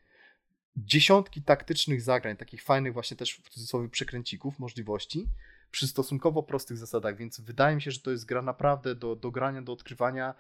dziesiątki 0.76 1.42
taktycznych 1.42 2.02
zagrań, 2.02 2.36
takich 2.36 2.62
fajnych, 2.62 2.92
właśnie 2.92 3.16
też 3.16 3.34
w 3.44 3.48
cudzysłowie 3.48 3.88
przekręcików, 3.88 4.58
możliwości, 4.58 5.28
przy 5.70 5.88
stosunkowo 5.88 6.42
prostych 6.42 6.76
zasadach. 6.76 7.16
Więc 7.16 7.40
wydaje 7.40 7.76
mi 7.76 7.82
się, 7.82 7.90
że 7.90 8.00
to 8.00 8.10
jest 8.10 8.24
gra 8.24 8.42
naprawdę 8.42 8.94
do, 8.94 9.16
do 9.16 9.30
grania, 9.30 9.62
do 9.62 9.72
odkrywania 9.72 10.34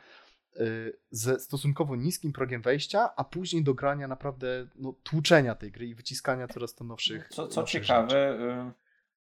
ze 1.10 1.40
stosunkowo 1.40 1.96
niskim 1.96 2.32
progiem 2.32 2.62
wejścia, 2.62 3.10
a 3.16 3.24
później 3.24 3.64
do 3.64 3.74
grania 3.74 4.08
naprawdę 4.08 4.66
no, 4.76 4.94
tłuczenia 5.02 5.54
tej 5.54 5.72
gry 5.72 5.86
i 5.86 5.94
wyciskania 5.94 6.48
coraz 6.48 6.74
to 6.74 6.84
nowszych. 6.84 7.28
Co, 7.28 7.48
co 7.48 7.60
nowszych 7.60 7.82
ciekawe, 7.82 8.08
rzeczy. 8.08 8.42
Y, 8.42 8.72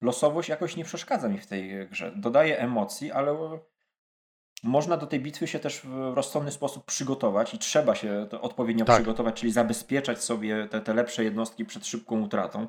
losowość 0.02 0.50
jakoś 0.50 0.76
nie 0.76 0.86
przeszkadza 0.86 1.30
mi 1.30 1.38
w 1.38 1.48
tej 1.48 1.90
grze. 1.90 2.12
Dodaje 2.16 2.60
emocji, 2.60 3.12
ale 3.12 3.60
można 4.64 4.98
do 4.98 5.08
tej 5.08 5.20
bitwy 5.20 5.48
się 5.48 5.60
też 5.60 5.82
w 5.82 6.14
rozsądny 6.16 6.52
sposób 6.52 6.86
przygotować 6.86 7.54
i 7.54 7.58
trzeba 7.58 7.96
się 7.96 8.28
odpowiednio 8.42 8.86
tak. 8.86 8.96
przygotować, 8.96 9.40
czyli 9.40 9.52
zabezpieczać 9.52 10.24
sobie 10.24 10.68
te, 10.68 10.82
te 10.82 10.94
lepsze 10.94 11.24
jednostki 11.24 11.66
przed 11.66 11.88
szybką 11.88 12.22
utratą. 12.22 12.68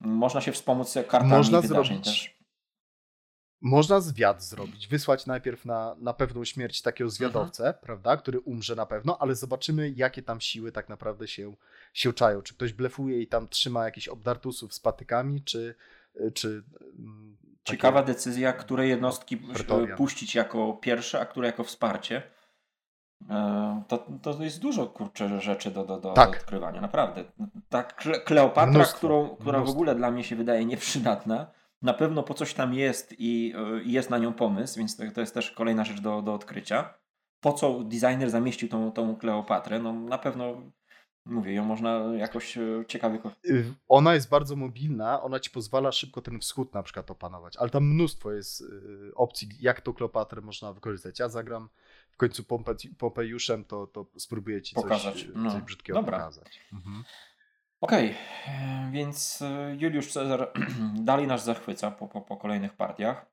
Można 0.00 0.40
się 0.40 0.52
wspomóc 0.52 0.94
kartami 0.94 1.30
Można 1.30 1.60
wydarzeń 1.60 2.04
zrobić, 2.04 2.04
też. 2.04 2.39
Można 3.60 4.00
zwiad 4.00 4.42
zrobić, 4.42 4.88
wysłać 4.88 5.26
najpierw 5.26 5.64
na, 5.64 5.96
na 5.98 6.14
pewną 6.14 6.44
śmierć 6.44 6.82
takiego 6.82 7.10
zwiadowcę, 7.10 7.66
mhm. 7.66 7.82
prawda, 7.82 8.16
który 8.16 8.40
umrze 8.40 8.76
na 8.76 8.86
pewno, 8.86 9.18
ale 9.18 9.34
zobaczymy, 9.34 9.90
jakie 9.96 10.22
tam 10.22 10.40
siły 10.40 10.72
tak 10.72 10.88
naprawdę 10.88 11.28
się, 11.28 11.54
się 11.94 12.12
czają. 12.12 12.42
Czy 12.42 12.54
ktoś 12.54 12.72
blefuje 12.72 13.22
i 13.22 13.26
tam 13.26 13.48
trzyma 13.48 13.84
jakiś 13.84 14.08
obdartusów 14.08 14.74
z 14.74 14.80
patykami, 14.80 15.42
czy. 15.44 15.74
czy 16.34 16.62
mm, 16.98 17.36
Ciekawa 17.64 18.02
decyzja, 18.02 18.52
które 18.52 18.86
jednostki 18.86 19.36
puścić 19.96 20.34
jako 20.34 20.72
pierwsze, 20.72 21.20
a 21.20 21.26
które 21.26 21.46
jako 21.46 21.64
wsparcie. 21.64 22.22
E, 23.30 23.82
to, 23.88 24.06
to 24.22 24.42
jest 24.42 24.60
dużo 24.60 24.86
kurczę 24.86 25.40
rzeczy 25.40 25.70
do, 25.70 25.84
do, 25.84 26.00
do, 26.00 26.12
tak. 26.12 26.28
odkrywania, 26.28 26.80
naprawdę. 26.80 27.24
Ta 27.68 27.82
Kleopatra, 28.24 28.66
mnóstwo, 28.66 28.98
którą, 28.98 29.36
która 29.36 29.58
mnóstwo. 29.58 29.72
w 29.72 29.76
ogóle 29.76 29.94
dla 29.94 30.10
mnie 30.10 30.24
się 30.24 30.36
wydaje 30.36 30.64
nieprzydatna 30.64 31.59
na 31.82 31.94
pewno 31.94 32.22
po 32.22 32.34
coś 32.34 32.54
tam 32.54 32.74
jest 32.74 33.14
i 33.18 33.54
y, 33.80 33.84
jest 33.84 34.10
na 34.10 34.18
nią 34.18 34.32
pomysł, 34.32 34.78
więc 34.78 34.96
to 35.14 35.20
jest 35.20 35.34
też 35.34 35.50
kolejna 35.50 35.84
rzecz 35.84 36.00
do, 36.00 36.22
do 36.22 36.34
odkrycia. 36.34 36.94
Po 37.40 37.52
co 37.52 37.84
designer 37.84 38.30
zamieścił 38.30 38.68
tą, 38.68 38.92
tą 38.92 39.16
Kleopatrę? 39.16 39.78
No 39.78 39.92
na 39.92 40.18
pewno 40.18 40.62
mówię, 41.24 41.54
ją 41.54 41.64
można 41.64 41.98
jakoś 42.16 42.56
y, 42.56 42.84
ciekawie. 42.88 43.18
Y, 43.46 43.74
ona 43.88 44.14
jest 44.14 44.28
bardzo 44.28 44.56
mobilna, 44.56 45.22
ona 45.22 45.40
ci 45.40 45.50
pozwala 45.50 45.92
szybko 45.92 46.22
ten 46.22 46.40
wschód 46.40 46.74
na 46.74 46.82
przykład 46.82 47.10
opanować, 47.10 47.56
ale 47.56 47.70
tam 47.70 47.84
mnóstwo 47.84 48.32
jest 48.32 48.64
opcji, 49.14 49.48
jak 49.60 49.80
tą 49.80 49.92
Kleopatrę 49.92 50.40
można 50.40 50.72
wykorzystać. 50.72 51.18
Ja 51.18 51.28
zagram 51.28 51.68
w 52.10 52.16
końcu 52.16 52.44
Pompe, 52.44 52.74
Pompejuszem, 52.98 53.64
to, 53.64 53.86
to 53.86 54.06
spróbuję 54.18 54.62
ci 54.62 54.74
pokazać. 54.74 55.14
coś, 55.14 55.28
no. 55.34 55.52
coś 55.52 55.62
brzydkiego 55.62 55.98
Dobra. 55.98 56.18
pokazać. 56.18 56.60
Mhm. 56.72 57.04
Okej, 57.80 58.14
okay. 58.44 58.90
więc 58.90 59.42
e, 59.42 59.76
Juliusz 59.78 60.12
Cezar 60.12 60.52
dalej 60.94 61.26
nas 61.26 61.44
zachwyca 61.44 61.90
po, 61.90 62.08
po, 62.08 62.20
po 62.20 62.36
kolejnych 62.36 62.72
partiach. 62.72 63.26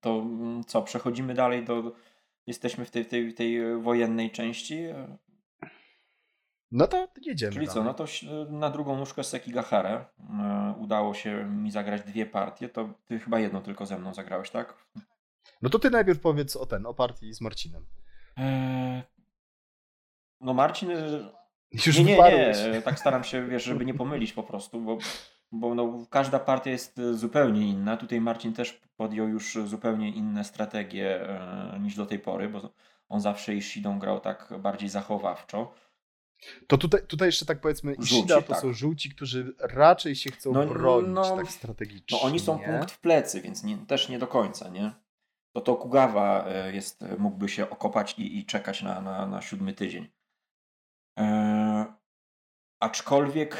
To 0.00 0.18
mm, 0.18 0.64
co, 0.64 0.82
przechodzimy 0.82 1.34
dalej 1.34 1.64
do. 1.64 1.92
Jesteśmy 2.46 2.84
w 2.84 2.90
tej, 2.90 3.06
tej, 3.06 3.34
tej 3.34 3.76
wojennej 3.82 4.30
części. 4.30 4.84
No 6.70 6.86
to 6.86 7.08
jedziemy. 7.26 7.52
Czyli 7.52 7.66
dalej. 7.66 7.74
co, 7.74 7.84
no 7.84 7.94
to 7.94 8.04
na 8.50 8.70
drugą 8.70 8.96
nóżkę 8.96 9.24
Sekigahara 9.24 10.10
e, 10.20 10.74
udało 10.78 11.14
się 11.14 11.44
mi 11.44 11.70
zagrać 11.70 12.02
dwie 12.02 12.26
partie. 12.26 12.68
To 12.68 12.94
ty 13.04 13.18
chyba 13.18 13.40
jedną 13.40 13.62
tylko 13.62 13.86
ze 13.86 13.98
mną 13.98 14.14
zagrałeś, 14.14 14.50
tak? 14.50 14.86
No 15.62 15.70
to 15.70 15.78
ty 15.78 15.90
najpierw 15.90 16.20
powiedz 16.20 16.56
o 16.56 16.66
ten, 16.66 16.86
o 16.86 16.94
partii 16.94 17.32
z 17.32 17.40
Marcinem. 17.40 17.86
No 20.40 20.54
Marcin 20.54 20.90
już 21.72 21.98
nie, 21.98 22.04
nie, 22.04 22.52
nie, 22.72 22.82
tak 22.82 22.98
staram 22.98 23.24
się, 23.24 23.48
wiesz, 23.48 23.64
żeby 23.64 23.84
nie 23.84 23.94
pomylić 23.94 24.32
po 24.32 24.42
prostu, 24.42 24.80
bo, 24.80 24.98
bo 25.52 25.74
no, 25.74 26.06
każda 26.10 26.38
partia 26.38 26.70
jest 26.70 26.98
e, 26.98 27.14
zupełnie 27.14 27.68
inna. 27.68 27.96
Tutaj 27.96 28.20
Marcin 28.20 28.52
też 28.52 28.80
podjął 28.96 29.28
już 29.28 29.58
zupełnie 29.64 30.10
inne 30.10 30.44
strategie 30.44 31.28
e, 31.28 31.78
niż 31.80 31.94
do 31.94 32.06
tej 32.06 32.18
pory, 32.18 32.48
bo 32.48 32.72
on 33.08 33.20
zawsze 33.20 33.54
Ishidą 33.54 33.98
grał 33.98 34.20
tak 34.20 34.52
bardziej 34.58 34.88
zachowawczo. 34.88 35.74
To 36.66 36.78
tutaj, 36.78 37.06
tutaj 37.06 37.28
jeszcze 37.28 37.46
tak 37.46 37.60
powiedzmy, 37.60 37.94
Ishida 37.94 38.34
żółci, 38.34 38.46
to 38.46 38.52
tak. 38.52 38.60
są 38.60 38.72
żółci, 38.72 39.10
którzy 39.10 39.54
raczej 39.60 40.16
się 40.16 40.30
chcą 40.30 40.52
no, 40.52 40.66
bronić 40.66 41.14
no, 41.14 41.36
tak 41.36 41.50
strategicznie. 41.50 42.18
No 42.18 42.22
oni 42.22 42.40
są 42.40 42.58
punkt 42.58 42.90
w 42.90 43.00
plecy, 43.00 43.40
więc 43.40 43.64
nie, 43.64 43.78
też 43.78 44.08
nie 44.08 44.18
do 44.18 44.26
końca, 44.26 44.68
nie? 44.68 44.92
To 45.52 45.60
to 45.60 45.76
Kugawa 45.76 46.46
e, 46.48 46.74
jest, 46.74 47.04
mógłby 47.18 47.48
się 47.48 47.70
okopać 47.70 48.14
i, 48.18 48.38
i 48.38 48.46
czekać 48.46 48.82
na, 48.82 49.00
na, 49.00 49.26
na 49.26 49.42
siódmy 49.42 49.72
tydzień. 49.72 50.08
E, 51.18 51.84
aczkolwiek. 52.80 53.56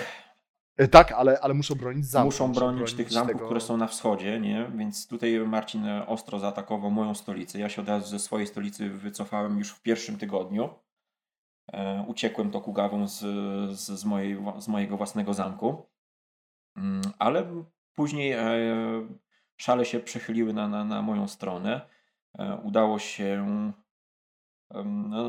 E, 0.76 0.88
tak, 0.88 1.12
ale, 1.12 1.40
ale 1.40 1.54
muszą 1.54 1.74
bronić 1.74 2.06
zamków. 2.06 2.34
Muszą 2.34 2.52
bronić, 2.52 2.78
bronić 2.78 2.94
tych 2.96 3.12
zamków, 3.12 3.32
tego... 3.32 3.44
które 3.44 3.60
są 3.60 3.76
na 3.76 3.86
wschodzie, 3.86 4.40
nie? 4.40 4.70
Więc 4.74 5.06
tutaj 5.06 5.40
Marcin 5.40 5.86
ostro 6.06 6.38
zaatakował 6.38 6.90
moją 6.90 7.14
stolicę. 7.14 7.58
Ja 7.58 7.68
się 7.68 7.82
od 7.82 7.88
razu 7.88 8.06
ze 8.06 8.18
swojej 8.18 8.46
stolicy 8.46 8.90
wycofałem 8.90 9.58
już 9.58 9.70
w 9.70 9.82
pierwszym 9.82 10.18
tygodniu. 10.18 10.68
E, 11.72 12.04
uciekłem 12.08 12.50
to 12.50 12.60
Kugawą 12.60 13.08
z, 13.08 13.18
z, 13.78 14.00
z, 14.00 14.04
mojej, 14.04 14.38
z 14.58 14.68
mojego 14.68 14.96
własnego 14.96 15.34
zamku. 15.34 15.86
Mm, 16.76 17.02
ale 17.18 17.64
później 17.94 18.32
e, 18.32 18.46
szale 19.56 19.84
się 19.84 20.00
przechyliły 20.00 20.52
na, 20.52 20.68
na, 20.68 20.84
na 20.84 21.02
moją 21.02 21.28
stronę. 21.28 21.80
E, 22.38 22.56
udało 22.56 22.98
się 22.98 23.72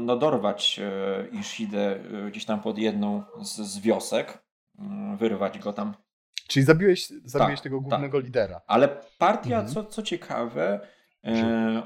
no, 0.02 0.18
dorwać 0.18 0.80
e, 0.84 1.28
Ishidę 1.28 2.00
e, 2.26 2.32
gdzieś 2.32 2.46
tam 2.46 2.62
pod 2.62 2.78
jedną 2.78 3.24
z, 3.42 3.56
z 3.56 3.80
wiosek, 3.80 4.44
mm, 4.80 5.18
wyrwać 5.18 5.60
go 5.60 5.74
tam. 5.74 5.94
Czyli 6.48 6.66
zabiłeś, 6.66 7.08
zabiłeś 7.26 7.60
tak, 7.60 7.64
tego 7.64 7.82
głównego 7.82 8.18
tak. 8.18 8.26
lidera. 8.26 8.62
Ale 8.68 8.88
partia, 9.18 9.60
mhm. 9.60 9.74
co, 9.74 9.84
co 9.84 10.04
ciekawe, 10.04 10.80
e, 11.24 11.84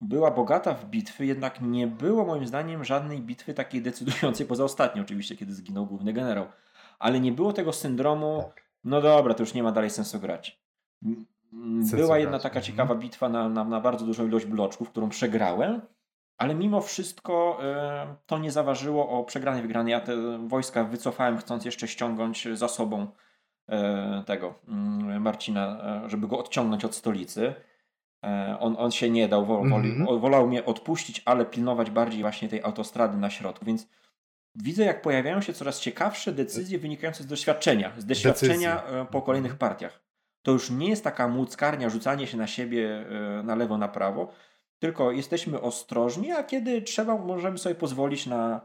była 0.00 0.30
bogata 0.30 0.74
w 0.74 0.84
bitwy, 0.84 1.26
jednak 1.26 1.60
nie 1.60 1.86
było 1.86 2.24
moim 2.24 2.46
zdaniem 2.46 2.84
żadnej 2.84 3.20
bitwy 3.20 3.54
takiej 3.54 3.82
decydującej, 3.82 4.46
poza 4.46 4.64
ostatnią 4.64 5.02
oczywiście, 5.02 5.36
kiedy 5.36 5.54
zginął 5.54 5.86
główny 5.86 6.12
generał. 6.12 6.46
Ale 6.98 7.20
nie 7.20 7.32
było 7.32 7.52
tego 7.52 7.72
syndromu, 7.72 8.42
tak. 8.42 8.64
no 8.84 9.00
dobra, 9.00 9.34
to 9.34 9.42
już 9.42 9.54
nie 9.54 9.62
ma 9.62 9.72
dalej 9.72 9.90
sensu 9.90 10.20
grać. 10.20 10.64
Była 11.96 12.18
jedna 12.18 12.38
taka 12.38 12.58
mhm. 12.58 12.64
ciekawa 12.64 12.94
bitwa 12.94 13.28
na, 13.28 13.48
na, 13.48 13.64
na 13.64 13.80
bardzo 13.80 14.06
dużą 14.06 14.26
ilość 14.26 14.46
bloczków, 14.46 14.90
którą 14.90 15.08
przegrałem, 15.08 15.80
ale 16.38 16.54
mimo 16.54 16.80
wszystko 16.80 17.58
e, 17.62 18.16
to 18.26 18.38
nie 18.38 18.50
zaważyło 18.50 19.08
o 19.08 19.24
przegranej 19.24 19.62
wygranej. 19.62 19.90
Ja 19.90 20.00
te 20.00 20.38
wojska 20.48 20.84
wycofałem, 20.84 21.38
chcąc 21.38 21.64
jeszcze 21.64 21.88
ściągnąć 21.88 22.48
za 22.52 22.68
sobą 22.68 23.06
e, 23.68 24.22
tego 24.26 24.54
mm, 24.68 25.22
Marcina, 25.22 25.78
e, 26.04 26.10
żeby 26.10 26.28
go 26.28 26.38
odciągnąć 26.38 26.84
od 26.84 26.94
stolicy. 26.94 27.54
On, 28.60 28.76
on 28.78 28.90
się 28.90 29.10
nie 29.10 29.28
dał, 29.28 29.46
wol, 29.46 29.68
mm-hmm. 29.68 30.20
wolał 30.20 30.48
mnie 30.48 30.64
odpuścić, 30.64 31.22
ale 31.24 31.44
pilnować 31.44 31.90
bardziej 31.90 32.22
właśnie 32.22 32.48
tej 32.48 32.62
autostrady 32.62 33.18
na 33.18 33.30
środku. 33.30 33.64
Więc 33.64 33.88
widzę, 34.54 34.84
jak 34.84 35.02
pojawiają 35.02 35.40
się 35.40 35.52
coraz 35.52 35.80
ciekawsze 35.80 36.32
decyzje 36.32 36.78
wynikające 36.78 37.22
z 37.22 37.26
doświadczenia, 37.26 37.92
z 37.98 38.06
doświadczenia 38.06 38.82
po 39.10 39.22
kolejnych 39.22 39.52
mhm. 39.52 39.70
partiach. 39.70 40.00
To 40.42 40.52
już 40.52 40.70
nie 40.70 40.88
jest 40.88 41.04
taka 41.04 41.28
młóckarnia, 41.28 41.90
rzucanie 41.90 42.26
się 42.26 42.36
na 42.36 42.46
siebie 42.46 43.04
na 43.42 43.54
lewo, 43.54 43.78
na 43.78 43.88
prawo, 43.88 44.32
tylko 44.78 45.12
jesteśmy 45.12 45.60
ostrożni, 45.60 46.32
a 46.32 46.42
kiedy 46.42 46.82
trzeba, 46.82 47.18
możemy 47.18 47.58
sobie 47.58 47.74
pozwolić 47.74 48.26
na, 48.26 48.60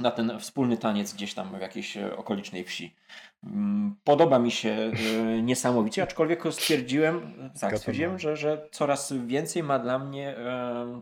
na 0.00 0.10
ten 0.10 0.38
wspólny 0.38 0.76
taniec 0.76 1.14
gdzieś 1.14 1.34
tam 1.34 1.58
w 1.58 1.60
jakiejś 1.60 1.96
e, 1.96 2.16
okolicznej 2.16 2.64
wsi. 2.64 2.96
Mm, 3.44 3.96
podoba 4.04 4.38
mi 4.38 4.50
się 4.50 4.70
e, 4.70 5.42
niesamowicie, 5.42 6.02
aczkolwiek 6.02 6.42
stwierdziłem, 6.50 7.34
tak, 7.60 7.78
stwierdziłem 7.78 8.18
że, 8.18 8.36
że 8.36 8.68
coraz 8.72 9.12
więcej 9.12 9.62
ma 9.62 9.78
dla 9.78 9.98
mnie 9.98 10.36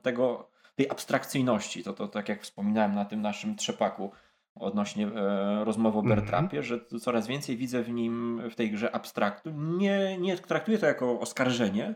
tego 0.02 0.50
tej 0.76 0.90
abstrakcyjności. 0.90 1.84
To, 1.84 1.92
to 1.92 2.08
tak 2.08 2.28
jak 2.28 2.42
wspominałem 2.42 2.94
na 2.94 3.04
tym 3.04 3.22
naszym 3.22 3.56
trzepaku 3.56 4.10
odnośnie 4.54 5.06
e, 5.06 5.64
rozmowy 5.64 5.98
o 5.98 6.00
mhm. 6.00 6.16
Bertrapie, 6.16 6.58
mm 6.58 6.62
-hmm. 6.62 6.90
że 6.92 6.98
coraz 7.00 7.26
więcej 7.26 7.56
widzę 7.56 7.82
w 7.82 7.90
nim, 7.90 8.42
w 8.50 8.54
tej 8.54 8.70
grze 8.70 8.94
abstraktu. 8.94 9.50
Nie, 9.54 10.18
nie 10.18 10.36
traktuję 10.38 10.78
to 10.78 10.86
jako 10.86 11.20
oskarżenie, 11.20 11.94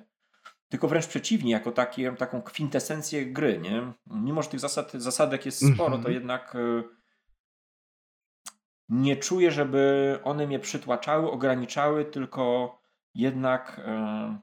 tylko 0.74 0.88
wręcz 0.88 1.06
przeciwnie, 1.06 1.52
jako 1.52 1.72
taki, 1.72 2.04
taką 2.18 2.42
kwintesencję 2.42 3.26
gry. 3.26 3.58
Nie? 3.58 3.92
Mimo, 4.06 4.42
że 4.42 4.48
tych 4.48 4.60
zasad, 4.60 4.92
zasadek 4.92 5.46
jest 5.46 5.58
sporo, 5.74 5.86
mm 5.86 6.00
-hmm. 6.00 6.02
to 6.02 6.08
mhm. 6.08 6.14
jednak 6.14 6.56
e, 6.56 6.82
nie 8.88 9.16
czuję, 9.16 9.50
żeby 9.50 10.18
one 10.24 10.46
mnie 10.46 10.58
przytłaczały, 10.58 11.30
ograniczały, 11.30 12.04
tylko 12.04 12.78
jednak 13.14 13.80
e, 13.84 14.38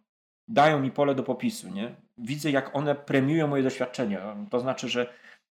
dają 0.47 0.79
mi 0.79 0.91
pole 0.91 1.15
do 1.15 1.23
popisu. 1.23 1.69
Nie? 1.69 1.95
Widzę, 2.17 2.51
jak 2.51 2.75
one 2.75 2.95
premiują 2.95 3.47
moje 3.47 3.63
doświadczenia. 3.63 4.35
To 4.49 4.59
znaczy, 4.59 4.89
że 4.89 5.13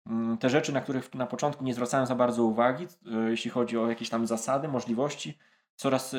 mm, 0.07 0.39
te 0.39 0.51
rzeczy, 0.51 0.73
na 0.73 0.81
których 0.81 1.15
na 1.15 1.27
początku 1.27 1.65
nie 1.65 1.75
zwracałem 1.75 2.07
za 2.07 2.15
bardzo 2.15 2.45
uwagi, 2.45 2.87
e, 3.07 3.31
jeśli 3.31 3.51
chodzi 3.51 3.79
o 3.79 3.89
jakieś 3.89 4.09
tam 4.09 4.27
zasady, 4.27 4.69
możliwości, 4.69 5.39
coraz 5.77 6.17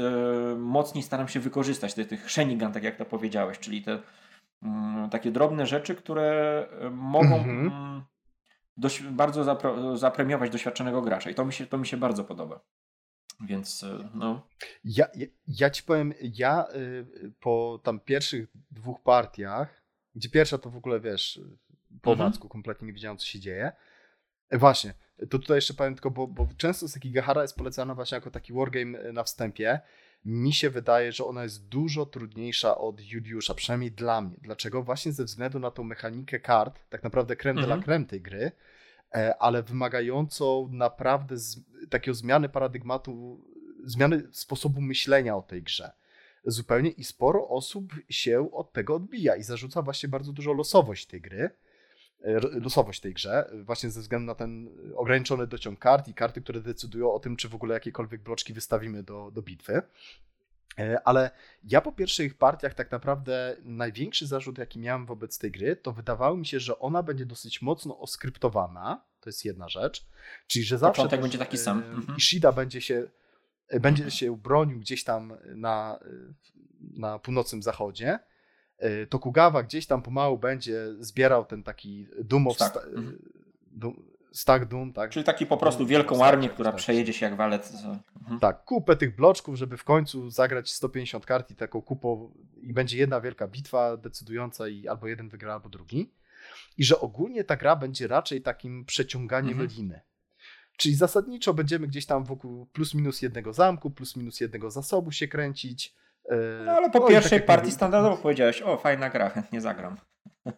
mocniej 0.58 1.04
staram 1.04 1.28
się 1.28 1.40
wykorzystać 1.40 1.94
te, 1.94 2.06
tych 2.06 2.30
szenigan, 2.30 2.74
tak 2.74 2.84
jak 2.84 2.96
to 2.96 3.06
powiedziałeś, 3.06 3.60
czyli 3.60 3.82
te 3.82 4.00
takie 5.12 5.32
drobne 5.32 5.66
rzeczy, 5.66 5.96
które 5.96 6.68
mogą 6.92 7.36
mhm. 7.36 7.68
Mm, 7.68 8.04
dość, 8.78 9.04
bardzo 9.04 9.58
zapremiować 9.98 10.52
doświadczonego 10.52 11.02
gracza 11.02 11.30
i 11.30 11.36
to 11.36 11.46
mi 11.46 11.54
się, 11.54 11.66
to 11.66 11.78
mi 11.78 11.88
się 11.88 11.98
bardzo 11.98 12.24
podoba. 12.24 12.60
Więc 13.42 13.84
e, 13.84 14.10
no. 14.14 14.48
Ja, 14.84 15.08
ja, 15.16 15.28
ja 15.48 15.70
ci 15.70 15.84
powiem, 15.84 16.14
ja 16.22 16.66
y, 16.76 17.32
po 17.40 17.80
tam 17.84 18.00
pierwszych 18.00 18.48
dwóch 18.72 19.02
partiach, 19.02 19.84
gdzie 20.16 20.30
pierwsza 20.30 20.58
to 20.58 20.70
w 20.70 20.78
ogóle 20.78 21.00
wiesz, 21.00 21.40
po 22.02 22.12
mhm. 22.12 22.34
Kompletnie 22.34 22.88
nie 22.88 22.94
wiedziałem, 22.94 23.18
co 23.18 23.26
się 23.26 23.40
dzieje. 23.40 23.72
E, 24.50 24.58
właśnie, 24.58 24.94
to 25.30 25.40
tutaj 25.40 25.58
jeszcze 25.58 25.74
powiem 25.74 25.94
tylko, 25.94 26.12
bo, 26.12 26.28
bo 26.28 26.48
często 26.58 26.88
Sekigahara 26.88 27.42
jest 27.42 27.58
polecana 27.58 27.96
właśnie 27.96 28.16
jako 28.16 28.32
taki 28.32 28.54
wargame 28.54 29.00
e, 29.00 29.14
na 29.14 29.24
wstępie. 29.24 29.80
Mi 30.26 30.54
się 30.54 30.70
wydaje, 30.70 31.12
że 31.12 31.26
ona 31.26 31.44
jest 31.44 31.68
dużo 31.68 32.06
trudniejsza 32.06 32.78
od 32.78 33.02
Juliusza, 33.02 33.54
przynajmniej 33.54 33.92
dla 33.92 34.22
mnie. 34.22 34.38
Dlaczego? 34.42 34.84
Właśnie 34.84 35.12
ze 35.12 35.24
względu 35.24 35.60
na 35.60 35.72
tą 35.72 35.84
mechanikę 35.84 36.40
kart, 36.40 36.80
tak 36.90 37.04
naprawdę 37.04 37.36
creme 37.36 37.62
mhm. 37.62 37.66
de 37.66 37.68
la 37.68 37.76
mhm. 37.76 37.84
creme 37.86 38.06
tej 38.06 38.22
gry, 38.22 38.52
ale 39.40 39.64
wymagającą 39.64 40.70
naprawdę 40.72 41.38
z, 41.38 41.60
takiego 41.90 42.16
zmiany 42.16 42.50
paradygmatu, 42.50 43.42
zmiany 43.84 44.24
sposobu 44.32 44.82
myślenia 44.82 45.36
o 45.36 45.42
tej 45.42 45.64
grze. 45.64 45.92
Zupełnie 46.46 46.90
i 46.90 47.04
sporo 47.04 47.50
osób 47.50 47.94
się 48.10 48.52
od 48.52 48.74
tego 48.74 48.96
odbija 48.96 49.36
i 49.36 49.44
zarzuca 49.44 49.82
właśnie 49.82 50.10
bardzo 50.10 50.34
dużo 50.34 50.54
losowość 50.54 51.06
tej 51.06 51.22
gry, 51.22 51.40
e, 51.40 51.73
losowość 52.62 53.00
tej 53.00 53.14
grze, 53.14 53.50
właśnie 53.64 53.90
ze 53.90 54.02
względu 54.02 54.26
na 54.26 54.36
ten 54.36 54.70
ograniczony 54.96 55.48
dociąg 55.48 55.80
kart 55.80 56.08
i 56.08 56.14
karty, 56.14 56.42
które 56.42 56.62
decydują 56.62 57.14
o 57.14 57.20
tym, 57.20 57.36
czy 57.36 57.50
w 57.50 57.56
ogóle 57.56 57.74
jakiekolwiek 57.74 58.22
bloczki 58.22 58.54
wystawimy 58.54 59.04
do, 59.04 59.32
do 59.32 59.42
bitwy. 59.42 59.82
E, 60.80 61.08
ale 61.08 61.32
ja 61.64 61.82
po 61.82 61.92
pierwszych 61.92 62.38
partiach 62.38 62.74
tak 62.74 62.92
naprawdę 62.92 63.56
największy 63.64 64.28
zarzut, 64.28 64.58
jaki 64.58 64.80
miałem 64.80 65.06
wobec 65.06 65.40
tej 65.40 65.52
gry, 65.52 65.76
to 65.76 65.92
wydawało 65.92 66.38
mi 66.38 66.46
się, 66.46 66.60
że 66.60 66.80
ona 66.80 67.04
będzie 67.04 67.26
dosyć 67.26 67.62
mocno 67.62 68.00
oskryptowana. 68.00 69.04
To 69.20 69.30
jest 69.30 69.46
jedna 69.46 69.70
rzecz. 69.70 70.06
Czyli, 70.48 70.66
że 70.66 70.78
zawsze 70.78 71.08
tak 71.08 71.22
będzie 71.22 71.38
taki 71.38 71.58
sam. 71.58 71.84
Mhm. 71.84 72.18
Ishida 72.18 72.52
będzie 72.52 72.82
się, 72.82 73.08
e, 73.68 73.80
będzie 73.80 74.04
mhm. 74.04 74.12
się 74.12 74.38
bronił 74.38 74.80
gdzieś 74.80 75.04
tam 75.04 75.38
na, 75.56 76.00
na 76.80 77.20
północnym 77.20 77.64
zachodzie. 77.64 78.20
E, 78.84 79.08
Tokugawa 79.08 79.64
gdzieś 79.64 79.88
tam 79.88 80.02
pomału 80.02 80.38
będzie 80.38 80.86
zbierał 81.00 81.46
ten 81.46 81.64
taki 81.64 82.08
Doom 82.24 82.48
of, 82.48 82.58
tak. 82.58 82.78
mhm. 82.96 83.18
Stack 84.32 84.66
Doom, 84.66 84.94
tak? 84.94 85.12
Czyli 85.12 85.26
taki 85.26 85.46
po 85.46 85.58
prostu 85.58 85.86
wielką 85.86 86.26
armię, 86.26 86.50
która 86.50 86.72
przejedzie 86.72 87.14
się 87.14 87.26
jak 87.26 87.36
walec. 87.36 87.74
Mhm. 87.74 88.40
Tak, 88.40 88.64
kupę 88.64 88.96
tych 88.96 89.16
bloczków, 89.16 89.56
żeby 89.56 89.78
w 89.78 89.84
końcu 89.84 90.30
zagrać 90.30 90.72
150 90.72 91.26
kart 91.26 91.52
i 91.52 91.56
taką 91.56 91.82
kupą 91.82 92.32
i 92.62 92.74
będzie 92.74 92.98
jedna 92.98 93.22
wielka 93.22 93.48
bitwa 93.48 93.98
decydująca 93.98 94.68
i 94.68 94.88
albo 94.88 95.08
jeden 95.08 95.30
wygra, 95.30 95.54
albo 95.54 95.70
drugi. 95.70 96.12
I 96.78 96.84
że 96.84 97.00
ogólnie 97.00 97.44
ta 97.44 97.56
gra 97.56 97.76
będzie 97.76 98.08
raczej 98.08 98.42
takim 98.42 98.86
przeciąganiem 98.86 99.62
mhm. 99.62 99.70
liny. 99.70 100.02
Czyli 100.78 100.96
zasadniczo 100.96 101.54
będziemy 101.54 101.88
gdzieś 101.88 102.06
tam 102.06 102.24
wokół 102.24 102.66
plus 102.66 102.94
minus 102.94 103.22
jednego 103.22 103.54
zamku, 103.54 103.92
plus 103.92 104.16
minus 104.16 104.40
jednego 104.40 104.72
zasobu 104.72 105.12
się 105.12 105.28
kręcić. 105.28 105.96
E, 106.30 106.64
no 106.66 106.72
ale 106.72 106.90
po 106.90 107.00
no 107.00 107.08
pierwszej 107.08 107.42
partii 107.42 107.72
standardowo 107.72 108.18
powiedziałeś, 108.18 108.62
o 108.62 108.78
fajna 108.78 109.10
gra, 109.10 109.30
chętnie 109.30 109.62
zagram. 109.62 109.98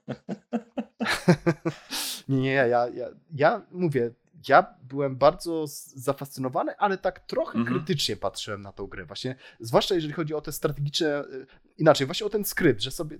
nie, 2.29 2.41
nie, 2.41 2.53
ja, 2.53 2.67
ja, 2.67 2.87
ja 3.31 3.61
mówię, 3.71 4.11
ja 4.49 4.75
byłem 4.83 5.15
bardzo 5.15 5.65
zafascynowany, 5.95 6.77
ale 6.77 6.97
tak 6.97 7.19
trochę 7.19 7.59
mhm. 7.59 7.77
krytycznie 7.77 8.15
patrzyłem 8.15 8.61
na 8.61 8.71
tą 8.71 8.87
grę. 8.87 9.05
Właśnie, 9.05 9.35
zwłaszcza 9.59 9.95
jeżeli 9.95 10.13
chodzi 10.13 10.33
o 10.33 10.41
te 10.41 10.51
strategiczne, 10.51 11.21
y, 11.21 11.45
inaczej, 11.77 12.07
właśnie 12.07 12.25
o 12.25 12.29
ten 12.29 12.45
skrypt, 12.45 12.81
że 12.81 12.91
sobie 12.91 13.17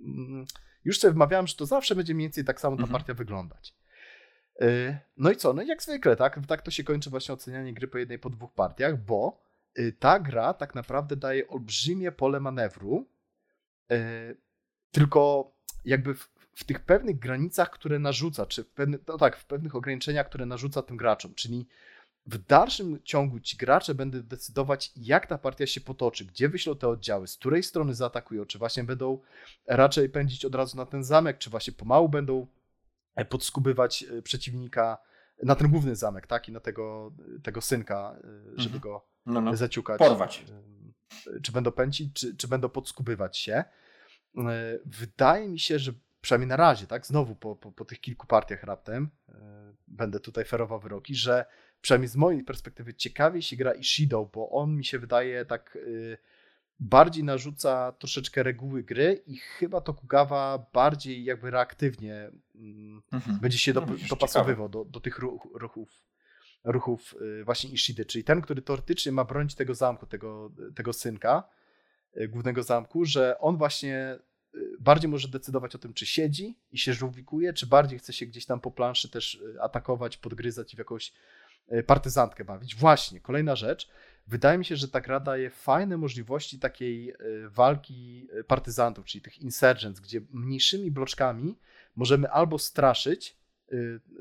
mm, 0.00 0.46
już 0.84 0.98
sobie 0.98 1.14
wmawiałem, 1.14 1.46
że 1.46 1.54
to 1.54 1.66
zawsze 1.66 1.94
będzie 1.94 2.14
mniej 2.14 2.28
więcej 2.28 2.44
tak 2.44 2.60
samo 2.60 2.76
ta 2.76 2.82
mhm. 2.82 2.92
partia 2.92 3.14
wyglądać. 3.14 3.74
Y, 4.62 4.98
no 5.16 5.30
i 5.30 5.36
co? 5.36 5.52
No 5.52 5.62
jak 5.62 5.82
zwykle, 5.82 6.16
tak? 6.16 6.46
Tak 6.46 6.62
to 6.62 6.70
się 6.70 6.84
kończy 6.84 7.10
właśnie 7.10 7.34
ocenianie 7.34 7.74
gry 7.74 7.88
po 7.88 7.98
jednej, 7.98 8.18
po 8.18 8.30
dwóch 8.30 8.52
partiach, 8.52 9.04
bo 9.04 9.44
ta 9.98 10.20
gra 10.20 10.54
tak 10.54 10.74
naprawdę 10.74 11.16
daje 11.16 11.48
olbrzymie 11.48 12.12
pole 12.12 12.40
manewru, 12.40 13.06
tylko 14.90 15.52
jakby 15.84 16.14
w, 16.14 16.28
w 16.54 16.64
tych 16.64 16.80
pewnych 16.80 17.18
granicach, 17.18 17.70
które 17.70 17.98
narzuca, 17.98 18.46
czy 18.46 18.64
w 18.64 18.70
no 19.08 19.18
tak, 19.18 19.36
w 19.36 19.44
pewnych 19.44 19.74
ograniczeniach, 19.74 20.28
które 20.28 20.46
narzuca 20.46 20.82
tym 20.82 20.96
graczom, 20.96 21.34
czyli 21.34 21.66
w 22.26 22.38
dalszym 22.38 23.02
ciągu 23.02 23.40
ci 23.40 23.56
gracze 23.56 23.94
będą 23.94 24.22
decydować, 24.22 24.92
jak 24.96 25.26
ta 25.26 25.38
partia 25.38 25.66
się 25.66 25.80
potoczy, 25.80 26.24
gdzie 26.24 26.48
wyślą 26.48 26.76
te 26.76 26.88
oddziały, 26.88 27.26
z 27.26 27.36
której 27.36 27.62
strony 27.62 27.94
zaatakują, 27.94 28.46
czy 28.46 28.58
właśnie 28.58 28.84
będą 28.84 29.20
raczej 29.66 30.08
pędzić 30.08 30.44
od 30.44 30.54
razu 30.54 30.76
na 30.76 30.86
ten 30.86 31.04
zamek, 31.04 31.38
czy 31.38 31.50
właśnie 31.50 31.72
pomału 31.72 32.08
będą 32.08 32.46
e, 33.14 33.24
podskubywać 33.24 34.02
e, 34.02 34.22
przeciwnika 34.22 34.98
na 35.42 35.54
ten 35.54 35.70
główny 35.70 35.96
zamek, 35.96 36.26
tak, 36.26 36.48
i 36.48 36.52
na 36.52 36.60
tego, 36.60 37.12
tego 37.42 37.60
synka, 37.60 38.16
e, 38.24 38.28
żeby 38.56 38.76
mhm. 38.76 38.80
go 38.80 39.06
no, 39.26 39.40
no. 39.40 39.56
zaciukać. 39.56 39.98
Porwać. 39.98 40.44
Czy 41.42 41.52
będą 41.52 41.72
pędzić, 41.72 42.12
czy, 42.14 42.36
czy 42.36 42.48
będą 42.48 42.68
podskubywać 42.68 43.38
się. 43.38 43.64
Wydaje 44.84 45.48
mi 45.48 45.58
się, 45.58 45.78
że 45.78 45.92
przynajmniej 46.20 46.48
na 46.48 46.56
razie, 46.56 46.86
tak, 46.86 47.06
znowu 47.06 47.34
po, 47.34 47.56
po, 47.56 47.72
po 47.72 47.84
tych 47.84 48.00
kilku 48.00 48.26
partiach 48.26 48.62
raptem, 48.62 49.10
będę 49.88 50.20
tutaj 50.20 50.44
ferował 50.44 50.80
wyroki, 50.80 51.14
że 51.14 51.44
przynajmniej 51.80 52.08
z 52.08 52.16
mojej 52.16 52.44
perspektywy 52.44 52.94
ciekawiej 52.94 53.42
się 53.42 53.56
gra 53.56 53.72
Ishido, 53.72 54.30
bo 54.34 54.50
on 54.50 54.76
mi 54.76 54.84
się 54.84 54.98
wydaje 54.98 55.44
tak 55.44 55.78
bardziej 56.80 57.24
narzuca 57.24 57.92
troszeczkę 57.92 58.42
reguły 58.42 58.82
gry 58.82 59.22
i 59.26 59.36
chyba 59.36 59.80
Tokugawa 59.80 60.66
bardziej 60.72 61.24
jakby 61.24 61.50
reaktywnie 61.50 62.30
yy, 62.54 63.02
mhm. 63.12 63.38
będzie 63.40 63.58
się 63.58 63.72
no, 63.72 63.86
dopasowywał 64.08 64.68
do, 64.68 64.84
do 64.84 65.00
tych 65.00 65.18
ruch, 65.18 65.48
ruchów 65.54 65.88
ruchów 66.64 67.14
właśnie 67.44 67.70
Ishidy, 67.70 68.04
czyli 68.04 68.24
ten, 68.24 68.40
który 68.40 68.62
teoretycznie 68.62 69.12
ma 69.12 69.24
bronić 69.24 69.54
tego 69.54 69.74
zamku, 69.74 70.06
tego, 70.06 70.50
tego 70.74 70.92
synka, 70.92 71.48
głównego 72.28 72.62
zamku, 72.62 73.04
że 73.04 73.38
on 73.38 73.56
właśnie 73.56 74.18
bardziej 74.80 75.10
może 75.10 75.28
decydować 75.28 75.74
o 75.74 75.78
tym, 75.78 75.94
czy 75.94 76.06
siedzi 76.06 76.58
i 76.70 76.78
się 76.78 76.94
żółwikuje, 76.94 77.52
czy 77.52 77.66
bardziej 77.66 77.98
chce 77.98 78.12
się 78.12 78.26
gdzieś 78.26 78.46
tam 78.46 78.60
po 78.60 78.70
planszy 78.70 79.10
też 79.10 79.34
y, 79.34 79.62
atakować, 79.62 80.16
podgryzać 80.16 80.72
i 80.72 80.76
w 80.76 80.78
jakąś 80.78 81.12
y, 81.72 81.82
partyzantkę 81.82 82.44
bawić. 82.44 82.74
Właśnie, 82.74 83.20
kolejna 83.20 83.56
rzecz. 83.56 83.88
Wydaje 84.26 84.58
mi 84.58 84.64
się, 84.64 84.76
że 84.76 84.88
ta 84.88 85.00
gra 85.00 85.20
daje 85.20 85.50
fajne 85.50 85.96
możliwości 85.96 86.58
takiej 86.58 87.10
y, 87.10 87.16
walki 87.50 88.28
partyzantów, 88.46 89.04
czyli 89.04 89.22
tych 89.22 89.38
insurgents, 89.38 90.00
gdzie 90.00 90.20
mniejszymi 90.30 90.90
bloczkami 90.90 91.58
możemy 91.96 92.30
albo 92.30 92.58
straszyć 92.58 93.44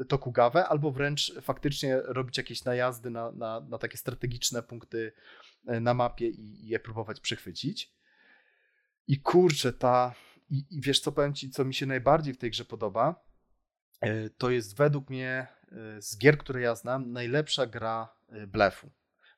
Tokugawę, 0.07 0.67
albo 0.67 0.91
wręcz 0.91 1.33
faktycznie 1.41 2.01
robić 2.03 2.37
jakieś 2.37 2.63
najazdy 2.63 3.09
na, 3.09 3.31
na, 3.31 3.59
na 3.59 3.77
takie 3.77 3.97
strategiczne 3.97 4.63
punkty 4.63 5.11
na 5.63 5.93
mapie 5.93 6.27
i, 6.27 6.65
i 6.65 6.67
je 6.67 6.79
próbować 6.79 7.19
przechwycić. 7.19 7.93
I 9.07 9.19
kurczę, 9.21 9.73
ta. 9.73 10.15
I, 10.49 10.65
I, 10.69 10.81
wiesz, 10.81 10.99
co 10.99 11.11
powiem 11.11 11.33
ci, 11.33 11.49
co 11.49 11.65
mi 11.65 11.73
się 11.73 11.85
najbardziej 11.85 12.33
w 12.33 12.37
tej 12.37 12.51
grze 12.51 12.65
podoba? 12.65 13.23
E, 14.01 14.29
to 14.29 14.49
jest 14.49 14.77
według 14.77 15.09
mnie 15.09 15.47
e, 15.71 16.01
z 16.01 16.17
gier, 16.17 16.37
które 16.37 16.61
ja 16.61 16.75
znam, 16.75 17.11
najlepsza 17.11 17.65
gra 17.65 18.15
e, 18.29 18.47
blefu. 18.47 18.89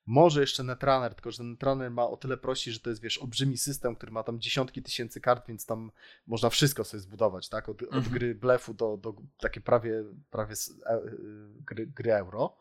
Może 0.05 0.41
jeszcze 0.41 0.63
Netrunner, 0.63 1.15
tylko 1.15 1.31
że 1.31 1.43
Netrunner 1.43 1.91
ma 1.91 2.07
o 2.07 2.17
tyle 2.17 2.37
prości, 2.37 2.71
że 2.71 2.79
to 2.79 2.89
jest, 2.89 3.01
wiesz, 3.01 3.17
olbrzymi 3.17 3.57
system, 3.57 3.95
który 3.95 4.11
ma 4.11 4.23
tam 4.23 4.39
dziesiątki 4.39 4.83
tysięcy 4.83 5.21
kart, 5.21 5.47
więc 5.47 5.65
tam 5.65 5.91
można 6.27 6.49
wszystko 6.49 6.83
sobie 6.83 7.01
zbudować, 7.01 7.49
tak? 7.49 7.69
Od, 7.69 7.81
mhm. 7.81 8.03
od 8.03 8.09
gry 8.09 8.35
blefu 8.35 8.73
do, 8.73 8.97
do 8.97 9.15
takie 9.39 9.61
prawie, 9.61 10.03
prawie 10.31 10.55
gry, 11.65 11.87
gry 11.87 12.13
euro. 12.13 12.57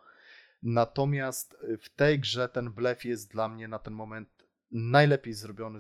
Natomiast 0.63 1.57
w 1.81 1.89
tej 1.89 2.21
grze 2.21 2.49
ten 2.49 2.73
blef 2.73 3.05
jest 3.05 3.31
dla 3.33 3.49
mnie 3.49 3.69
na 3.69 3.79
ten 3.79 3.95
moment 3.95 4.29
najlepiej 4.71 5.35
zrobiony. 5.35 5.79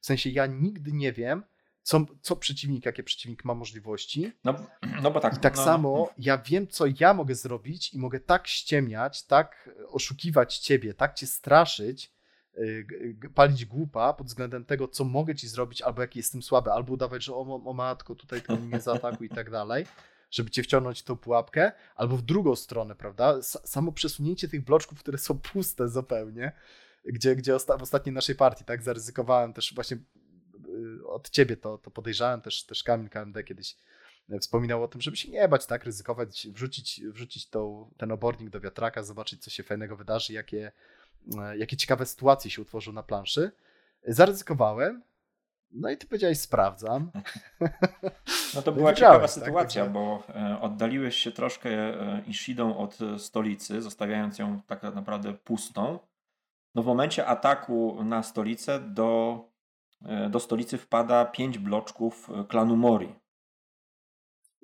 W 0.00 0.06
sensie 0.06 0.30
ja 0.30 0.46
nigdy 0.46 0.92
nie 0.92 1.12
wiem, 1.12 1.42
co, 1.86 2.06
co 2.20 2.36
przeciwnik, 2.36 2.86
jakie 2.86 3.02
przeciwnik 3.02 3.44
ma 3.44 3.54
możliwości. 3.54 4.32
No, 4.44 4.54
no 5.02 5.10
bo 5.10 5.20
tak. 5.20 5.36
I 5.36 5.40
tak 5.40 5.56
no, 5.56 5.64
samo 5.64 6.10
ja 6.18 6.38
wiem, 6.38 6.68
co 6.68 6.84
ja 7.00 7.14
mogę 7.14 7.34
zrobić 7.34 7.94
i 7.94 7.98
mogę 7.98 8.20
tak 8.20 8.48
ściemniać, 8.48 9.26
tak 9.26 9.70
oszukiwać 9.88 10.58
ciebie, 10.58 10.94
tak 10.94 11.14
cię 11.14 11.26
straszyć, 11.26 12.12
y, 12.58 12.86
palić 13.34 13.64
głupa 13.64 14.12
pod 14.12 14.26
względem 14.26 14.64
tego, 14.64 14.88
co 14.88 15.04
mogę 15.04 15.34
ci 15.34 15.48
zrobić, 15.48 15.82
albo 15.82 16.00
jaki 16.00 16.18
jestem 16.18 16.42
słaby, 16.42 16.72
albo 16.72 16.92
udawać, 16.92 17.24
że 17.24 17.34
o, 17.34 17.62
o 17.64 17.72
matko, 17.72 18.14
tutaj 18.14 18.40
tylko 18.40 18.56
mnie 18.56 18.80
zaatakuj 18.80 19.26
i 19.26 19.30
tak 19.30 19.50
dalej, 19.50 19.86
żeby 20.30 20.50
cię 20.50 20.62
wciągnąć 20.62 21.00
w 21.00 21.04
tą 21.04 21.16
pułapkę, 21.16 21.72
albo 21.96 22.16
w 22.16 22.22
drugą 22.22 22.56
stronę, 22.56 22.94
prawda? 22.94 23.42
Samo 23.42 23.92
przesunięcie 23.92 24.48
tych 24.48 24.64
bloczków, 24.64 24.98
które 24.98 25.18
są 25.18 25.38
puste 25.38 25.88
zupełnie, 25.88 26.52
gdzie, 27.04 27.36
gdzie 27.36 27.54
osta 27.54 27.76
w 27.76 27.82
ostatniej 27.82 28.12
naszej 28.12 28.34
partii, 28.34 28.64
tak, 28.64 28.82
zaryzykowałem 28.82 29.52
też 29.52 29.74
właśnie 29.74 29.98
od 31.04 31.30
ciebie 31.30 31.56
to, 31.56 31.78
to 31.78 31.90
podejrzałem, 31.90 32.40
też, 32.40 32.66
też 32.66 32.82
Kamil 32.82 33.10
KMD 33.10 33.44
kiedyś 33.44 33.76
e, 34.30 34.38
wspominał 34.38 34.82
o 34.82 34.88
tym, 34.88 35.00
żeby 35.00 35.16
się 35.16 35.30
nie 35.30 35.48
bać, 35.48 35.66
tak, 35.66 35.84
ryzykować, 35.84 36.48
wrzucić, 36.52 37.00
wrzucić 37.04 37.48
tą, 37.48 37.90
ten 37.96 38.12
obornik 38.12 38.50
do 38.50 38.60
wiatraka, 38.60 39.02
zobaczyć, 39.02 39.44
co 39.44 39.50
się 39.50 39.62
fajnego 39.62 39.96
wydarzy, 39.96 40.32
jakie, 40.32 40.72
e, 41.38 41.58
jakie 41.58 41.76
ciekawe 41.76 42.06
sytuacje 42.06 42.50
się 42.50 42.62
utworzą 42.62 42.92
na 42.92 43.02
planszy. 43.02 43.50
Zaryzykowałem, 44.08 45.02
no 45.70 45.90
i 45.90 45.96
ty 45.96 46.06
powiedziałeś, 46.06 46.40
sprawdzam. 46.40 47.10
No 48.54 48.62
to 48.62 48.72
była 48.72 48.92
ciekawa 48.94 49.20
tak, 49.20 49.30
sytuacja, 49.30 49.82
tak, 49.84 49.92
bo 49.92 50.22
e, 50.28 50.60
oddaliłeś 50.60 51.16
się 51.16 51.32
troszkę 51.32 51.70
Ishidą 52.26 52.76
od 52.76 52.98
stolicy, 53.18 53.82
zostawiając 53.82 54.38
ją 54.38 54.60
tak 54.66 54.82
naprawdę 54.82 55.34
pustą. 55.34 55.98
No 56.76 56.82
w 56.82 56.86
momencie 56.86 57.26
ataku 57.26 58.04
na 58.04 58.22
stolicę 58.22 58.80
do, 58.80 59.40
do 60.30 60.40
stolicy 60.40 60.78
wpada 60.78 61.24
pięć 61.24 61.58
bloczków 61.58 62.30
e, 62.30 62.44
klanu 62.44 62.76
Mori. 62.76 63.14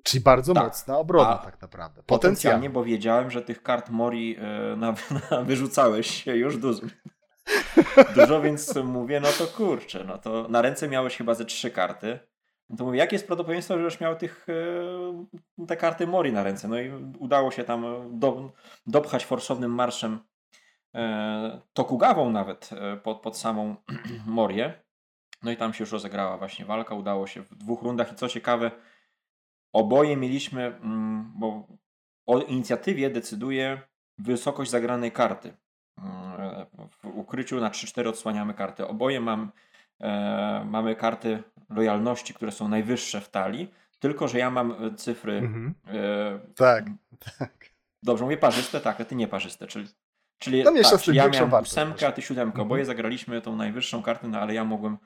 Czyli 0.03 0.23
bardzo 0.23 0.53
tak. 0.53 0.63
mocna 0.63 0.97
obrona 0.97 1.29
A 1.29 1.37
tak 1.37 1.61
naprawdę. 1.61 2.03
Potencjalnie, 2.03 2.69
bo 2.69 2.83
wiedziałem, 2.83 3.31
że 3.31 3.41
tych 3.41 3.63
kart 3.63 3.89
Mori 3.89 4.37
e, 4.39 4.75
na, 4.75 4.93
na 5.31 5.41
wyrzucałeś 5.41 6.23
się 6.23 6.35
już 6.35 6.57
dużo. 6.57 6.81
dużo, 8.15 8.41
więc 8.41 8.75
mówię, 8.75 9.19
no 9.19 9.27
to 9.37 9.47
kurczę, 9.47 10.03
no 10.03 10.17
to 10.17 10.47
na 10.49 10.61
ręce 10.61 10.89
miałeś 10.89 11.17
chyba 11.17 11.33
ze 11.33 11.45
trzy 11.45 11.71
karty. 11.71 12.19
No 12.69 12.77
to 12.77 12.85
mówię, 12.85 12.99
jakie 12.99 13.15
jest 13.15 13.27
prawdopodobieństwo, 13.27 13.77
że 13.77 13.83
już 13.83 13.99
miał 13.99 14.15
tych, 14.15 14.47
te 15.67 15.77
karty 15.77 16.07
Mori 16.07 16.31
na 16.31 16.43
ręce? 16.43 16.67
No 16.67 16.79
i 16.79 16.91
udało 17.19 17.51
się 17.51 17.63
tam 17.63 17.85
do, 18.19 18.51
dopchać 18.87 19.25
forsownym 19.25 19.71
marszem 19.71 20.19
E, 20.95 21.61
Tokugawą 21.73 22.29
nawet 22.29 22.69
e, 22.73 22.97
pod, 22.97 23.21
pod 23.21 23.37
samą 23.37 23.75
Morię. 24.25 24.82
No 25.43 25.51
i 25.51 25.57
tam 25.57 25.73
się 25.73 25.83
już 25.83 25.91
rozegrała 25.91 26.37
właśnie 26.37 26.65
walka, 26.65 26.95
udało 26.95 27.27
się 27.27 27.41
w 27.41 27.55
dwóch 27.55 27.81
rundach 27.81 28.11
i 28.11 28.15
co 28.15 28.27
ciekawe, 28.27 28.71
oboje 29.73 30.17
mieliśmy, 30.17 30.65
mm, 30.65 31.31
bo 31.35 31.67
o 32.25 32.39
inicjatywie 32.39 33.09
decyduje 33.09 33.81
wysokość 34.17 34.71
zagranej 34.71 35.11
karty. 35.11 35.53
Mm, 35.97 36.65
w 36.89 37.05
ukryciu 37.05 37.59
na 37.59 37.69
3-4 37.69 38.07
odsłaniamy 38.07 38.53
karty. 38.53 38.87
Oboje 38.87 39.19
mam, 39.19 39.51
e, 39.99 40.65
mamy 40.69 40.95
karty 40.95 41.43
lojalności, 41.69 42.33
które 42.33 42.51
są 42.51 42.67
najwyższe 42.67 43.21
w 43.21 43.29
talii, 43.29 43.73
tylko 43.99 44.27
że 44.27 44.39
ja 44.39 44.51
mam 44.51 44.95
cyfry. 44.97 45.37
Mhm. 45.37 45.73
E, 45.87 46.39
tak, 46.55 46.85
tak. 47.39 47.69
Dobrze, 48.03 48.23
mówię 48.23 48.37
parzyste, 48.37 48.81
tak, 48.81 49.01
a 49.01 49.05
ty 49.05 49.15
nie 49.15 49.27
parzyste, 49.27 49.67
czyli 49.67 49.87
Czyli, 50.43 50.63
no 50.63 50.71
tak, 50.83 51.07
ja 51.07 51.27
miałem 51.27 51.53
ósemkę, 51.53 52.07
a 52.07 52.11
ty 52.11 52.21
siódemkę. 52.21 52.53
Mhm. 52.53 52.67
Oboje 52.67 52.85
zagraliśmy 52.85 53.41
tą 53.41 53.55
najwyższą 53.55 54.03
kartę, 54.03 54.27
no 54.27 54.39
ale 54.39 54.53
ja 54.53 54.63
mogłem 54.63 54.93
e, 54.93 54.97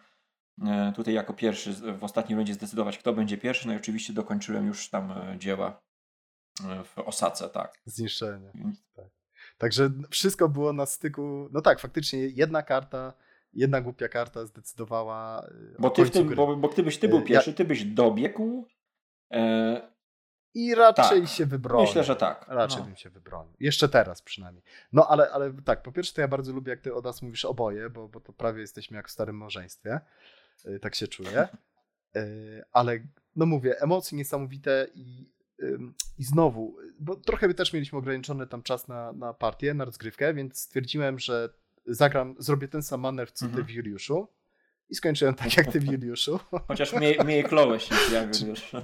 tutaj 0.96 1.14
jako 1.14 1.34
pierwszy 1.34 1.74
w 1.74 2.04
ostatnim 2.04 2.38
rundzie 2.38 2.54
zdecydować, 2.54 2.98
kto 2.98 3.14
będzie 3.14 3.38
pierwszy. 3.38 3.68
No 3.68 3.74
i 3.74 3.78
oczywiście 3.78 4.14
dokończyłem 4.14 4.68
już 4.68 4.90
tam 4.90 5.12
e, 5.12 5.36
dzieła 5.40 5.82
e, 6.66 6.84
w 6.84 7.00
osace, 7.00 7.50
tak. 7.50 7.74
Zniszczenie. 7.86 8.52
Tak. 8.96 9.06
Także 9.58 9.90
wszystko 10.10 10.50
było 10.50 10.74
na 10.74 10.86
styku. 10.86 11.50
No 11.52 11.62
tak, 11.62 11.80
faktycznie 11.80 12.20
jedna 12.20 12.64
karta, 12.64 13.14
jedna 13.54 13.82
głupia 13.82 14.08
karta 14.08 14.46
zdecydowała. 14.46 15.50
Bo, 15.80 15.90
ty 15.90 16.06
w 16.06 16.12
tym, 16.12 16.36
bo, 16.36 16.56
bo 16.56 16.68
gdybyś 16.70 17.00
ty 17.00 17.08
był 17.08 17.22
pierwszy, 17.22 17.54
ty 17.54 17.66
byś 17.66 17.86
dobiegł. 17.86 18.68
E, 19.34 19.98
i 20.54 20.76
raczej 20.76 21.22
tak. 21.22 21.30
się 21.30 21.46
wybronił. 21.46 21.88
Myślę, 21.88 22.04
że 22.04 22.16
tak. 22.16 22.46
Raczej 22.48 22.80
no. 22.80 22.86
bym 22.86 22.96
się 22.96 23.10
wybronił. 23.10 23.54
Jeszcze 23.60 23.90
teraz 23.90 24.22
przynajmniej. 24.22 24.64
No 24.94 25.08
ale, 25.08 25.32
ale 25.32 25.54
tak, 25.66 25.82
po 25.82 25.92
pierwsze 25.92 26.14
to 26.14 26.22
ja 26.22 26.28
bardzo 26.28 26.54
lubię, 26.54 26.70
jak 26.70 26.82
ty 26.82 26.96
o 26.96 27.02
nas 27.02 27.22
mówisz 27.22 27.46
oboje, 27.46 27.90
bo, 27.90 28.08
bo 28.08 28.20
to 28.20 28.34
prawie 28.34 28.62
jesteśmy 28.62 28.98
jak 28.98 29.08
w 29.08 29.12
starym 29.12 29.38
małżeństwie. 29.38 30.00
Y, 30.66 30.80
tak 30.80 30.96
się 30.96 31.08
czuję. 31.08 31.48
Y, 32.18 32.64
ale 32.72 33.00
no 33.36 33.46
mówię, 33.46 33.82
emocje 33.82 34.18
niesamowite 34.18 34.88
i, 34.96 35.32
i 36.18 36.24
znowu, 36.24 36.78
bo 37.00 37.16
trochę 37.16 37.54
też 37.54 37.74
mieliśmy 37.74 38.00
ograniczony 38.00 38.48
tam 38.48 38.64
czas 38.64 38.88
na, 38.88 39.14
na 39.14 39.34
partię, 39.34 39.74
na 39.74 39.86
rozgrywkę, 39.86 40.34
więc 40.34 40.60
stwierdziłem, 40.60 41.20
że 41.20 41.50
zagram, 41.86 42.36
zrobię 42.40 42.68
ten 42.68 42.84
sam 42.84 43.02
manewr 43.02 43.32
co 43.32 43.46
ty 43.46 43.50
mhm. 43.50 43.68
w 43.68 43.70
Juliuszu. 43.70 44.28
I 44.90 44.96
skończyłem 44.96 45.36
tak 45.36 45.58
jak 45.58 45.72
ty 45.72 45.80
w 45.80 45.86
Juliuszu. 45.92 46.40
Chociaż 46.68 46.94
mniej, 46.94 47.20
mniej 47.26 47.44
klołeś 47.44 47.92
niż 47.92 48.12
ja 48.12 48.28
w 48.28 48.42
Juliuszu. 48.42 48.78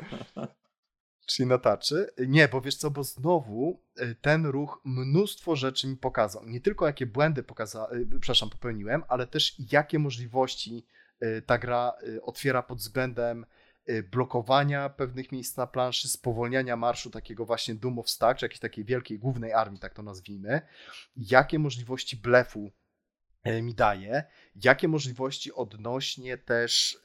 Czyli 1.26 1.50
na 1.50 1.58
taczy. 1.58 2.10
Nie, 2.28 2.48
bo 2.48 2.62
wiesz 2.62 2.76
co, 2.76 2.92
bo 2.92 3.04
znowu 3.04 3.84
y, 4.02 4.16
ten 4.22 4.46
ruch 4.46 4.82
mnóstwo 4.86 5.56
rzeczy 5.56 5.88
mi 5.88 5.98
pokazał. 5.98 6.46
Nie 6.46 6.62
tylko 6.62 6.88
jakie 6.88 7.06
błędy 7.06 7.44
pokaza- 7.44 7.88
przepraszam, 8.20 8.50
popełniłem, 8.50 9.04
ale 9.08 9.28
też 9.28 9.56
jakie 9.72 10.00
możliwości 10.00 10.86
ta 11.46 11.58
gra 11.58 11.94
otwiera 12.22 12.64
pod 12.64 12.78
względem 12.78 13.46
blokowania 14.12 14.90
pewnych 14.90 15.32
miejsc 15.32 15.58
na 15.58 15.68
planszy, 15.68 16.10
spowolniania 16.10 16.76
marszu 16.76 17.10
takiego 17.10 17.46
właśnie 17.46 17.76
Doom 17.76 18.00
of 18.00 18.08
czy 18.08 18.46
jakiejś 18.46 18.60
takiej 18.60 18.86
wielkiej 18.86 19.20
głównej 19.20 19.54
armii, 19.54 19.80
tak 19.80 19.94
to 19.94 20.04
nazwijmy. 20.04 20.62
Jakie 21.16 21.60
możliwości 21.60 22.18
blefu 22.18 22.72
mi 23.62 23.76
daje, 23.76 24.24
jakie 24.56 24.88
możliwości 24.88 25.54
odnośnie 25.54 26.38
też 26.38 26.98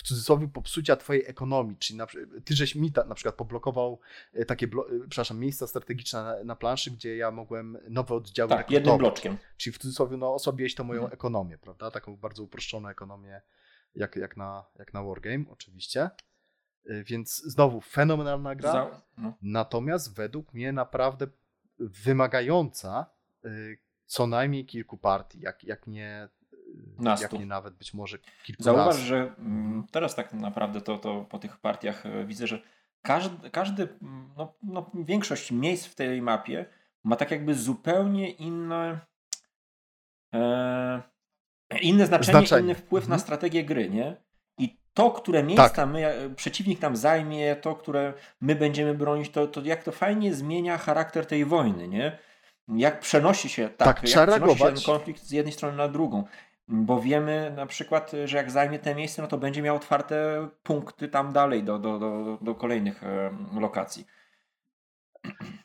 w 0.00 0.02
cudzysłowie 0.02 0.48
popsucia 0.48 0.96
twojej 0.96 1.24
ekonomii, 1.26 1.76
czyli 1.76 1.96
na, 1.96 2.06
ty 2.44 2.54
żeś 2.54 2.74
mi 2.74 2.92
ta, 2.92 3.04
na 3.04 3.14
przykład 3.14 3.34
poblokował 3.34 4.00
e, 4.32 4.44
takie, 4.44 4.66
blo, 4.66 4.88
e, 4.88 5.08
przepraszam, 5.08 5.38
miejsca 5.38 5.66
strategiczne 5.66 6.22
na, 6.22 6.44
na, 6.44 6.56
planszy, 6.56 6.90
gdzie 6.90 7.16
ja 7.16 7.30
mogłem 7.30 7.78
nowe 7.88 8.14
oddziały 8.14 8.48
Tak, 8.48 8.70
jednym 8.70 8.98
bloczkiem. 8.98 9.38
Czyli 9.56 9.74
w 9.74 9.78
cudzysłowie 9.78 10.16
no, 10.16 10.34
osłabiłeś 10.34 10.74
to 10.74 10.84
moją 10.84 11.00
mhm. 11.00 11.14
ekonomię, 11.14 11.58
prawda? 11.58 11.90
Taką 11.90 12.16
bardzo 12.16 12.42
uproszczoną 12.42 12.88
ekonomię, 12.88 13.40
jak, 13.94 14.16
jak, 14.16 14.36
na, 14.36 14.64
jak 14.78 14.94
na 14.94 15.02
Wargame 15.02 15.44
oczywiście. 15.50 16.10
E, 16.86 17.04
więc 17.04 17.36
znowu 17.36 17.80
fenomenalna 17.80 18.54
gra, 18.54 18.72
Za, 18.72 19.02
no. 19.18 19.34
natomiast 19.42 20.14
według 20.14 20.54
mnie 20.54 20.72
naprawdę 20.72 21.26
wymagająca 21.78 23.06
co 24.06 24.26
najmniej 24.26 24.66
kilku 24.66 24.96
partii, 24.96 25.40
jak, 25.40 25.64
jak 25.64 25.86
nie 25.86 26.28
Nastu. 26.98 27.24
jak 27.24 27.32
nie 27.32 27.46
nawet 27.46 27.74
być 27.74 27.94
może 27.94 28.18
kilku 28.44 28.62
Zauważ, 28.62 28.96
że 28.96 29.34
mm, 29.38 29.86
teraz 29.90 30.14
tak 30.14 30.32
naprawdę 30.32 30.80
to, 30.80 30.98
to 30.98 31.24
po 31.24 31.38
tych 31.38 31.58
partiach 31.58 32.06
e, 32.06 32.24
widzę, 32.24 32.46
że 32.46 32.62
każdy, 33.02 33.50
każdy 33.50 33.82
mm, 34.02 34.30
no, 34.36 34.52
no, 34.62 34.90
większość 34.94 35.52
miejsc 35.52 35.86
w 35.86 35.94
tej 35.94 36.22
mapie 36.22 36.66
ma 37.04 37.16
tak 37.16 37.30
jakby 37.30 37.54
zupełnie 37.54 38.30
inne 38.30 39.00
e, 40.34 41.02
inne 41.82 42.06
znaczenie, 42.06 42.38
znaczenie. 42.38 42.64
inny 42.64 42.74
wpływ 42.74 43.04
mhm. 43.04 43.16
na 43.16 43.18
strategię 43.18 43.64
gry, 43.64 43.90
nie? 43.90 44.16
I 44.58 44.78
to, 44.94 45.10
które 45.10 45.42
miejsca 45.42 45.68
tak. 45.68 45.88
my, 45.88 46.06
e, 46.06 46.30
przeciwnik 46.30 46.80
nam 46.80 46.96
zajmie, 46.96 47.56
to, 47.56 47.74
które 47.74 48.12
my 48.40 48.54
będziemy 48.54 48.94
bronić, 48.94 49.30
to, 49.30 49.46
to 49.46 49.60
jak 49.60 49.82
to 49.82 49.92
fajnie 49.92 50.34
zmienia 50.34 50.78
charakter 50.78 51.26
tej 51.26 51.44
wojny, 51.44 51.88
nie? 51.88 52.18
Jak 52.68 53.00
przenosi 53.00 53.48
się, 53.48 53.68
tak, 53.68 53.76
tak 54.00 54.08
jak 54.08 54.28
przenosi 54.28 54.58
się 54.58 54.64
ten 54.64 54.84
konflikt 54.86 55.22
z 55.22 55.30
jednej 55.30 55.52
strony 55.52 55.76
na 55.76 55.88
drugą 55.88 56.24
bo 56.70 57.00
wiemy 57.00 57.52
na 57.56 57.66
przykład, 57.66 58.12
że 58.24 58.36
jak 58.36 58.50
zajmie 58.50 58.78
te 58.78 58.94
miejsce, 58.94 59.22
no 59.22 59.28
to 59.28 59.38
będzie 59.38 59.62
miał 59.62 59.76
otwarte 59.76 60.48
punkty 60.62 61.08
tam 61.08 61.32
dalej 61.32 61.64
do, 61.64 61.78
do, 61.78 61.98
do, 61.98 62.38
do 62.42 62.54
kolejnych 62.54 63.04
e, 63.04 63.30
lokacji. 63.60 64.06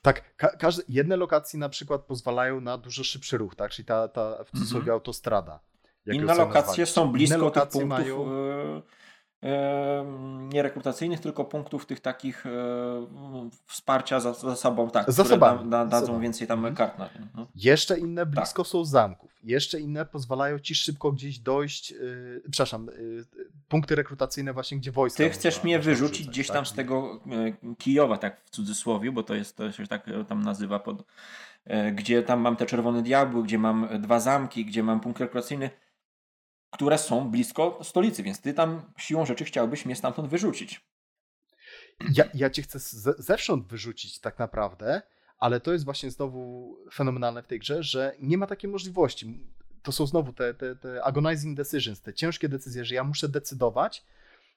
Tak, 0.01 0.36
ka 0.36 0.47
każde, 0.47 0.84
jedne 0.89 1.18
lokacje 1.18 1.60
na 1.60 1.70
przykład 1.70 2.01
pozwalają 2.01 2.62
na 2.62 2.78
dużo 2.78 3.03
szybszy 3.03 3.38
ruch, 3.38 3.56
tak? 3.56 3.72
Czyli 3.72 3.86
ta, 3.86 4.08
ta 4.08 4.43
w 4.43 4.51
cudzysłowie 4.51 4.84
mm 4.84 4.89
-hmm. 4.89 4.93
autostrada. 4.93 5.60
Inne 6.06 6.36
lokacje 6.36 6.86
są 6.86 7.12
blisko 7.12 7.51
tych 7.51 7.64
punktów. 7.64 7.84
Mają... 7.84 8.26
Nie 11.09 11.17
tylko 11.17 11.45
punktów 11.45 11.86
tych 11.86 11.99
takich 11.99 12.45
e, 12.45 12.49
wsparcia 13.65 14.19
za, 14.19 14.33
zasobą, 14.33 14.89
tak, 14.89 15.11
zasobami, 15.11 15.57
które 15.57 15.69
da, 15.69 15.86
dadzą 15.86 16.19
więcej 16.19 16.47
tam 16.47 16.59
mhm. 16.59 16.75
kart 16.75 16.99
na 16.99 17.09
tym. 17.09 17.27
No. 17.36 17.47
Jeszcze 17.55 17.99
inne 17.99 18.25
blisko 18.25 18.63
tak. 18.63 18.69
są 18.69 18.86
zamków. 18.86 19.31
Jeszcze 19.43 19.79
inne 19.79 20.05
pozwalają 20.05 20.59
ci 20.59 20.75
szybko 20.75 21.11
gdzieś 21.11 21.39
dojść, 21.39 21.91
yy, 21.91 22.41
przepraszam, 22.51 22.86
yy, 22.86 23.25
punkty 23.67 23.95
rekrutacyjne 23.95 24.53
właśnie, 24.53 24.77
gdzie 24.77 24.91
wojska. 24.91 25.23
Ty 25.23 25.29
chcesz 25.29 25.63
mnie 25.63 25.79
wyrzucić 25.79 26.27
gdzieś 26.27 26.47
tam 26.47 26.55
tak? 26.55 26.67
z 26.67 26.73
tego 26.73 27.19
Kijowa, 27.77 28.17
tak 28.17 28.41
w 28.45 28.49
cudzysłowie, 28.49 29.11
bo 29.11 29.23
to 29.23 29.36
jest, 29.36 29.57
to 29.57 29.71
się 29.71 29.88
tak 29.88 30.09
tam 30.27 30.43
nazywa, 30.43 30.79
pod, 30.79 31.03
gdzie 31.93 32.23
tam 32.23 32.39
mam 32.39 32.55
te 32.55 32.65
czerwone 32.65 33.03
diabły, 33.03 33.43
gdzie 33.43 33.57
mam 33.57 33.88
dwa 33.99 34.19
zamki, 34.19 34.65
gdzie 34.65 34.83
mam 34.83 34.99
punkt 34.99 35.19
rekrutacyjny 35.19 35.69
które 36.76 36.97
są 36.97 37.30
blisko 37.32 37.80
stolicy, 37.84 38.23
więc 38.23 38.41
ty 38.41 38.53
tam 38.53 38.82
siłą 38.97 39.26
rzeczy 39.26 39.45
chciałbyś 39.45 39.86
mnie 39.86 39.95
stamtąd 39.95 40.30
wyrzucić. 40.30 40.82
Ja, 42.13 42.23
ja 42.34 42.49
cię 42.49 42.61
chcę 42.61 42.80
zewsząd 43.17 43.67
wyrzucić 43.67 44.19
tak 44.19 44.39
naprawdę, 44.39 45.01
ale 45.38 45.59
to 45.59 45.73
jest 45.73 45.86
właśnie 45.86 46.11
znowu 46.11 46.78
fenomenalne 46.93 47.43
w 47.43 47.47
tej 47.47 47.59
grze, 47.59 47.84
że 47.84 48.15
nie 48.19 48.38
ma 48.38 48.47
takiej 48.47 48.69
możliwości. 48.69 49.39
To 49.84 49.91
są 49.91 50.07
znowu 50.07 50.34
te, 50.34 50.53
te, 50.53 50.76
te 50.76 51.03
agonizing 51.03 51.57
decisions, 51.57 52.01
te 52.01 52.13
ciężkie 52.13 52.49
decyzje, 52.49 52.86
że 52.86 52.95
ja 52.95 53.03
muszę 53.03 53.30
decydować 53.30 54.03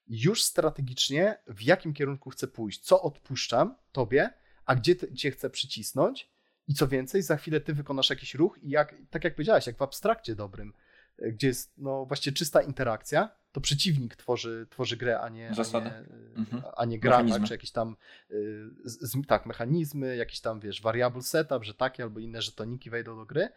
już 0.09 0.43
strategicznie, 0.43 1.39
w 1.47 1.63
jakim 1.63 1.95
kierunku 1.95 2.31
chcę 2.31 2.49
pójść, 2.49 2.81
co 2.81 3.03
odpuszczam 3.03 3.75
tobie, 3.93 4.31
a 4.67 4.75
gdzie 4.75 4.97
cię 4.97 5.31
chcę 5.31 5.51
przycisnąć. 5.51 6.31
I 6.69 6.75
co 6.75 6.89
więcej, 6.89 7.23
za 7.23 7.37
chwilę 7.37 7.61
ty 7.61 7.75
wykonasz 7.75 8.11
jakiś 8.11 8.35
ruch 8.35 8.59
i 8.63 8.71
jak, 8.71 8.95
tak 9.11 9.25
jak 9.25 9.35
powiedziałeś, 9.35 9.67
jak 9.67 9.77
w 9.77 9.83
abstrakcie 9.83 10.35
dobrym, 10.35 10.73
gdzie 11.19 11.47
jest 11.47 11.73
no, 11.77 12.07
właściwie 12.07 12.37
czysta 12.37 12.63
interakcja, 12.63 13.39
to 13.53 13.61
przeciwnik 13.61 14.17
tworzy, 14.17 14.67
tworzy 14.71 14.97
grę, 14.97 15.21
a 15.21 15.29
nie, 15.29 15.51
a 15.73 15.81
nie, 15.81 16.05
mhm. 16.37 16.63
a 16.77 16.85
nie 16.85 16.99
gra, 16.99 17.25
tak, 17.25 17.45
czy 17.45 17.55
jakieś 17.55 17.73
tam 17.73 17.97
y, 18.31 18.71
z, 18.85 19.27
tak, 19.27 19.47
mechanizmy, 19.47 20.17
jakiś 20.17 20.41
tam, 20.41 20.61
wiesz, 20.61 20.83
variable 20.83 21.23
setup, 21.23 21.65
że 21.65 21.75
takie 21.75 22.03
albo 22.03 22.21
inne 22.21 22.43
żetoniki 22.43 22.91
wejdą 22.91 23.17
do 23.17 23.27
gry. 23.27 23.49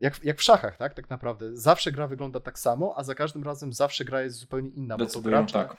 Jak, 0.00 0.24
jak 0.24 0.38
w 0.38 0.42
szachach, 0.42 0.76
tak? 0.76 0.94
Tak 0.94 1.10
naprawdę. 1.10 1.56
Zawsze 1.56 1.92
gra 1.92 2.06
wygląda 2.06 2.40
tak 2.40 2.58
samo, 2.58 2.94
a 2.96 3.04
za 3.04 3.14
każdym 3.14 3.44
razem 3.44 3.72
zawsze 3.72 4.04
gra 4.04 4.22
jest 4.22 4.36
zupełnie 4.36 4.70
inna, 4.70 4.96
bo 4.96 5.06
to 5.06 5.20
gracze 5.20 5.52
tak. 5.52 5.76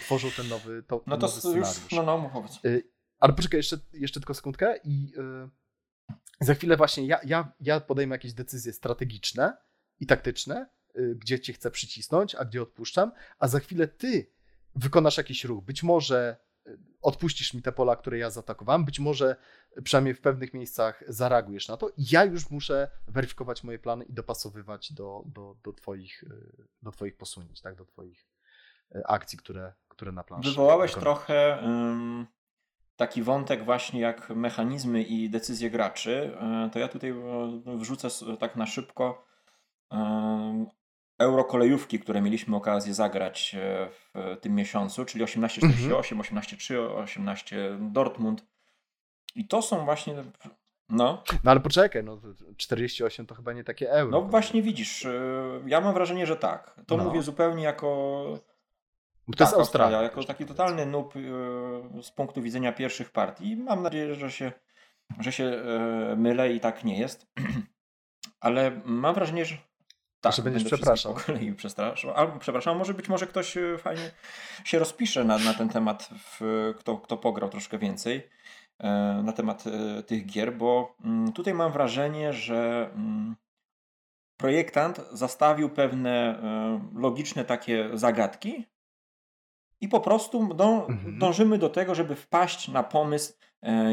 Tworzą 0.00 0.28
ten 0.36 0.48
nowy, 0.48 0.82
to, 0.82 1.02
no 1.06 1.16
to 1.16 1.26
nowy 1.44 1.58
już, 1.58 1.68
no, 1.92 2.02
no. 2.02 2.44
Y, 2.64 2.82
ale 3.18 3.32
poczekaj, 3.32 3.58
jeszcze, 3.58 3.78
jeszcze 3.92 4.20
tylko 4.20 4.34
sekundkę 4.34 4.76
i 4.84 5.12
za 6.40 6.54
chwilę 6.54 6.76
właśnie 6.76 7.06
ja, 7.06 7.20
ja, 7.24 7.52
ja 7.60 7.80
podejmę 7.80 8.14
jakieś 8.14 8.32
decyzje 8.32 8.72
strategiczne 8.72 9.56
i 10.00 10.06
taktyczne, 10.06 10.66
Y, 10.98 11.14
gdzie 11.16 11.40
cię 11.40 11.52
chcę 11.52 11.70
przycisnąć, 11.70 12.34
a 12.34 12.44
gdzie 12.44 12.62
odpuszczam, 12.62 13.12
a 13.38 13.48
za 13.48 13.60
chwilę 13.60 13.88
ty 13.88 14.32
wykonasz 14.76 15.16
jakiś 15.16 15.44
ruch. 15.44 15.64
Być 15.64 15.82
może 15.82 16.36
y, 16.66 16.78
odpuścisz 17.02 17.54
mi 17.54 17.62
te 17.62 17.72
pola, 17.72 17.96
które 17.96 18.18
ja 18.18 18.30
zaatakowałem, 18.30 18.84
być 18.84 19.00
może 19.00 19.36
przynajmniej 19.84 20.14
w 20.14 20.20
pewnych 20.20 20.54
miejscach 20.54 21.04
zareagujesz 21.08 21.68
na 21.68 21.76
to 21.76 21.88
i 21.88 22.04
ja 22.10 22.24
już 22.24 22.50
muszę 22.50 22.90
weryfikować 23.08 23.64
moje 23.64 23.78
plany 23.78 24.04
i 24.04 24.12
dopasowywać 24.12 24.92
do, 24.92 25.22
do, 25.26 25.56
do, 25.64 25.72
twoich, 25.72 26.22
y, 26.22 26.66
do 26.82 26.90
twoich 26.90 27.16
posunięć, 27.16 27.60
tak? 27.60 27.76
do 27.76 27.84
twoich 27.84 28.26
akcji, 29.04 29.38
które, 29.38 29.72
które 29.88 30.12
na 30.12 30.24
planszy. 30.24 30.50
Wywołałeś 30.50 30.94
trochę 30.94 31.58
um, 31.62 32.26
taki 32.96 33.22
wątek 33.22 33.64
właśnie 33.64 34.00
jak 34.00 34.30
mechanizmy 34.30 35.02
i 35.02 35.30
decyzje 35.30 35.70
graczy, 35.70 36.38
to 36.72 36.78
ja 36.78 36.88
tutaj 36.88 37.14
wrzucę 37.78 38.08
tak 38.38 38.56
na 38.56 38.66
szybko 38.66 39.29
eurokolejówki, 41.20 41.98
które 42.00 42.20
mieliśmy 42.22 42.56
okazję 42.56 42.94
zagrać 42.94 43.54
e, 43.54 43.88
w 43.90 44.36
tym 44.40 44.54
miesiącu, 44.54 45.04
czyli 45.04 45.24
1848, 45.24 46.18
mhm. 46.18 46.44
18-3, 46.44 47.02
18 47.02 47.78
Dortmund. 47.80 48.46
I 49.34 49.48
to 49.48 49.62
są 49.62 49.84
właśnie. 49.84 50.14
No. 50.88 51.22
no 51.44 51.50
ale 51.50 51.60
poczekaj, 51.60 52.04
no 52.04 52.20
48 52.56 53.26
to 53.26 53.34
chyba 53.34 53.52
nie 53.52 53.64
takie 53.64 53.90
euro. 53.90 54.10
No 54.10 54.22
właśnie 54.22 54.62
widzisz, 54.62 55.04
e, 55.04 55.12
ja 55.66 55.80
mam 55.80 55.94
wrażenie, 55.94 56.26
że 56.26 56.36
tak. 56.36 56.80
To 56.86 56.96
no. 56.96 57.04
mówię 57.04 57.22
zupełnie 57.22 57.64
jako. 57.64 57.86
Bo 59.28 59.32
to 59.32 59.38
tak, 59.38 59.48
jest 59.48 59.58
Australia. 59.58 60.02
Jako 60.02 60.24
taki 60.24 60.46
totalny 60.46 60.86
noob 60.86 61.14
e, 61.16 61.20
z 62.02 62.10
punktu 62.10 62.42
widzenia 62.42 62.72
pierwszych 62.72 63.10
partii. 63.10 63.56
Mam 63.56 63.82
nadzieję, 63.82 64.14
że 64.14 64.30
się, 64.30 64.52
że 65.20 65.32
się 65.32 65.62
mylę 66.16 66.52
i 66.52 66.60
tak 66.60 66.84
nie 66.84 66.98
jest. 66.98 67.26
Ale 68.40 68.80
mam 68.84 69.14
wrażenie, 69.14 69.44
że 69.44 69.56
tak, 70.20 70.32
że 70.32 70.42
będziesz 70.42 70.64
przepraszał. 70.64 71.14
Po 71.14 71.20
kolei 71.20 71.52
przepraszał. 71.52 72.14
Albo 72.14 72.38
przepraszam, 72.38 72.78
może 72.78 72.94
być 72.94 73.08
może 73.08 73.26
ktoś 73.26 73.56
e, 73.56 73.78
fajnie 73.78 74.10
się 74.64 74.78
rozpisze 74.78 75.24
na, 75.24 75.38
na 75.38 75.54
ten 75.54 75.68
temat, 75.68 76.08
w, 76.12 76.74
kto, 76.78 76.98
kto 76.98 77.16
pograł 77.16 77.50
troszkę 77.50 77.78
więcej 77.78 78.28
e, 78.78 78.88
na 79.24 79.32
temat 79.32 79.64
e, 79.66 80.02
tych 80.02 80.26
gier, 80.26 80.56
bo 80.56 80.96
mm, 81.04 81.32
tutaj 81.32 81.54
mam 81.54 81.72
wrażenie, 81.72 82.32
że 82.32 82.90
mm, 82.94 83.36
projektant 84.36 85.00
zastawił 85.12 85.70
pewne 85.70 86.40
logiczne 86.94 87.44
takie 87.44 87.90
zagadki 87.94 88.66
i 89.80 89.88
po 89.88 90.00
prostu 90.00 90.54
dą, 90.54 90.86
mhm. 90.86 91.18
dążymy 91.18 91.58
do 91.58 91.68
tego, 91.68 91.94
żeby 91.94 92.16
wpaść 92.16 92.68
na 92.68 92.82
pomysł, 92.82 93.32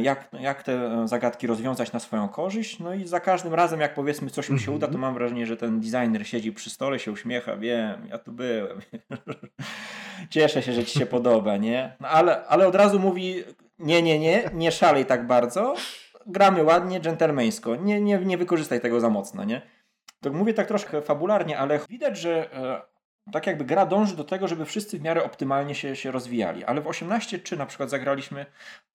jak, 0.02 0.30
jak 0.40 0.64
te 0.64 1.08
zagadki 1.08 1.48
rozwiązać 1.48 1.92
na 1.92 2.00
swoją 2.00 2.30
korzyść. 2.30 2.80
No 2.80 2.94
i 2.94 3.08
za 3.08 3.20
każdym 3.20 3.54
razem, 3.54 3.80
jak 3.80 3.94
powiedzmy 3.94 4.30
coś 4.30 4.50
mi 4.50 4.60
się 4.60 4.72
uda, 4.72 4.88
to 4.88 4.94
mhm. 4.94 5.02
mam 5.02 5.14
wrażenie, 5.14 5.46
że 5.46 5.58
ten 5.58 5.80
designer 5.80 6.28
siedzi 6.28 6.52
przy 6.52 6.70
stole, 6.70 7.00
się 7.00 7.12
uśmiecha, 7.12 7.58
wiem, 7.58 8.08
ja 8.10 8.18
tu 8.18 8.32
byłem. 8.32 8.80
Cieszę 10.30 10.62
się, 10.62 10.74
że 10.74 10.86
ci 10.86 11.00
się 11.00 11.06
podoba, 11.06 11.58
nie? 11.58 11.96
No 12.00 12.08
ale, 12.08 12.46
ale 12.46 12.68
od 12.68 12.76
razu 12.76 13.00
mówi, 13.00 13.44
nie, 13.80 14.02
nie, 14.02 14.20
nie, 14.20 14.50
nie 14.54 14.72
szalej 14.72 15.06
tak 15.06 15.28
bardzo, 15.28 15.76
gramy 16.28 16.64
ładnie, 16.64 17.00
dżentelmeńsko, 17.00 17.76
nie, 17.76 18.02
nie, 18.02 18.18
nie 18.18 18.38
wykorzystaj 18.38 18.82
tego 18.82 19.00
za 19.00 19.10
mocno, 19.10 19.44
nie? 19.44 19.62
To 20.22 20.34
mówię 20.34 20.54
tak 20.54 20.68
troszkę 20.68 21.02
fabularnie, 21.02 21.60
ale 21.60 21.80
widać, 21.90 22.18
że 22.18 22.54
e, 22.54 22.82
tak 23.32 23.48
jakby 23.48 23.66
gra 23.66 23.86
dąży 23.86 24.16
do 24.16 24.24
tego, 24.24 24.48
żeby 24.48 24.66
wszyscy 24.66 25.00
w 25.00 25.02
miarę 25.02 25.24
optymalnie 25.24 25.76
się, 25.76 25.96
się 25.96 26.12
rozwijali. 26.12 26.64
Ale 26.64 26.82
w 26.82 26.86
18.3 26.86 27.58
na 27.58 27.66
przykład 27.66 27.90
zagraliśmy, 27.90 28.46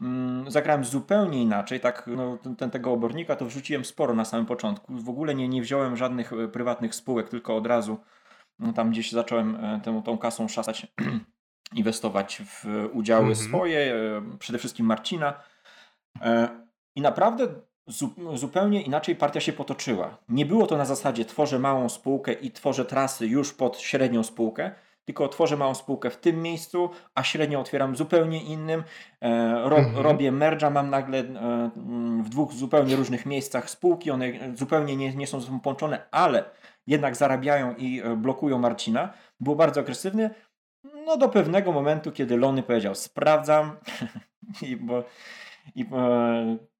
mm, 0.01 0.51
zagrałem 0.51 0.85
zupełnie 0.85 1.43
inaczej. 1.43 1.81
Tak, 1.81 2.07
no, 2.07 2.37
ten, 2.37 2.57
ten, 2.57 2.71
tego 2.71 2.93
obornika 2.93 3.37
to 3.37 3.47
wrzuciłem 3.47 3.85
sporo 3.85 4.15
na 4.15 4.25
samym 4.25 4.47
początku. 4.47 4.95
W 4.95 5.09
ogóle 5.09 5.35
nie, 5.35 5.49
nie 5.49 5.63
wziąłem 5.63 5.97
żadnych 5.97 6.33
e, 6.33 6.49
prywatnych 6.49 6.95
spółek, 6.95 7.29
tylko 7.29 7.57
od 7.57 7.67
razu 7.67 7.99
no, 8.59 8.73
tam 8.73 8.91
gdzieś 8.91 9.13
zacząłem 9.13 9.65
e, 9.65 9.81
tę, 9.81 10.03
tą 10.05 10.19
kasą 10.19 10.49
szasać, 10.49 10.87
inwestować 11.75 12.43
w 12.47 12.89
udziały 12.93 13.29
mhm. 13.29 13.49
swoje, 13.49 13.95
e, 13.95 14.23
przede 14.39 14.59
wszystkim 14.59 14.87
Marcina. 14.87 15.35
I 16.97 17.01
naprawdę 17.01 17.49
zupełnie 18.35 18.83
inaczej 18.83 19.17
partia 19.17 19.41
się 19.41 19.53
potoczyła. 19.53 20.19
Nie 20.29 20.47
było 20.47 20.67
to 20.67 20.77
na 20.77 20.85
zasadzie 20.85 21.25
tworzę 21.25 21.59
małą 21.59 21.89
spółkę 21.89 22.33
i 22.33 22.51
tworzę 22.51 22.85
trasy 22.85 23.27
już 23.27 23.53
pod 23.53 23.81
średnią 23.81 24.23
spółkę, 24.23 24.73
tylko 25.05 25.29
tworzę 25.29 25.57
małą 25.57 25.75
spółkę 25.75 26.11
w 26.11 26.17
tym 26.17 26.43
miejscu, 26.43 26.91
a 27.15 27.23
średnią 27.23 27.61
otwieram 27.61 27.97
zupełnie 27.97 28.45
innym. 28.45 28.85
E, 29.23 29.27
mhm. 29.65 29.97
Robię 29.97 30.33
merge'a, 30.33 30.73
mam 30.73 30.91
nagle 30.91 31.19
e, 31.19 31.25
w 32.23 32.29
dwóch 32.29 32.53
zupełnie 32.53 32.97
różnych 32.97 33.27
miejscach 33.27 33.71
spółki, 33.71 34.11
one 34.11 34.27
zupełnie 34.55 34.97
nie, 34.97 35.15
nie 35.15 35.27
są 35.27 35.41
ze 35.41 35.47
sobą 35.47 35.61
połączone, 35.61 36.07
ale 36.11 36.45
jednak 36.87 37.17
zarabiają 37.17 37.75
i 37.75 38.03
e, 38.05 38.17
blokują 38.17 38.59
Marcina. 38.59 39.13
Było 39.41 39.57
bardzo 39.57 39.81
agresywny. 39.81 40.31
No 41.07 41.17
do 41.17 41.29
pewnego 41.29 41.73
momentu, 41.73 42.13
kiedy 42.13 42.37
Lony 42.37 42.63
powiedział 42.63 42.95
sprawdzam 42.95 43.77
i 44.69 44.77
bo 44.77 45.05
i 45.75 45.85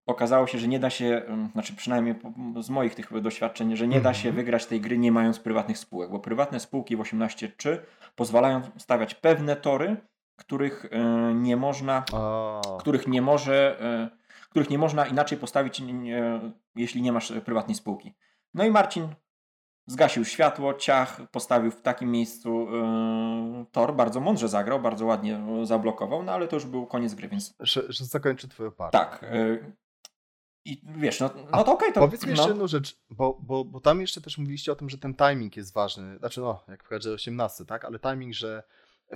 okazało 0.07 0.47
się, 0.47 0.59
że 0.59 0.69
nie 0.69 0.79
da 0.79 0.91
się, 0.91 1.23
znaczy 1.53 1.77
przynajmniej 1.77 2.15
z 2.61 2.71
moich 2.71 2.95
tych 2.95 3.21
doświadczeń, 3.21 3.77
że 3.77 3.89
nie 3.89 4.01
da 4.01 4.15
się 4.15 4.29
mhm. 4.29 4.37
wygrać 4.37 4.67
tej 4.67 4.81
gry 4.81 4.99
nie 4.99 5.13
mając 5.13 5.39
prywatnych 5.39 5.79
spółek, 5.79 6.11
bo 6.11 6.21
prywatne 6.21 6.61
spółki 6.61 6.97
w 6.97 7.01
18.3 7.01 7.79
pozwalają 8.17 8.63
stawiać 8.79 9.15
pewne 9.15 9.57
tory, 9.57 9.97
których 10.37 10.87
e, 10.91 11.35
nie 11.35 11.57
można, 11.57 12.05
których 12.79 13.07
nie 13.07 13.23
może, 13.23 13.81
e, 13.81 14.11
których 14.51 14.71
nie 14.71 14.79
można 14.79 15.07
inaczej 15.07 15.39
postawić, 15.39 15.83
jeśli 16.77 17.03
nie 17.03 17.13
masz 17.13 17.33
prywatnej 17.45 17.75
spółki. 17.75 18.15
No 18.55 18.65
i 18.65 18.71
Marcin 18.71 19.09
zgasił 19.87 20.25
światło, 20.25 20.75
ciach, 20.75 21.21
postawił 21.31 21.71
w 21.71 21.83
takim 21.83 22.11
miejscu 22.11 22.69
yy, 22.71 23.67
tor, 23.73 23.95
bardzo 23.95 24.21
mądrze 24.21 24.49
zagrał, 24.49 24.81
bardzo 24.81 25.07
ładnie 25.07 25.41
zablokował, 25.63 26.23
no 26.23 26.33
ale 26.33 26.49
to 26.49 26.57
już 26.57 26.67
był 26.67 26.87
koniec 26.87 27.15
gry, 27.15 27.29
więc... 27.29 27.55
Że, 27.61 27.83
że 27.89 28.05
zakończy 28.05 28.49
twoją 28.49 28.71
partię. 28.71 28.99
Tak. 28.99 29.25
Yy, 29.33 29.73
i 30.65 30.83
wiesz, 30.97 31.21
no, 31.21 31.31
no 31.53 31.65
to 31.65 31.73
okej. 31.73 31.75
Okay, 31.75 31.93
to, 31.93 32.01
powiedz 32.01 32.25
mi 32.25 32.31
jeszcze 32.31 32.45
no. 32.45 32.49
jedną 32.49 32.67
rzecz, 32.67 32.97
bo, 33.11 33.39
bo, 33.43 33.65
bo 33.65 33.81
tam 33.81 34.01
jeszcze 34.01 34.21
też 34.21 34.39
mówiliście 34.39 34.73
o 34.73 34.75
tym, 34.75 34.91
że 34.91 34.99
ten 34.99 35.15
timing 35.15 35.57
jest 35.57 35.73
ważny. 35.73 36.19
Znaczy, 36.19 36.41
no, 36.41 36.65
jak 36.69 36.85
w 36.85 36.89
każdej 36.89 37.15
18, 37.15 37.65
tak? 37.65 37.85
Ale 37.85 37.99
timing, 37.99 38.35
że 38.35 38.63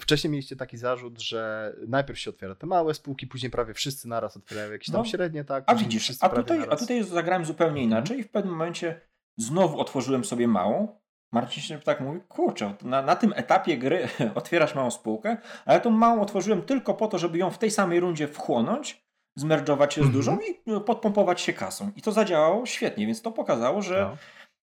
wcześniej 0.01 0.31
mieliście 0.31 0.57
taki 0.57 0.79
zarzut, 0.79 1.21
że 1.21 1.73
najpierw 1.89 2.19
się 2.19 2.31
otwiera 2.31 2.55
te 2.55 2.67
małe 2.67 2.95
spółki, 2.95 3.27
później 3.27 3.51
prawie 3.51 3.75
wszyscy 3.75 4.09
naraz 4.09 4.37
otwierają 4.37 4.73
jakieś 4.73 4.87
tam 4.87 4.97
no. 4.97 5.05
średnie, 5.05 5.45
tak? 5.45 5.65
A 5.67 5.75
widzisz, 5.75 6.13
a 6.21 6.29
tutaj, 6.29 6.61
a 6.71 6.77
tutaj 6.77 7.05
zagrałem 7.05 7.45
zupełnie 7.45 7.83
mhm. 7.83 7.91
inaczej 7.91 8.19
i 8.19 8.23
w 8.23 8.31
pewnym 8.31 8.53
momencie 8.53 9.01
znowu 9.37 9.81
otworzyłem 9.81 10.25
sobie 10.25 10.49
małą. 10.49 11.01
Marcin 11.33 11.63
się 11.63 11.79
tak 11.79 12.01
mówi, 12.01 12.21
kurczę, 12.29 12.75
na, 12.83 13.03
na 13.03 13.17
tym 13.17 13.33
etapie 13.37 13.79
gry 13.79 14.09
otwierasz 14.35 14.75
małą 14.75 14.91
spółkę, 14.91 15.37
ale 15.65 15.81
tą 15.81 15.91
małą 15.91 16.21
otworzyłem 16.21 16.63
tylko 16.63 16.95
po 16.95 17.09
to, 17.09 17.19
żeby 17.19 17.39
ją 17.39 17.51
w 17.51 17.59
tej 17.59 17.71
samej 17.71 18.01
rundzie 18.01 18.29
wchłonąć, 18.29 19.06
zmerdżować 19.37 19.95
się 19.95 20.05
z 20.05 20.11
dużą 20.11 20.33
mm 20.33 20.45
-hmm. 20.45 20.81
i 20.81 20.85
podpompować 20.85 21.41
się 21.41 21.53
kasą. 21.53 21.91
I 21.97 22.03
to 22.03 22.13
zadziałało 22.13 22.67
świetnie, 22.67 23.07
więc 23.07 23.23
to 23.23 23.33
pokazało, 23.33 23.83
że, 23.83 24.01
no. 24.11 24.17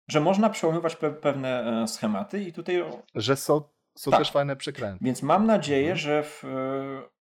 że 0.07 0.19
można 0.19 0.49
przełamywać 0.49 0.95
pe 0.95 1.11
pewne 1.11 1.81
e, 1.83 1.87
schematy 1.87 2.43
i 2.43 2.53
tutaj... 2.53 2.83
Że 3.15 3.35
są, 3.35 3.61
są 3.97 4.11
tak. 4.11 4.19
też 4.19 4.31
fajne 4.31 4.55
przekręty. 4.55 5.05
Więc 5.05 5.23
mam 5.23 5.45
nadzieję, 5.45 5.85
mm 5.85 5.97
-hmm. 5.97 6.01
że 6.01 6.23
w 6.23 6.43
e, 6.45 6.47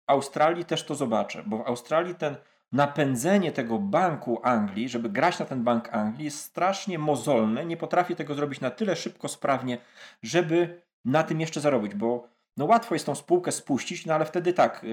Australii 0.06 0.64
też 0.64 0.84
to 0.84 0.94
zobaczę, 0.94 1.42
bo 1.46 1.58
w 1.58 1.66
Australii 1.66 2.14
ten 2.14 2.36
napędzenie 2.72 3.52
tego 3.52 3.78
banku 3.78 4.40
Anglii, 4.42 4.88
żeby 4.88 5.08
grać 5.08 5.38
na 5.38 5.46
ten 5.46 5.64
bank 5.64 5.88
Anglii 5.94 6.24
jest 6.24 6.38
strasznie 6.38 6.98
mozolne, 6.98 7.64
nie 7.64 7.76
potrafi 7.76 8.16
tego 8.16 8.34
zrobić 8.34 8.60
na 8.60 8.70
tyle 8.70 8.96
szybko, 8.96 9.28
sprawnie, 9.28 9.78
żeby 10.22 10.82
na 11.04 11.22
tym 11.22 11.40
jeszcze 11.40 11.60
zarobić, 11.60 11.94
bo 11.94 12.28
no 12.56 12.64
łatwo 12.64 12.94
jest 12.94 13.06
tą 13.06 13.14
spółkę 13.14 13.52
spuścić, 13.52 14.06
no 14.06 14.14
ale 14.14 14.24
wtedy 14.24 14.52
tak, 14.52 14.84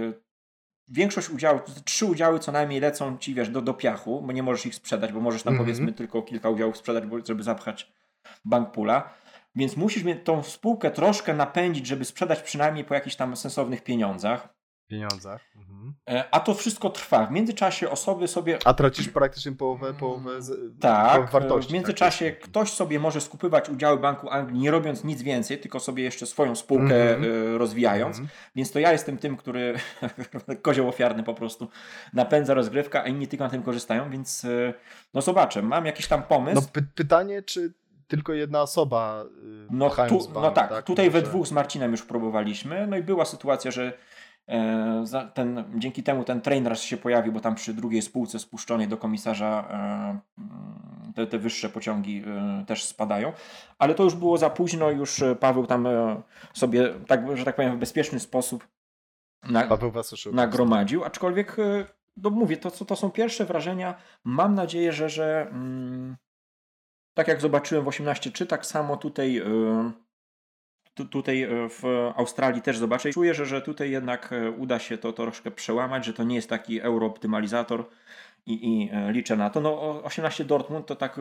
większość 0.89 1.29
udziałów, 1.29 1.61
trzy 1.83 2.05
udziały 2.05 2.39
co 2.39 2.51
najmniej 2.51 2.79
lecą 2.79 3.17
ci, 3.17 3.33
wiesz, 3.33 3.49
do, 3.49 3.61
do 3.61 3.73
piachu, 3.73 4.21
bo 4.21 4.31
nie 4.31 4.43
możesz 4.43 4.65
ich 4.65 4.75
sprzedać, 4.75 5.13
bo 5.13 5.19
możesz 5.19 5.43
tam 5.43 5.53
mm 5.53 5.63
-hmm. 5.63 5.65
powiedzmy 5.65 5.93
tylko 5.93 6.21
kilka 6.21 6.49
udziałów 6.49 6.77
sprzedać, 6.77 7.03
żeby 7.27 7.43
zapchać 7.43 7.91
bank 8.45 8.71
pula. 8.71 9.13
Więc 9.55 9.77
musisz 9.77 10.03
tą 10.23 10.43
spółkę 10.43 10.91
troszkę 10.91 11.33
napędzić, 11.33 11.87
żeby 11.87 12.05
sprzedać 12.05 12.41
przynajmniej 12.41 12.85
po 12.85 12.93
jakichś 12.93 13.15
tam 13.15 13.35
sensownych 13.35 13.83
pieniądzach 13.83 14.58
pieniądzach. 14.89 15.41
Mhm. 15.55 15.93
E, 16.09 16.23
a 16.31 16.39
to 16.39 16.53
wszystko 16.53 16.89
trwa. 16.89 17.25
W 17.25 17.31
międzyczasie 17.31 17.89
osoby 17.89 18.27
sobie. 18.27 18.59
A 18.65 18.73
tracisz 18.73 19.09
praktycznie 19.09 19.51
połowę, 19.51 19.93
połowę 19.93 20.41
z, 20.41 20.79
tak, 20.79 21.31
wartości. 21.31 21.71
W 21.71 21.73
międzyczasie 21.73 22.31
tak 22.31 22.39
ktoś 22.39 22.73
sobie 22.73 22.99
może 22.99 23.21
skupywać 23.21 23.69
udziały 23.69 23.97
Banku 23.97 24.29
Anglii, 24.29 24.59
nie 24.59 24.71
robiąc 24.71 25.03
nic 25.03 25.21
więcej, 25.21 25.59
tylko 25.59 25.79
sobie 25.79 26.03
jeszcze 26.03 26.25
swoją 26.25 26.55
spółkę 26.55 27.15
mhm. 27.15 27.57
rozwijając. 27.57 28.19
Mhm. 28.19 28.29
Więc 28.55 28.71
to 28.71 28.79
ja 28.79 28.91
jestem 28.91 29.17
tym, 29.17 29.37
który 29.37 29.75
kozioł 30.61 30.87
ofiarny 30.89 31.23
po 31.23 31.33
prostu 31.33 31.69
napędza 32.13 32.53
rozgrywkę, 32.53 33.03
a 33.03 33.07
inni 33.07 33.27
tylko 33.27 33.43
na 33.43 33.49
tym 33.49 33.63
korzystają, 33.63 34.09
więc 34.09 34.45
e, 34.45 34.73
no 35.13 35.21
zobaczę. 35.21 35.61
Mam 35.61 35.85
jakiś 35.85 36.07
tam 36.07 36.23
pomysł. 36.23 36.61
No 36.61 36.67
py 36.73 36.83
pytanie, 36.95 37.41
czy 37.41 37.73
tylko 38.07 38.33
jedna 38.33 38.61
osoba. 38.61 39.25
No, 39.71 39.89
tu, 39.89 39.95
bank, 39.95 40.29
no 40.33 40.51
tak, 40.51 40.69
tak, 40.69 40.85
tutaj 40.85 41.09
we 41.09 41.21
dwóch 41.21 41.47
z 41.47 41.51
Marcinem 41.51 41.91
już 41.91 42.03
próbowaliśmy. 42.03 42.87
No 42.87 42.97
i 42.97 43.03
była 43.03 43.25
sytuacja, 43.25 43.71
że 43.71 43.93
E, 43.93 43.93
ten, 45.33 45.63
dzięki 45.75 46.03
temu 46.03 46.23
ten 46.23 46.41
trainer 46.41 46.79
się 46.79 46.97
pojawił, 46.97 47.33
bo 47.33 47.39
tam 47.39 47.55
przy 47.55 47.73
drugiej 47.73 48.01
spółce 48.01 48.39
spuszczonej 48.39 48.87
do 48.87 48.97
komisarza 48.97 49.67
e, 49.69 50.41
mm, 50.41 51.13
te, 51.15 51.27
te 51.27 51.39
wyższe 51.39 51.69
pociągi 51.69 52.23
e, 52.27 52.65
też 52.65 52.83
spadają. 52.83 53.33
Ale 53.79 53.95
to 53.95 54.03
już 54.03 54.15
było 54.15 54.37
za 54.37 54.49
późno, 54.49 54.91
już 54.91 55.23
Paweł 55.39 55.65
tam 55.65 55.87
sobie, 56.53 56.93
tak, 57.07 57.37
że 57.37 57.45
tak 57.45 57.55
powiem, 57.55 57.75
w 57.75 57.79
bezpieczny 57.79 58.19
sposób 58.19 58.67
nagromadził. 60.31 61.03
Aczkolwiek, 61.03 61.57
no 62.17 62.29
mówię, 62.29 62.57
to, 62.57 62.71
to 62.71 62.95
są 62.95 63.11
pierwsze 63.11 63.45
wrażenia. 63.45 63.95
Mam 64.23 64.55
nadzieję, 64.55 64.93
że, 64.93 65.09
że 65.09 65.47
mm, 65.51 66.17
tak 67.13 67.27
jak 67.27 67.41
zobaczyłem 67.41 67.85
w 67.85 67.87
18.3, 67.87 68.45
tak 68.45 68.65
samo 68.65 68.97
tutaj 68.97 69.41
tu, 70.99 71.05
tutaj 71.05 71.43
e, 71.43 71.49
w 71.69 71.83
Australii 72.15 72.61
też 72.61 72.77
zobaczę. 72.77 73.09
Czuję, 73.09 73.33
że, 73.33 73.45
że 73.45 73.61
tutaj 73.61 73.91
jednak 73.91 74.33
e, 74.33 74.51
uda 74.51 74.79
się 74.79 74.97
to 74.97 75.13
troszkę 75.13 75.51
przełamać, 75.51 76.05
że 76.05 76.13
to 76.13 76.23
nie 76.23 76.35
jest 76.35 76.49
taki 76.49 76.81
eurooptymalizator 76.81 77.89
i, 78.45 78.53
i 78.67 78.89
e, 78.91 79.11
liczę 79.11 79.37
na 79.37 79.49
to. 79.49 79.61
No 79.61 80.03
18 80.03 80.45
Dortmund 80.45 80.85
to 80.85 80.95
tak 80.95 81.19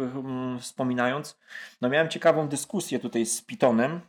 wspominając, 0.60 1.38
no 1.80 1.88
miałem 1.88 2.08
ciekawą 2.08 2.48
dyskusję 2.48 2.98
tutaj 2.98 3.26
z 3.26 3.42
Pitonem, 3.42 4.00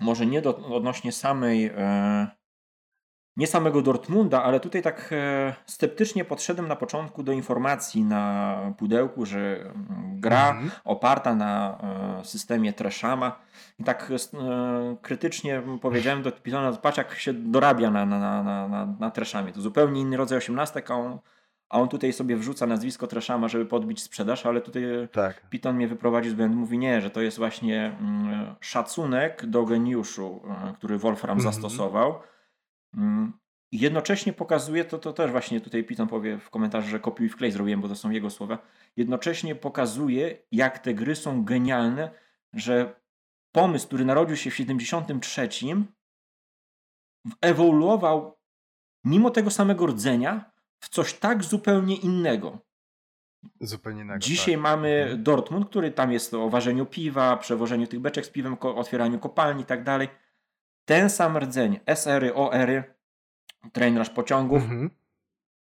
może 0.00 0.26
nie 0.26 0.42
do, 0.42 0.56
odnośnie 0.56 1.12
samej 1.12 1.70
nie 3.38 3.46
samego 3.46 3.82
Dortmunda, 3.82 4.42
ale 4.42 4.60
tutaj 4.60 4.82
tak 4.82 5.10
e, 5.12 5.54
sceptycznie 5.66 6.24
podszedłem 6.24 6.68
na 6.68 6.76
początku 6.76 7.22
do 7.22 7.32
informacji 7.32 8.04
na 8.04 8.56
pudełku, 8.78 9.26
że 9.26 9.60
mm, 9.60 9.74
gra 10.20 10.52
-hmm. 10.52 10.70
oparta 10.84 11.34
na 11.34 11.78
e, 12.20 12.24
systemie 12.24 12.72
Treshama 12.72 13.38
i 13.78 13.84
tak 13.84 14.12
e, 14.12 14.96
krytycznie 15.02 15.62
powiedziałem 15.80 16.22
do 16.22 16.32
Pitona, 16.32 16.72
patrz 16.72 16.98
jak 16.98 17.14
się 17.14 17.32
dorabia 17.32 17.90
na, 17.90 18.06
na, 18.06 18.18
na, 18.18 18.68
na, 18.68 18.86
na. 19.00 19.10
To 19.54 19.60
zupełnie 19.60 20.00
inny 20.00 20.16
rodzaj 20.16 20.38
osiemnastek, 20.38 20.90
a 20.90 20.94
on, 20.94 21.18
a 21.68 21.80
on 21.80 21.88
tutaj 21.88 22.12
sobie 22.12 22.36
wrzuca 22.36 22.66
nazwisko 22.66 23.06
Treshama, 23.06 23.48
żeby 23.48 23.66
podbić 23.66 24.02
sprzedaż, 24.02 24.46
ale 24.46 24.60
tutaj 24.60 24.82
tak. 25.12 25.48
Piton 25.50 25.76
mnie 25.76 25.88
wyprowadził 25.88 26.32
z 26.32 26.34
błędu. 26.34 26.56
Mówi 26.56 26.78
nie, 26.78 27.00
że 27.00 27.10
to 27.10 27.20
jest 27.20 27.38
właśnie 27.38 27.96
mm, 28.00 28.54
szacunek 28.60 29.46
do 29.46 29.64
geniuszu, 29.64 30.42
który 30.78 30.98
Wolfram 30.98 31.38
mm 31.38 31.40
-hmm. 31.40 31.52
zastosował 31.52 32.14
Mm, 32.94 33.32
jednocześnie 33.72 34.32
pokazuje, 34.32 34.84
to, 34.84 34.98
to 34.98 35.12
też 35.12 35.30
właśnie 35.30 35.60
tutaj 35.60 35.84
Piton 35.84 36.08
powie 36.08 36.38
w 36.38 36.50
komentarzu, 36.50 36.88
że 36.88 37.00
kopiuj 37.00 37.28
w 37.28 37.36
klej 37.36 37.52
zrobiłem, 37.52 37.80
bo 37.80 37.88
to 37.88 37.96
są 37.96 38.10
jego 38.10 38.30
słowa. 38.30 38.58
Jednocześnie 38.96 39.54
pokazuje, 39.54 40.38
jak 40.52 40.78
te 40.78 40.94
gry 40.94 41.16
są 41.16 41.44
genialne, 41.44 42.10
że 42.52 43.00
pomysł, 43.52 43.86
który 43.86 44.04
narodził 44.04 44.36
się 44.36 44.50
w 44.50 44.56
73, 44.56 45.48
ewoluował 47.40 48.38
mimo 49.04 49.30
tego 49.30 49.50
samego 49.50 49.86
rdzenia 49.86 50.50
w 50.80 50.88
coś 50.88 51.14
tak 51.14 51.44
zupełnie 51.44 51.96
innego. 51.96 52.58
Zupełnie 53.60 54.02
innego. 54.02 54.18
Dzisiaj 54.18 54.54
tak. 54.54 54.62
mamy 54.62 55.02
mhm. 55.02 55.22
Dortmund, 55.22 55.68
który 55.68 55.90
tam 55.90 56.12
jest 56.12 56.34
o 56.34 56.50
ważeniu 56.50 56.86
piwa, 56.86 57.36
przewożeniu 57.36 57.86
tych 57.86 58.00
beczek 58.00 58.26
z 58.26 58.30
piwem, 58.30 58.56
otwieraniu 58.60 59.18
kopalni 59.18 59.62
i 59.62 59.66
tak 59.66 59.84
dalej 59.84 60.08
ten 60.88 61.10
sam 61.10 61.38
rdzeń 61.38 61.80
SR-y, 61.86 62.34
OR-y, 62.34 62.84
trenaż 63.72 64.10
pociągów, 64.10 64.62
mhm. 64.62 64.90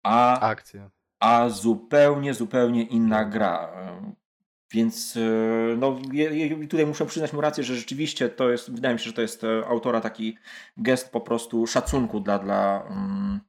a, 0.04 0.40
Akcja. 0.40 0.90
a 1.20 1.50
zupełnie, 1.50 2.34
zupełnie 2.34 2.84
inna 2.84 3.26
gra. 3.26 3.72
Więc 4.72 5.18
e, 5.18 5.76
no, 5.78 6.00
tutaj 6.70 6.86
muszę 6.86 7.06
przyznać 7.06 7.34
mu 7.34 7.42
rację, 7.42 7.64
że 7.64 7.76
rzeczywiście 7.76 8.30
to 8.30 8.50
jest, 8.50 8.72
wydaje 8.72 8.94
mi 8.94 9.00
się, 9.00 9.06
że 9.06 9.14
to 9.14 9.22
jest 9.22 9.44
e, 9.44 9.68
autora 9.68 10.02
taki 10.02 10.38
gest 10.78 11.12
po 11.12 11.22
prostu 11.22 11.68
szacunku 11.68 12.20
dla, 12.20 12.40
dla 12.40 12.84
mm, 12.90 13.40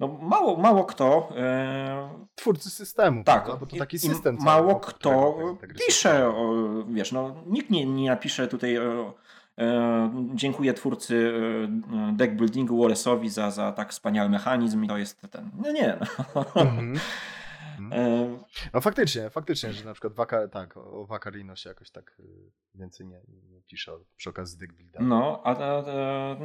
no 0.00 0.08
mało, 0.08 0.56
mało 0.56 0.84
kto. 0.84 1.28
E... 1.36 2.26
Twórcy 2.34 2.70
systemu, 2.70 3.24
tak, 3.24 3.46
bo 3.60 3.66
to 3.66 3.76
taki 3.76 3.98
system. 3.98 4.38
Mało 4.40 4.80
kto 4.80 5.38
pisze, 5.86 6.28
o, 6.28 6.54
wiesz, 6.88 7.12
no, 7.12 7.42
nikt 7.46 7.70
nie, 7.70 7.86
nie 7.86 8.10
napisze 8.10 8.48
tutaj 8.48 8.78
o, 8.78 9.14
dziękuję 10.34 10.74
twórcy 10.74 11.32
e, 11.92 12.16
deckbuildingu 12.16 12.84
Wallace'owi 12.84 13.28
za, 13.28 13.50
za 13.50 13.72
tak 13.72 13.90
wspaniały 13.90 14.28
mechanizm 14.28 14.84
i 14.84 14.88
to 14.88 14.98
jest 14.98 15.20
ten. 15.30 15.50
No 15.62 15.72
nie. 15.72 15.98
Mm 16.56 16.94
-hmm. 17.90 18.38
No 18.74 18.80
faktycznie, 18.80 19.30
faktycznie, 19.30 19.72
że 19.72 19.84
na 19.84 19.92
przykład 19.92 20.12
Waka, 20.12 20.48
tak, 20.48 20.76
o 20.76 21.06
Wakarino 21.06 21.56
się 21.56 21.68
jakoś 21.68 21.90
tak 21.90 22.22
więcej 22.74 23.06
nie, 23.06 23.20
nie 23.50 23.62
pisze 23.62 23.92
przy 24.16 24.30
okazji 24.30 24.58
deckbuilda. 24.58 24.98
No, 25.02 25.40
a, 25.44 25.56
a, 25.56 25.78
a, 25.78 26.36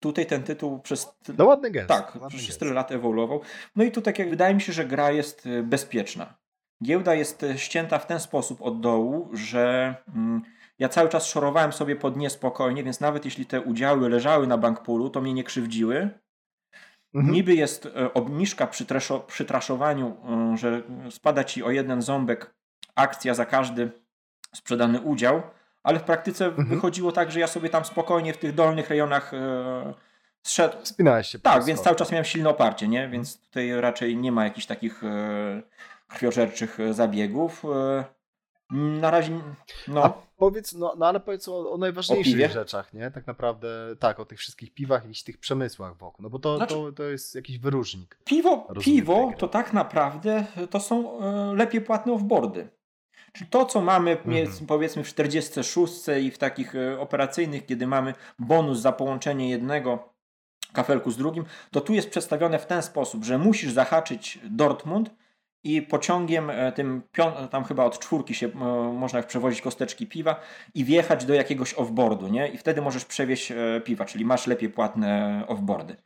tutaj 0.00 0.26
ten 0.26 0.42
tytuł 0.42 0.80
przez... 0.80 1.18
No 1.38 1.44
ładny 1.44 1.70
gest. 1.70 1.88
Tak, 1.88 2.16
ładny 2.20 2.38
przez 2.38 2.58
tyle 2.58 2.72
lat 2.72 2.92
ewoluował. 2.92 3.40
No 3.76 3.84
i 3.84 3.90
tu 3.90 4.02
tak 4.02 4.18
jak 4.18 4.30
wydaje 4.30 4.54
mi 4.54 4.60
się, 4.60 4.72
że 4.72 4.84
gra 4.84 5.10
jest 5.10 5.48
bezpieczna. 5.62 6.38
Giełda 6.84 7.14
jest 7.14 7.44
ścięta 7.56 7.98
w 7.98 8.06
ten 8.06 8.20
sposób 8.20 8.62
od 8.62 8.80
dołu, 8.80 9.30
że... 9.32 9.94
Mm, 10.08 10.42
ja 10.78 10.88
cały 10.88 11.08
czas 11.08 11.26
szorowałem 11.26 11.72
sobie 11.72 11.96
pod 11.96 12.16
niespokojnie, 12.16 12.84
więc 12.84 13.00
nawet 13.00 13.24
jeśli 13.24 13.46
te 13.46 13.60
udziały 13.60 14.08
leżały 14.08 14.46
na 14.46 14.58
bankpulu, 14.58 15.10
to 15.10 15.20
mnie 15.20 15.34
nie 15.34 15.44
krzywdziły. 15.44 16.10
Mhm. 17.14 17.34
Niby 17.34 17.54
jest 17.54 17.86
e, 17.86 18.14
obniżka 18.14 18.66
przy, 18.66 18.86
treszo, 18.86 19.20
przy 19.20 19.44
traszowaniu, 19.44 20.16
e, 20.52 20.56
że 20.56 20.82
spada 21.10 21.44
ci 21.44 21.62
o 21.62 21.70
jeden 21.70 22.02
ząbek 22.02 22.54
akcja 22.94 23.34
za 23.34 23.46
każdy 23.46 23.90
sprzedany 24.54 25.00
udział, 25.00 25.42
ale 25.82 25.98
w 25.98 26.02
praktyce 26.02 26.46
mhm. 26.46 26.68
wychodziło 26.68 27.12
tak, 27.12 27.30
że 27.30 27.40
ja 27.40 27.46
sobie 27.46 27.68
tam 27.68 27.84
spokojnie 27.84 28.32
w 28.32 28.38
tych 28.38 28.54
dolnych 28.54 28.90
rejonach 28.90 29.34
e, 29.34 29.94
zszedł. 30.42 30.76
Spinałeś 30.82 31.26
się. 31.26 31.38
Tak, 31.38 31.64
więc 31.64 31.80
cały 31.80 31.96
czas 31.96 32.10
miałem 32.10 32.24
silne 32.24 32.50
oparcie, 32.50 32.88
nie? 32.88 33.08
więc 33.08 33.40
tutaj 33.40 33.80
raczej 33.80 34.16
nie 34.16 34.32
ma 34.32 34.44
jakichś 34.44 34.66
takich 34.66 35.04
e, 35.04 35.62
krwiożerczych 36.08 36.78
zabiegów. 36.90 37.64
E, 37.64 38.04
na 38.70 39.10
razie, 39.10 39.40
no. 39.88 40.04
A 40.04 40.12
powiedz, 40.36 40.72
no, 40.72 40.94
no 40.98 41.06
ale 41.06 41.20
powiedz 41.20 41.48
o, 41.48 41.72
o 41.72 41.78
najważniejszych 41.78 42.50
o 42.50 42.52
rzeczach, 42.52 42.92
nie? 42.92 43.10
Tak 43.10 43.26
naprawdę, 43.26 43.96
tak, 43.98 44.20
o 44.20 44.24
tych 44.24 44.38
wszystkich 44.38 44.74
piwach 44.74 45.10
i 45.10 45.24
tych 45.24 45.38
przemysłach 45.38 45.96
wokół, 45.96 46.22
no 46.22 46.30
bo 46.30 46.38
to, 46.38 46.56
znaczy, 46.56 46.74
to, 46.74 46.92
to 46.92 47.02
jest 47.02 47.34
jakiś 47.34 47.58
wyróżnik. 47.58 48.18
Piwo, 48.24 48.68
piwo 48.80 49.32
to 49.38 49.48
tak 49.48 49.72
naprawdę 49.72 50.44
to 50.70 50.80
są 50.80 51.20
e, 51.20 51.54
lepiej 51.54 51.80
płatne 51.80 52.12
offboardy. 52.12 52.68
Czyli 53.32 53.50
to, 53.50 53.64
co 53.64 53.80
mamy 53.80 54.10
mhm. 54.10 54.66
powiedzmy 54.66 55.04
w 55.04 55.08
46 55.08 55.94
i 56.22 56.30
w 56.30 56.38
takich 56.38 56.74
e, 56.74 57.00
operacyjnych, 57.00 57.66
kiedy 57.66 57.86
mamy 57.86 58.14
bonus 58.38 58.78
za 58.78 58.92
połączenie 58.92 59.50
jednego 59.50 60.16
kafelku 60.72 61.10
z 61.10 61.16
drugim, 61.16 61.44
to 61.70 61.80
tu 61.80 61.94
jest 61.94 62.10
przedstawione 62.10 62.58
w 62.58 62.66
ten 62.66 62.82
sposób, 62.82 63.24
że 63.24 63.38
musisz 63.38 63.72
zahaczyć 63.72 64.38
Dortmund, 64.50 65.10
i 65.66 65.82
pociągiem 65.82 66.50
e, 66.50 66.72
tym, 66.72 67.02
tam 67.50 67.64
chyba 67.64 67.84
od 67.84 67.98
czwórki 67.98 68.34
się 68.34 68.46
e, 68.46 68.50
można 68.92 69.22
przewozić 69.22 69.60
kosteczki 69.60 70.06
piwa 70.06 70.40
i 70.74 70.84
wjechać 70.84 71.24
do 71.24 71.34
jakiegoś 71.34 71.74
offboardu, 71.74 72.28
nie? 72.28 72.48
I 72.48 72.58
wtedy 72.58 72.82
możesz 72.82 73.04
przewieźć 73.04 73.52
e, 73.52 73.80
piwa, 73.84 74.04
czyli 74.04 74.24
masz 74.24 74.46
lepiej 74.46 74.70
płatne 74.70 75.42
offboardy. 75.48 75.96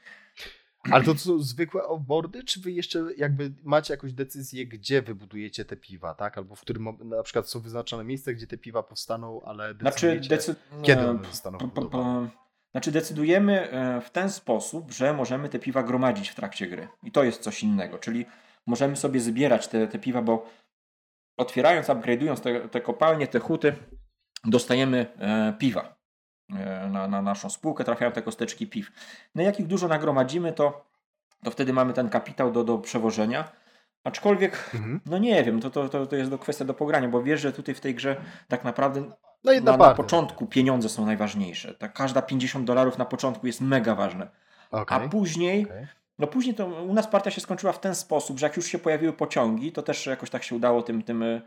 Ale 0.91 1.05
to 1.05 1.15
są 1.15 1.39
zwykłe 1.39 1.85
offboardy, 1.85 2.45
czy 2.45 2.61
wy 2.61 2.73
jeszcze 2.73 3.05
jakby 3.17 3.53
macie 3.63 3.95
jakąś 3.95 4.13
decyzję, 4.13 4.67
gdzie 4.67 5.03
wybudujecie 5.03 5.65
te 5.65 5.77
piwa, 5.77 6.15
tak? 6.15 6.39
Albo 6.39 6.55
w 6.55 6.61
którym 6.61 6.89
na 7.05 7.23
przykład 7.23 7.49
są 7.49 7.61
wyznaczone 7.61 8.05
miejsca, 8.05 8.33
gdzie 8.33 8.47
te 8.47 8.59
piwa 8.59 8.83
powstaną, 8.83 9.43
ale 9.43 9.75
znaczy, 9.75 10.07
decydujecie, 10.07 10.29
znaczy, 10.29 10.47
decy... 10.53 10.57
kiedy 10.83 11.09
one 11.09 11.25
zostaną 11.25 11.59
wybudowane? 11.59 12.29
Znaczy 12.71 12.93
decydujemy 12.93 13.71
e, 13.71 14.01
w 14.01 14.11
ten 14.11 14.31
sposób, 14.31 14.93
że 14.93 15.13
możemy 15.13 15.49
te 15.49 15.59
piwa 15.59 15.83
gromadzić 15.83 16.29
w 16.29 16.35
trakcie 16.35 16.67
gry. 16.67 16.89
I 17.03 17.13
to 17.13 17.25
jest 17.25 17.43
coś 17.43 17.63
innego, 17.63 17.99
czyli 17.99 18.27
możemy 18.67 18.97
sobie 18.97 19.21
zbierać 19.21 19.69
te, 19.69 19.87
te 19.89 19.99
piwa, 19.99 20.23
bo 20.23 20.47
otwierając, 21.37 21.87
upgrade'ując 21.87 22.41
te, 22.41 22.69
te 22.69 22.81
kopalnie, 22.81 23.27
te 23.27 23.39
huty, 23.39 23.73
dostajemy 24.45 25.07
e, 25.19 25.55
piwa 25.59 25.95
e, 26.57 26.89
na, 26.89 27.09
na 27.09 27.23
naszą 27.23 27.51
spółkę, 27.51 27.85
trafiają 27.85 28.13
te 28.13 28.23
kosteczki 28.23 28.67
piw. 28.67 28.91
No 29.35 29.43
jak 29.43 29.61
ich 29.61 29.67
dużo 29.67 29.89
nagromadzimy, 29.89 30.53
to, 30.53 30.85
to 31.45 31.51
wtedy 31.51 31.73
mamy 31.73 31.93
ten 31.93 32.09
kapitał 32.09 32.53
do, 32.53 32.65
do 32.65 32.79
przewożenia. 32.79 33.53
Aczkolwiek, 34.05 34.71
Mhm. 34.75 35.01
no 35.07 35.19
nie 35.19 35.45
wiem, 35.45 35.61
to, 35.61 35.71
to, 35.71 35.89
to, 35.89 36.07
to 36.07 36.17
jest 36.17 36.31
do 36.31 36.39
kwestia 36.39 36.65
do 36.65 36.75
pogrania, 36.75 37.09
bo 37.09 37.23
wiesz, 37.23 37.41
że 37.41 37.53
tutaj 37.53 37.75
w 37.75 37.81
tej 37.81 37.95
grze 37.95 38.17
tak 38.49 38.65
naprawdę 38.65 39.11
No 39.45 39.53
na, 39.63 39.77
na 39.77 39.95
początku 39.95 40.47
pieniądze 40.47 40.89
są 40.89 41.07
najważniejsze. 41.07 41.75
Ta 41.75 41.89
każda 41.89 42.23
50 42.23 42.67
dolarów 42.67 42.99
na 42.99 43.05
początku 43.05 43.47
jest 43.47 43.61
mega 43.61 43.95
ważne. 43.95 44.31
Okej, 44.71 45.07
A 45.07 45.09
później, 45.09 45.65
okej. 45.65 45.87
No 46.21 46.27
później 46.27 46.55
to 46.55 46.67
u 46.67 46.93
nas 46.93 47.07
partia 47.07 47.31
się 47.31 47.41
skończyła 47.41 47.73
w 47.73 47.81
ten 47.81 47.95
sposób, 47.95 48.39
że 48.39 48.47
jak 48.47 48.57
już 48.57 48.67
się 48.67 48.79
pojawiły 48.79 49.13
pociągi, 49.13 49.73
to 49.73 49.83
też 49.83 50.07
jakoś 50.07 50.31
tak 50.31 50.43
się 50.43 50.57
udało 50.57 50.83
tym, 50.83 51.03
tym 51.03 51.23
e, 51.23 51.43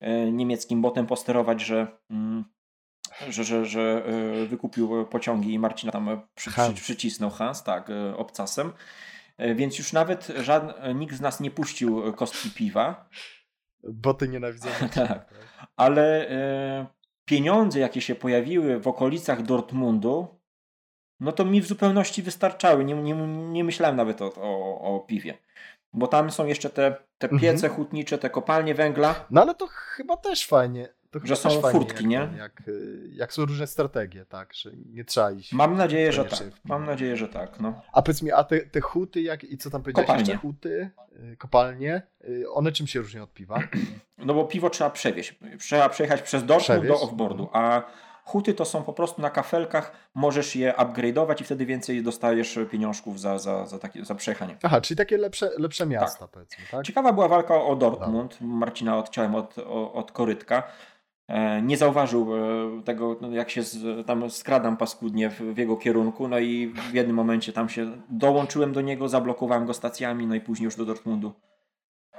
e, 0.00 0.32
niemieckim 0.32 0.82
botem 0.82 1.06
posterować, 1.06 1.60
że, 1.60 1.86
mm, 2.10 2.44
że, 3.28 3.44
że, 3.44 3.66
że 3.66 4.04
e, 4.06 4.46
wykupił 4.46 5.06
pociągi 5.06 5.52
i 5.52 5.58
Marcina 5.58 5.92
tam 5.92 6.22
przy, 6.34 6.50
przycisnął 6.74 7.30
Hans, 7.30 7.62
tak, 7.62 7.88
obcasem. 8.16 8.72
Więc 9.54 9.78
już 9.78 9.92
nawet 9.92 10.32
żaden, 10.36 10.98
nikt 10.98 11.16
z 11.16 11.20
nas 11.20 11.40
nie 11.40 11.50
puścił 11.50 12.12
kostki 12.12 12.50
piwa, 12.50 13.08
Boty 13.88 14.28
nienawidzą. 14.28 14.68
Tak. 14.94 15.34
ale 15.76 16.28
pieniądze, 17.24 17.80
jakie 17.80 18.00
się 18.00 18.14
pojawiły 18.14 18.80
w 18.80 18.88
okolicach 18.88 19.42
Dortmundu, 19.42 20.40
no 21.20 21.32
to 21.32 21.44
mi 21.44 21.60
w 21.60 21.66
zupełności 21.66 22.22
wystarczały. 22.22 22.84
Nie, 22.84 22.94
nie, 22.94 23.14
nie 23.26 23.64
myślałem 23.64 23.96
nawet 23.96 24.22
o, 24.22 24.32
o, 24.36 24.80
o 24.80 25.00
piwie. 25.00 25.38
Bo 25.92 26.06
tam 26.06 26.30
są 26.30 26.46
jeszcze 26.46 26.70
te, 26.70 26.96
te 27.18 27.28
Mhm. 27.30 27.40
piece 27.54 27.68
hutnicze, 27.68 28.18
te 28.18 28.30
kopalnie 28.30 28.74
węgla. 28.74 29.26
No 29.30 29.42
ale 29.42 29.54
to 29.54 29.66
chyba 29.66 30.16
też 30.16 30.46
fajnie. 30.46 30.88
To 31.10 31.20
Że 31.24 31.36
są 31.36 31.50
furtki, 31.60 32.06
nie? 32.06 32.28
Jak, 32.38 32.68
y, 32.68 33.08
jak 33.12 33.32
są 33.32 33.44
różne 33.44 33.66
strategie, 33.66 34.26
tak, 34.26 34.54
że 34.54 34.70
nie 34.92 35.04
trzeba 35.04 35.30
iść. 35.30 35.52
Mam 35.52 35.76
nadzieję, 35.76 36.12
że 36.12 36.24
tak. 36.24 36.40
Mam 36.64 36.86
nadzieję, 36.86 37.16
że 37.16 37.28
tak. 37.28 37.60
No. 37.60 37.82
A 37.92 38.02
powiedz 38.02 38.22
mi, 38.22 38.32
a 38.32 38.44
te, 38.44 38.60
te 38.60 38.80
huty, 38.80 39.22
jak, 39.22 39.44
i 39.44 39.58
co 39.58 39.70
tam 39.70 39.82
powiedziałeś 39.82 40.08
Kopalnie. 40.08 40.36
Huty, 40.36 40.90
y, 41.32 41.36
kopalnie, 41.36 42.02
y, 42.28 42.50
one 42.50 42.72
czym 42.72 42.86
się 42.86 43.00
różnią 43.00 43.22
od 43.22 43.32
piwa? 43.32 43.58
no 44.26 44.34
bo 44.34 44.44
piwo 44.44 44.70
trzeba 44.70 44.90
przewieźć. 44.90 45.38
Trzeba 45.58 45.88
przejechać 45.88 46.22
przez 46.22 46.44
Dortmund 46.44 46.86
do 46.86 47.00
offboardu. 47.00 47.48
A 47.52 47.82
huty 48.24 48.54
to 48.54 48.64
są 48.64 48.82
po 48.82 48.92
prostu 48.92 49.22
na 49.22 49.30
kafelkach. 49.30 49.92
Możesz 50.14 50.56
je 50.56 50.72
upgrade'ować 50.72 51.40
i 51.40 51.44
wtedy 51.44 51.66
więcej 51.66 52.02
dostajesz 52.02 52.58
pieniążków 52.70 53.20
za, 53.20 53.38
za, 53.38 53.66
za, 53.66 53.78
takie, 53.78 54.04
za 54.04 54.14
przejechanie. 54.14 54.56
Aha, 54.62 54.80
czyli 54.80 54.98
takie 54.98 55.16
lepsze, 55.18 55.50
lepsze 55.58 55.86
miasta, 55.86 56.28
powiedzmy, 56.28 56.64
tak? 56.70 56.86
Ciekawa 56.86 57.12
była 57.12 57.28
walka 57.28 57.62
o 57.62 57.76
Dortmund. 57.76 58.38
Marcina 58.40 58.98
odciąłem 58.98 59.34
od, 59.34 59.58
od 59.92 60.12
korytka. 60.12 60.62
E, 61.28 61.62
Nie 61.62 61.76
zauważył 61.76 62.36
e, 62.36 62.82
tego, 62.82 63.16
no, 63.20 63.30
jak 63.30 63.50
się 63.50 63.62
z, 63.62 64.06
tam 64.06 64.30
skradam 64.30 64.76
paskudnie 64.76 65.30
w, 65.30 65.40
w 65.40 65.58
jego 65.58 65.76
kierunku. 65.76 66.28
No 66.28 66.38
i 66.38 66.66
w 66.90 66.94
jednym 66.94 67.16
momencie 67.16 67.52
tam 67.52 67.68
się 67.68 68.02
dołączyłem 68.10 68.72
do 68.72 68.80
niego, 68.80 69.08
zablokowałem 69.08 69.66
go 69.66 69.74
stacjami, 69.74 70.26
no 70.26 70.34
i 70.34 70.40
później 70.40 70.64
już 70.64 70.76
do 70.76 70.84
Dortmundu. 70.84 71.32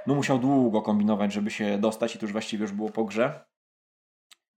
No 0.06 0.14
musiał 0.14 0.38
długo 0.38 0.82
kombinować, 0.82 1.32
żeby 1.32 1.50
się 1.50 1.78
dostać 1.78 2.14
i 2.14 2.18
to 2.18 2.24
już 2.24 2.32
właściwie 2.32 2.62
już 2.62 2.72
było 2.72 2.90
po 2.90 3.04
grze. 3.04 3.44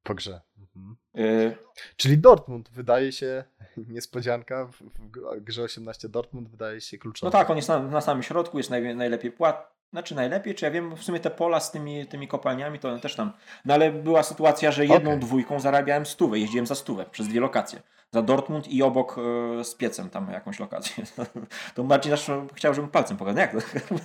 Po 0.03 0.15
grze. 0.15 0.41
Mhm. 0.79 0.95
E, 1.17 1.55
Czyli 1.95 2.17
Dortmund 2.17 2.69
wydaje 2.69 3.11
się, 3.11 3.43
niespodzianka, 3.77 4.65
w, 4.65 4.81
w 4.81 5.43
grze 5.43 5.63
18 5.63 6.09
Dortmund 6.09 6.49
wydaje 6.49 6.81
się 6.81 6.97
kluczowy. 6.97 7.27
No 7.27 7.31
tak, 7.31 7.49
on 7.49 7.55
jest 7.55 7.69
na, 7.69 7.79
na 7.79 8.01
samym 8.01 8.23
środku, 8.23 8.57
jest 8.57 8.69
naj, 8.69 8.95
najlepiej 8.95 9.31
płat. 9.31 9.79
Znaczy 9.91 10.15
najlepiej, 10.15 10.55
czy 10.55 10.65
ja 10.65 10.71
wiem, 10.71 10.95
w 10.95 11.03
sumie 11.03 11.19
te 11.19 11.29
pola 11.29 11.59
z 11.59 11.71
tymi, 11.71 12.05
tymi 12.07 12.27
kopalniami, 12.27 12.79
to 12.79 12.89
one 12.89 12.99
też 12.99 13.15
tam. 13.15 13.31
No 13.65 13.73
ale 13.73 13.91
była 13.91 14.23
sytuacja, 14.23 14.71
że 14.71 14.85
jedną 14.85 15.09
Okej. 15.09 15.19
dwójką 15.19 15.59
zarabiałem 15.59 16.05
stówę, 16.05 16.39
jeździłem 16.39 16.67
za 16.67 16.75
stówę 16.75 17.05
przez 17.11 17.27
dwie 17.27 17.39
lokacje. 17.39 17.81
Za 18.11 18.21
Dortmund 18.21 18.67
i 18.67 18.83
obok 18.83 19.15
e, 19.59 19.63
z 19.63 19.75
piecem 19.75 20.09
tam 20.09 20.31
jakąś 20.31 20.59
lokację. 20.59 21.03
To 21.75 21.83
Marcin 21.83 22.13
aż 22.13 22.31
chciał, 22.55 22.73
żebym 22.73 22.89
palcem 22.91 23.17
pokazał. 23.17 23.39
Jak 23.39 23.51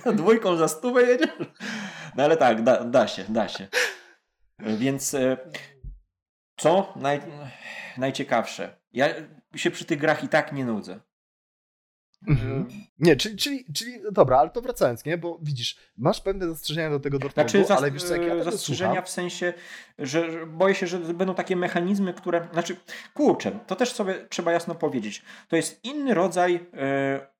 to? 0.03 0.13
Dwójką 0.21 0.55
za 0.55 0.67
stówę 0.67 1.03
jedziesz? 1.03 1.29
No 2.15 2.23
ale 2.23 2.37
tak, 2.37 2.63
da, 2.63 2.83
da 2.83 3.07
się, 3.07 3.23
da 3.29 3.47
się. 3.47 3.67
E, 4.59 4.77
Więc 4.77 5.13
e, 5.13 5.37
co 6.57 6.93
naj, 6.95 7.21
najciekawsze? 7.97 8.77
Ja 8.93 9.07
się 9.55 9.71
przy 9.71 9.85
tych 9.85 9.99
grach 9.99 10.23
i 10.23 10.27
tak 10.27 10.53
nie 10.53 10.65
nudzę. 10.65 10.99
Mhm. 12.27 12.67
Nie, 12.99 13.15
czyli, 13.15 13.37
czyli, 13.37 13.65
czyli, 13.73 13.99
dobra, 14.11 14.37
ale 14.37 14.49
to 14.49 14.61
wracając, 14.61 15.05
nie? 15.05 15.17
Bo 15.17 15.39
widzisz, 15.41 15.77
masz 15.97 16.21
pewne 16.21 16.47
zastrzeżenia 16.47 16.89
do 16.89 16.99
tego 16.99 17.19
Dortmundu, 17.19 17.51
Znaczy, 17.51 17.73
ale 17.73 17.91
wiesz 17.91 18.03
co, 18.03 18.15
jak 18.15 18.23
ja 18.23 18.29
tego 18.29 18.43
zastrzeżenia 18.43 18.91
słucham, 18.91 19.05
w 19.05 19.09
sensie, 19.09 19.53
że 19.99 20.31
że 20.31 20.45
boję 20.45 20.75
się, 20.75 20.87
że 20.87 20.99
będą 20.99 21.35
takie 21.35 21.55
mechanizmy, 21.55 22.13
które. 22.13 22.47
Znaczy, 22.53 22.75
kurczę, 23.13 23.59
to 23.67 23.75
też 23.75 23.91
sobie 23.91 24.27
trzeba 24.29 24.51
jasno 24.51 24.75
powiedzieć. 24.75 25.21
To 25.47 25.55
jest 25.55 25.85
inny 25.85 26.13
rodzaj 26.13 26.67
e, 26.73 27.34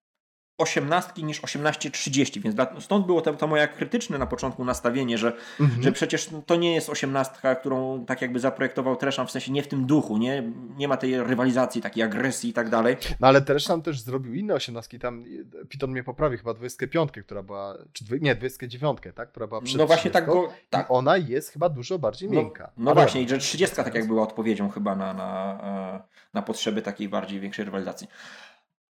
osiemnastki 0.57 1.23
niż 1.23 1.41
18.30, 1.41 2.41
więc 2.41 2.55
stąd 2.79 3.05
było 3.05 3.21
to, 3.21 3.33
to 3.33 3.47
moje 3.47 3.67
krytyczne 3.67 4.17
na 4.17 4.25
początku 4.25 4.65
nastawienie, 4.65 5.17
że, 5.17 5.33
Mhm. 5.59 5.83
że 5.83 5.91
przecież 5.91 6.29
to 6.45 6.55
nie 6.55 6.75
jest 6.75 6.89
osiemnastka, 6.89 7.55
którą 7.55 8.05
tak 8.05 8.21
jakby 8.21 8.39
zaprojektował 8.39 8.95
Treszan, 8.95 9.27
w 9.27 9.31
sensie 9.31 9.51
nie 9.51 9.63
w 9.63 9.67
tym 9.67 9.85
duchu, 9.85 10.17
nie, 10.17 10.51
nie 10.77 10.87
ma 10.87 10.97
tej 10.97 11.23
rywalizacji, 11.23 11.81
takiej 11.81 12.03
agresji 12.03 12.49
i 12.49 12.53
tak 12.53 12.69
dalej. 12.69 12.97
No 13.19 13.27
ale 13.27 13.41
tam 13.67 13.81
też 13.81 14.01
zrobił 14.01 14.33
inne 14.33 14.53
osiemnastki, 14.53 14.99
tam 14.99 15.23
y, 15.25 15.65
Piton 15.69 15.91
mnie 15.91 16.03
poprawi, 16.03 16.37
chyba 16.37 16.53
25, 16.53 17.11
która 17.25 17.43
była, 17.43 17.77
czy 17.93 18.05
dwie, 18.05 18.19
nie, 18.19 18.35
29, 18.35 18.97
tak? 19.15 19.29
Która 19.31 19.47
była 19.47 19.61
przed 19.61 19.77
No 19.77 19.87
właśnie 19.87 20.11
tak 20.11 20.23
30. 20.23 20.47
go. 20.47 20.53
Tak. 20.69 20.85
Ona 20.91 21.17
jest 21.17 21.49
chyba 21.49 21.69
dużo 21.69 21.99
bardziej 21.99 22.29
No, 22.29 22.35
miękka. 22.35 22.71
no 22.77 22.91
Ale 22.91 23.01
właśnie, 23.01 23.21
i 23.21 23.29
że 23.29 23.37
30 23.37 23.75
tak 23.75 23.95
jak 23.95 24.07
była 24.07 24.23
odpowiedzią 24.23 24.69
chyba 24.69 24.95
na, 24.95 25.13
na, 25.13 25.59
e, 25.63 25.99
na 26.33 26.41
potrzeby 26.41 26.81
takiej 26.81 27.09
bardziej 27.09 27.39
większej 27.39 27.65
rywalizacji. 27.65 28.07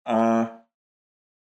E, 0.08 0.63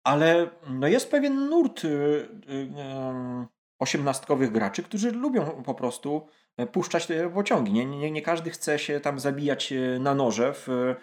Ale 0.04 0.50
no 0.70 0.88
jest 0.88 1.12
pewien 1.12 1.50
nurt 1.50 1.84
y, 1.84 1.88
y, 1.88 2.30
em, 2.78 3.48
osiemnastkowych 3.80 4.52
graczy, 4.52 4.84
którzy 4.84 5.12
lubią 5.12 5.64
po 5.64 5.76
prostu 5.76 6.28
e, 6.58 6.68
puszczać 6.68 7.08
te 7.08 7.30
pociągi. 7.30 7.74
Nie, 7.74 7.86
nie, 7.86 8.12
nie 8.12 8.22
każdy 8.22 8.50
chce 8.50 8.80
się 8.80 9.00
tam 9.00 9.20
zabijać 9.20 9.72
e, 9.72 10.00
na 10.00 10.16
noże. 10.16 10.54
W, 10.54 10.96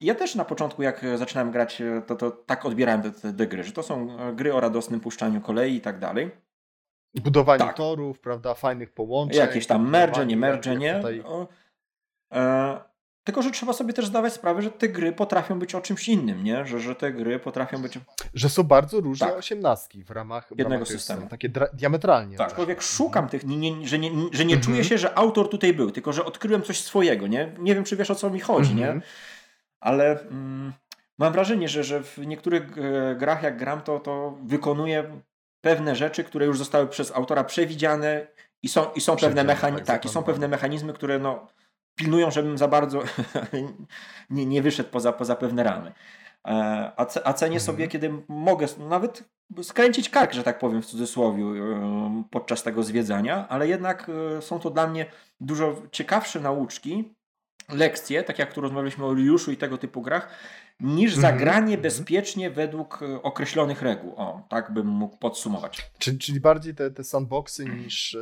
ja 0.00 0.14
też 0.14 0.34
na 0.34 0.44
początku, 0.44 0.82
jak 0.82 1.06
zaczynałem 1.16 1.50
grać, 1.50 1.80
e, 1.80 2.02
to, 2.06 2.16
to 2.16 2.30
tak 2.30 2.64
odbierałem 2.64 3.02
te, 3.02 3.10
te, 3.10 3.32
te 3.32 3.46
gry, 3.46 3.64
że 3.64 3.72
to 3.72 3.82
są 3.82 4.18
e, 4.20 4.32
gry 4.32 4.54
o 4.54 4.60
radosnym 4.60 5.00
puszczaniu 5.00 5.40
kolei 5.40 5.74
i 5.74 5.80
tak 5.80 5.98
dalej. 5.98 6.30
Budowanie 7.14 7.58
Tak. 7.58 7.76
torów, 7.76 8.20
prawda, 8.20 8.54
fajnych 8.54 8.92
połączeń. 8.92 9.38
Jakieś 9.38 9.66
tam 9.66 9.90
merge, 9.90 10.26
nie 10.26 10.36
merge, 10.36 10.76
nie. 10.76 10.94
Tutaj... 10.96 11.20
O, 11.20 11.48
e, 12.32 12.80
tylko, 13.24 13.42
że 13.42 13.50
trzeba 13.50 13.72
sobie 13.72 13.92
też 13.92 14.06
zdawać 14.06 14.32
sprawę, 14.32 14.62
że 14.62 14.70
te 14.70 14.88
gry 14.88 15.12
potrafią 15.12 15.58
być 15.58 15.74
o 15.74 15.80
czymś 15.80 16.08
innym, 16.08 16.44
nie? 16.44 16.66
Że, 16.66 16.80
że 16.80 16.94
te 16.94 17.12
gry 17.12 17.38
potrafią 17.38 17.82
być. 17.82 17.98
Że 18.34 18.48
są 18.48 18.62
bardzo 18.62 19.00
różne 19.00 19.26
Tak. 19.26 19.36
osiemnastki 19.36 20.04
w 20.04 20.10
ramach 20.10 20.46
w 20.46 20.50
Jednego 20.50 20.70
ramach 20.70 20.88
tych 20.88 20.96
systemu. 20.96 21.28
Takie 21.28 21.50
diametralnie. 21.72 22.36
Tak, 22.36 22.46
różne. 22.46 22.56
człowiek 22.56 22.82
szukam 22.82 23.28
tych, 23.28 23.44
nie, 23.44 23.56
nie, 23.70 23.88
że 23.88 23.98
nie, 23.98 24.10
że 24.32 24.44
nie 24.44 24.54
Mhm. 24.54 24.60
czuję 24.62 24.84
się, 24.84 24.98
że 24.98 25.18
autor 25.18 25.48
tutaj 25.50 25.74
był, 25.74 25.90
tylko 25.90 26.12
że 26.12 26.24
odkryłem 26.24 26.62
coś 26.62 26.80
swojego, 26.80 27.26
nie? 27.26 27.52
Nie 27.58 27.74
wiem, 27.74 27.84
czy 27.84 27.96
wiesz 27.96 28.10
o 28.10 28.14
co 28.14 28.30
mi 28.30 28.40
chodzi, 28.40 28.74
nie? 28.74 28.82
Mhm. 28.86 29.02
Ale 29.80 30.20
mm, 30.20 30.72
mam 31.18 31.32
wrażenie, 31.32 31.68
że, 31.68 31.84
że 31.84 32.02
w 32.02 32.18
niektórych 32.18 32.62
e, 32.78 33.14
grach, 33.16 33.42
jak 33.42 33.56
gram, 33.58 33.80
to, 33.82 34.00
to 34.00 34.38
wykonuję 34.42 35.20
pewne 35.60 35.96
rzeczy, 35.96 36.24
które 36.24 36.46
już 36.46 36.58
zostały 36.58 36.86
przez 36.86 37.12
autora 37.12 37.44
przewidziane 37.44 38.26
i 38.62 38.68
są, 38.68 38.92
i 38.92 39.00
są 39.00 39.16
pewne 39.16 39.44
mechanizmy, 39.44 39.86
tak, 39.86 39.96
tak, 39.96 40.04
i 40.04 40.08
są 40.08 40.22
pewne 40.22 40.48
mechanizmy, 40.48 40.92
które 40.92 41.18
no, 41.18 41.46
pilnują, 41.94 42.30
żebym 42.30 42.58
za 42.58 42.68
bardzo 42.68 43.02
nie, 44.30 44.46
nie 44.46 44.62
wyszedł 44.62 44.88
poza, 44.90 45.12
poza 45.12 45.36
pewne 45.36 45.62
ramy. 45.62 45.92
E, 46.46 46.50
A, 46.96 47.06
a 47.24 47.32
cenię 47.32 47.56
Mhm. 47.56 47.60
sobie, 47.60 47.88
kiedy 47.88 48.10
mogę 48.28 48.66
nawet 48.88 49.24
skręcić 49.62 50.08
kark, 50.10 50.32
że 50.32 50.42
tak 50.42 50.58
powiem 50.58 50.82
w 50.82 50.86
cudzysłowie, 50.86 51.44
e, 51.44 52.22
podczas 52.30 52.62
tego 52.62 52.82
zwiedzania, 52.82 53.48
ale 53.48 53.68
jednak 53.68 54.10
e, 54.38 54.42
są 54.42 54.58
to 54.60 54.70
dla 54.70 54.86
mnie 54.86 55.06
dużo 55.40 55.82
ciekawsze 55.92 56.40
nauczki, 56.40 57.14
lekcje, 57.68 58.22
tak 58.22 58.38
jak 58.38 58.52
tu 58.52 58.60
rozmawialiśmy 58.60 59.04
o 59.04 59.14
Riuszu 59.14 59.52
i 59.52 59.56
tego 59.56 59.78
typu 59.78 60.02
grach, 60.02 60.28
niż 60.80 61.16
Mhm, 61.16 61.32
zagranie 61.32 61.60
mhm. 61.74 61.80
bezpiecznie 61.82 62.50
według 62.50 63.00
określonych 63.22 63.82
reguł. 63.82 64.14
O, 64.16 64.46
tak 64.48 64.72
bym 64.72 64.86
mógł 64.86 65.16
podsumować. 65.16 65.90
Czyli, 65.98 66.18
czyli 66.18 66.40
bardziej 66.40 66.74
te, 66.74 66.90
te 66.90 67.04
sandboxy 67.04 67.64
niż, 67.64 68.16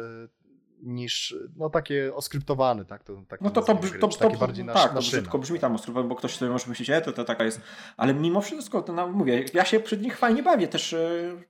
niż 0.82 1.34
no 1.56 1.70
takie 1.70 2.14
oskryptowane, 2.14 2.84
tak? 2.84 3.04
To, 3.04 3.22
tak 3.28 3.40
No 3.40 3.50
to 3.50 3.62
to, 3.62 3.74
to, 4.00 4.08
to, 4.08 4.18
takie 4.18 4.36
bardziej 4.36 4.64
na, 4.64 4.72
tak, 4.74 4.94
na 4.94 5.00
to 5.00 5.06
brzydko 5.06 5.38
brzmi 5.38 5.58
tam 5.58 5.74
ostrówem, 5.74 6.08
bo 6.08 6.14
ktoś 6.16 6.36
sobie 6.36 6.50
może 6.50 6.68
myśleć, 6.68 6.90
e, 6.90 7.00
to, 7.00 7.12
to 7.12 7.24
taka 7.24 7.44
jest, 7.44 7.60
ale 7.96 8.14
mimo 8.14 8.40
wszystko, 8.40 8.82
to 8.82 8.92
no, 8.92 9.08
mówię, 9.08 9.44
ja 9.54 9.64
się 9.64 9.80
przy 9.80 9.98
nich 9.98 10.18
fajnie 10.18 10.42
bawię 10.42 10.68
też. 10.68 10.92
e, 10.92 11.42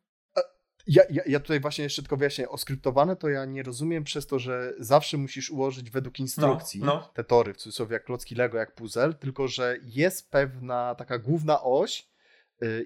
Ja, 0.87 1.03
ja, 1.11 1.22
ja 1.26 1.41
tutaj 1.41 1.61
właśnie 1.61 1.85
jeszcze 1.85 2.03
tylko 2.03 2.16
wyjaśnię, 2.16 2.49
oskryptowane 2.49 3.16
to 3.16 3.28
ja 3.28 3.45
nie 3.45 3.62
rozumiem 3.62 4.05
przez 4.05 4.26
to, 4.26 4.39
że 4.39 4.74
zawsze 4.78 5.16
musisz 5.16 5.51
ułożyć 5.51 5.91
według 5.91 6.20
instrukcji 6.20 6.80
No, 6.80 6.87
no. 6.87 7.11
te 7.14 7.24
tory, 7.24 7.55
w 7.55 7.57
cudzysłowie 7.57 7.93
jak 7.95 8.05
klocki 8.05 8.35
Lego, 8.35 8.59
jak 8.59 8.74
puzzle, 8.74 9.14
tylko 9.14 9.49
że 9.49 9.76
jest 9.83 10.30
pewna 10.30 10.95
taka 10.95 11.18
główna 11.18 11.62
oś 11.62 12.12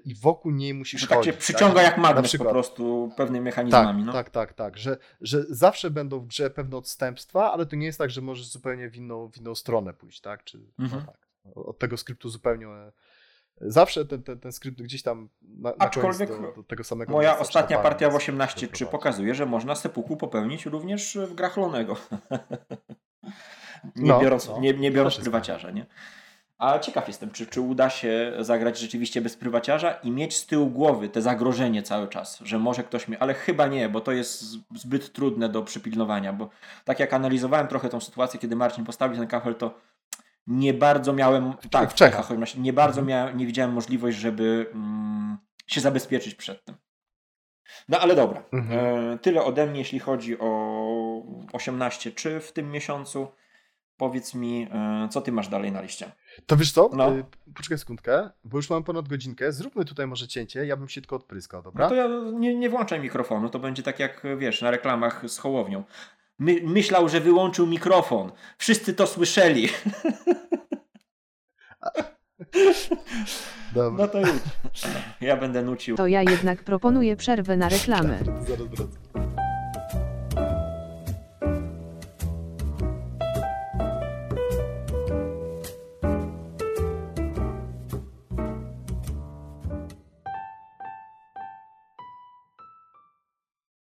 i 0.04 0.14
wokół 0.14 0.52
niej 0.52 0.74
musisz 0.74 1.00
Że 1.00 1.06
tak 1.06 1.24
cię 1.24 1.30
chodzić. 1.32 1.44
przyciąga 1.44 1.82
jak 1.82 1.96
Na 1.96 2.02
magnes 2.02 2.36
po 2.36 2.44
prostu 2.44 3.12
pewnymi 3.16 3.38
Tak, 3.50 3.54
mechanizmami. 3.56 4.04
no. 4.04 4.12
tak, 4.12 4.30
tak, 4.30 4.52
tak, 4.54 4.78
że, 4.78 4.96
że 5.20 5.42
zawsze 5.48 5.90
będą 5.90 6.20
w 6.20 6.26
grze 6.26 6.50
pewne 6.50 6.76
odstępstwa, 6.76 7.52
ale 7.52 7.66
to 7.66 7.76
nie 7.76 7.86
jest 7.86 7.98
tak, 7.98 8.10
że 8.10 8.20
możesz 8.20 8.46
zupełnie 8.46 8.90
w 8.90 8.96
inną, 8.96 9.30
w 9.30 9.36
inną 9.36 9.54
stronę 9.54 9.94
pójść, 9.94 10.20
tak? 10.20 10.44
Czy, 10.44 10.58
Mhm. 10.78 11.02
no 11.06 11.12
tak. 11.12 11.26
Od 11.54 11.78
tego 11.78 11.96
skryptu 11.96 12.28
zupełnie. 12.28 12.66
Zawsze 13.60 14.04
ten, 14.04 14.22
ten, 14.22 14.40
ten 14.40 14.52
skrypt 14.52 14.82
gdzieś 14.82 15.02
tam 15.02 15.28
na, 15.42 15.70
na 15.70 15.76
Aczkolwiek 15.78 16.28
do, 16.28 16.52
do 16.52 16.62
tego 16.62 16.84
samego 16.84 17.12
Moja 17.12 17.38
ostatnia 17.38 17.78
partia 17.78 18.08
w 18.08 18.12
więc 18.12 18.22
18 18.22 18.54
to 18.54 18.60
czy 18.72 18.78
prowadzi. 18.78 18.92
pokazuje, 18.92 19.34
że 19.34 19.46
można 19.46 19.74
sepuku 19.74 20.16
popełnić 20.16 20.66
również 20.66 21.18
w 21.28 21.34
grach 21.34 21.56
Lonego. 21.56 21.96
nie 23.96 24.08
No, 24.08 24.20
biorąc, 24.20 24.48
no. 24.48 24.60
nie, 24.60 24.72
nie 24.74 24.90
biorąc 24.90 25.16
prywaciarza, 25.16 25.70
nie? 25.70 25.86
A 26.58 26.78
ciekaw 26.78 27.08
jestem, 27.08 27.30
czy, 27.30 27.46
czy 27.46 27.60
uda 27.60 27.90
się 27.90 28.32
zagrać 28.40 28.78
rzeczywiście 28.78 29.20
bez 29.20 29.36
prywaciarza 29.36 29.92
i 29.92 30.10
mieć 30.10 30.36
z 30.36 30.46
tyłu 30.46 30.66
głowy 30.70 31.08
te 31.08 31.22
zagrożenie 31.22 31.82
cały 31.82 32.08
czas, 32.08 32.38
że 32.42 32.58
może 32.58 32.84
ktoś 32.84 33.08
mnie, 33.08 33.18
ale 33.22 33.34
chyba 33.34 33.66
nie, 33.66 33.88
bo 33.88 34.00
to 34.00 34.12
jest 34.12 34.44
zbyt 34.74 35.12
trudne 35.12 35.48
do 35.48 35.62
przypilnowania, 35.62 36.32
bo 36.32 36.48
tak 36.84 37.00
jak 37.00 37.12
analizowałem 37.14 37.68
trochę 37.68 37.88
tą 37.88 38.00
sytuację, 38.00 38.40
kiedy 38.40 38.56
Marcin 38.56 38.84
postawił 38.84 39.18
ten 39.18 39.26
kafel, 39.26 39.54
to 39.54 39.74
nie 40.46 40.74
bardzo 40.74 41.12
miałem, 41.12 41.52
tak, 41.70 41.90
w 41.90 41.94
Czechach. 41.94 42.28
nie 42.58 42.72
bardzo 42.72 43.00
Mhm. 43.00 43.06
miałem, 43.06 43.38
nie 43.38 43.46
widziałem 43.46 43.72
możliwość, 43.72 44.18
żeby 44.18 44.66
mm, 44.74 45.38
się 45.66 45.80
zabezpieczyć 45.80 46.34
przed 46.34 46.64
tym. 46.64 46.76
No 47.88 47.98
ale 48.00 48.14
dobra, 48.14 48.42
Mhm. 48.52 48.80
e, 49.14 49.18
tyle 49.18 49.44
ode 49.44 49.66
mnie, 49.66 49.78
jeśli 49.78 49.98
chodzi 49.98 50.38
o 50.38 51.22
18 51.52 52.12
czy 52.12 52.40
w 52.40 52.52
tym 52.52 52.70
miesiącu. 52.70 53.28
Powiedz 53.96 54.34
mi, 54.34 54.68
e, 54.72 55.08
co 55.10 55.20
ty 55.20 55.32
masz 55.32 55.48
dalej 55.48 55.72
na 55.72 55.80
liście? 55.80 56.12
To 56.46 56.56
wiesz 56.56 56.72
co? 56.72 56.90
No. 56.92 57.16
Y, 57.16 57.24
Poczekaj 57.54 57.78
sekundkę, 57.78 58.30
bo 58.44 58.58
już 58.58 58.70
mam 58.70 58.84
ponad 58.84 59.08
godzinkę. 59.08 59.52
Zróbmy 59.52 59.84
tutaj 59.84 60.06
może 60.06 60.28
cięcie, 60.28 60.66
ja 60.66 60.76
bym 60.76 60.88
się 60.88 61.00
tylko 61.00 61.16
odpryskał, 61.16 61.62
dobra? 61.62 61.84
No 61.84 61.88
to 61.88 61.94
ja 61.94 62.08
nie, 62.32 62.54
nie 62.54 62.70
włączaj 62.70 63.00
mikrofonu, 63.00 63.48
to 63.48 63.58
będzie 63.58 63.82
tak 63.82 63.98
jak 64.00 64.22
wiesz, 64.38 64.62
na 64.62 64.70
reklamach 64.70 65.30
z 65.30 65.38
Hołownią. 65.38 65.84
My, 66.38 66.60
myślał, 66.64 67.08
że 67.08 67.20
wyłączył 67.20 67.66
mikrofon. 67.66 68.32
Wszyscy 68.58 68.94
to 68.94 69.06
słyszeli. 69.06 69.68
Dobra, 73.74 74.04
No 74.06 74.08
to 74.12 74.20
już. 74.20 74.30
Ja 75.20 75.36
będę 75.36 75.62
nucił. 75.62 75.96
To 75.96 76.06
ja 76.06 76.22
jednak 76.22 76.62
proponuję 76.62 77.16
przerwę 77.16 77.56
na 77.56 77.68
reklamy. 77.68 78.18
zaraz 78.48 78.66
wracam. 78.66 78.88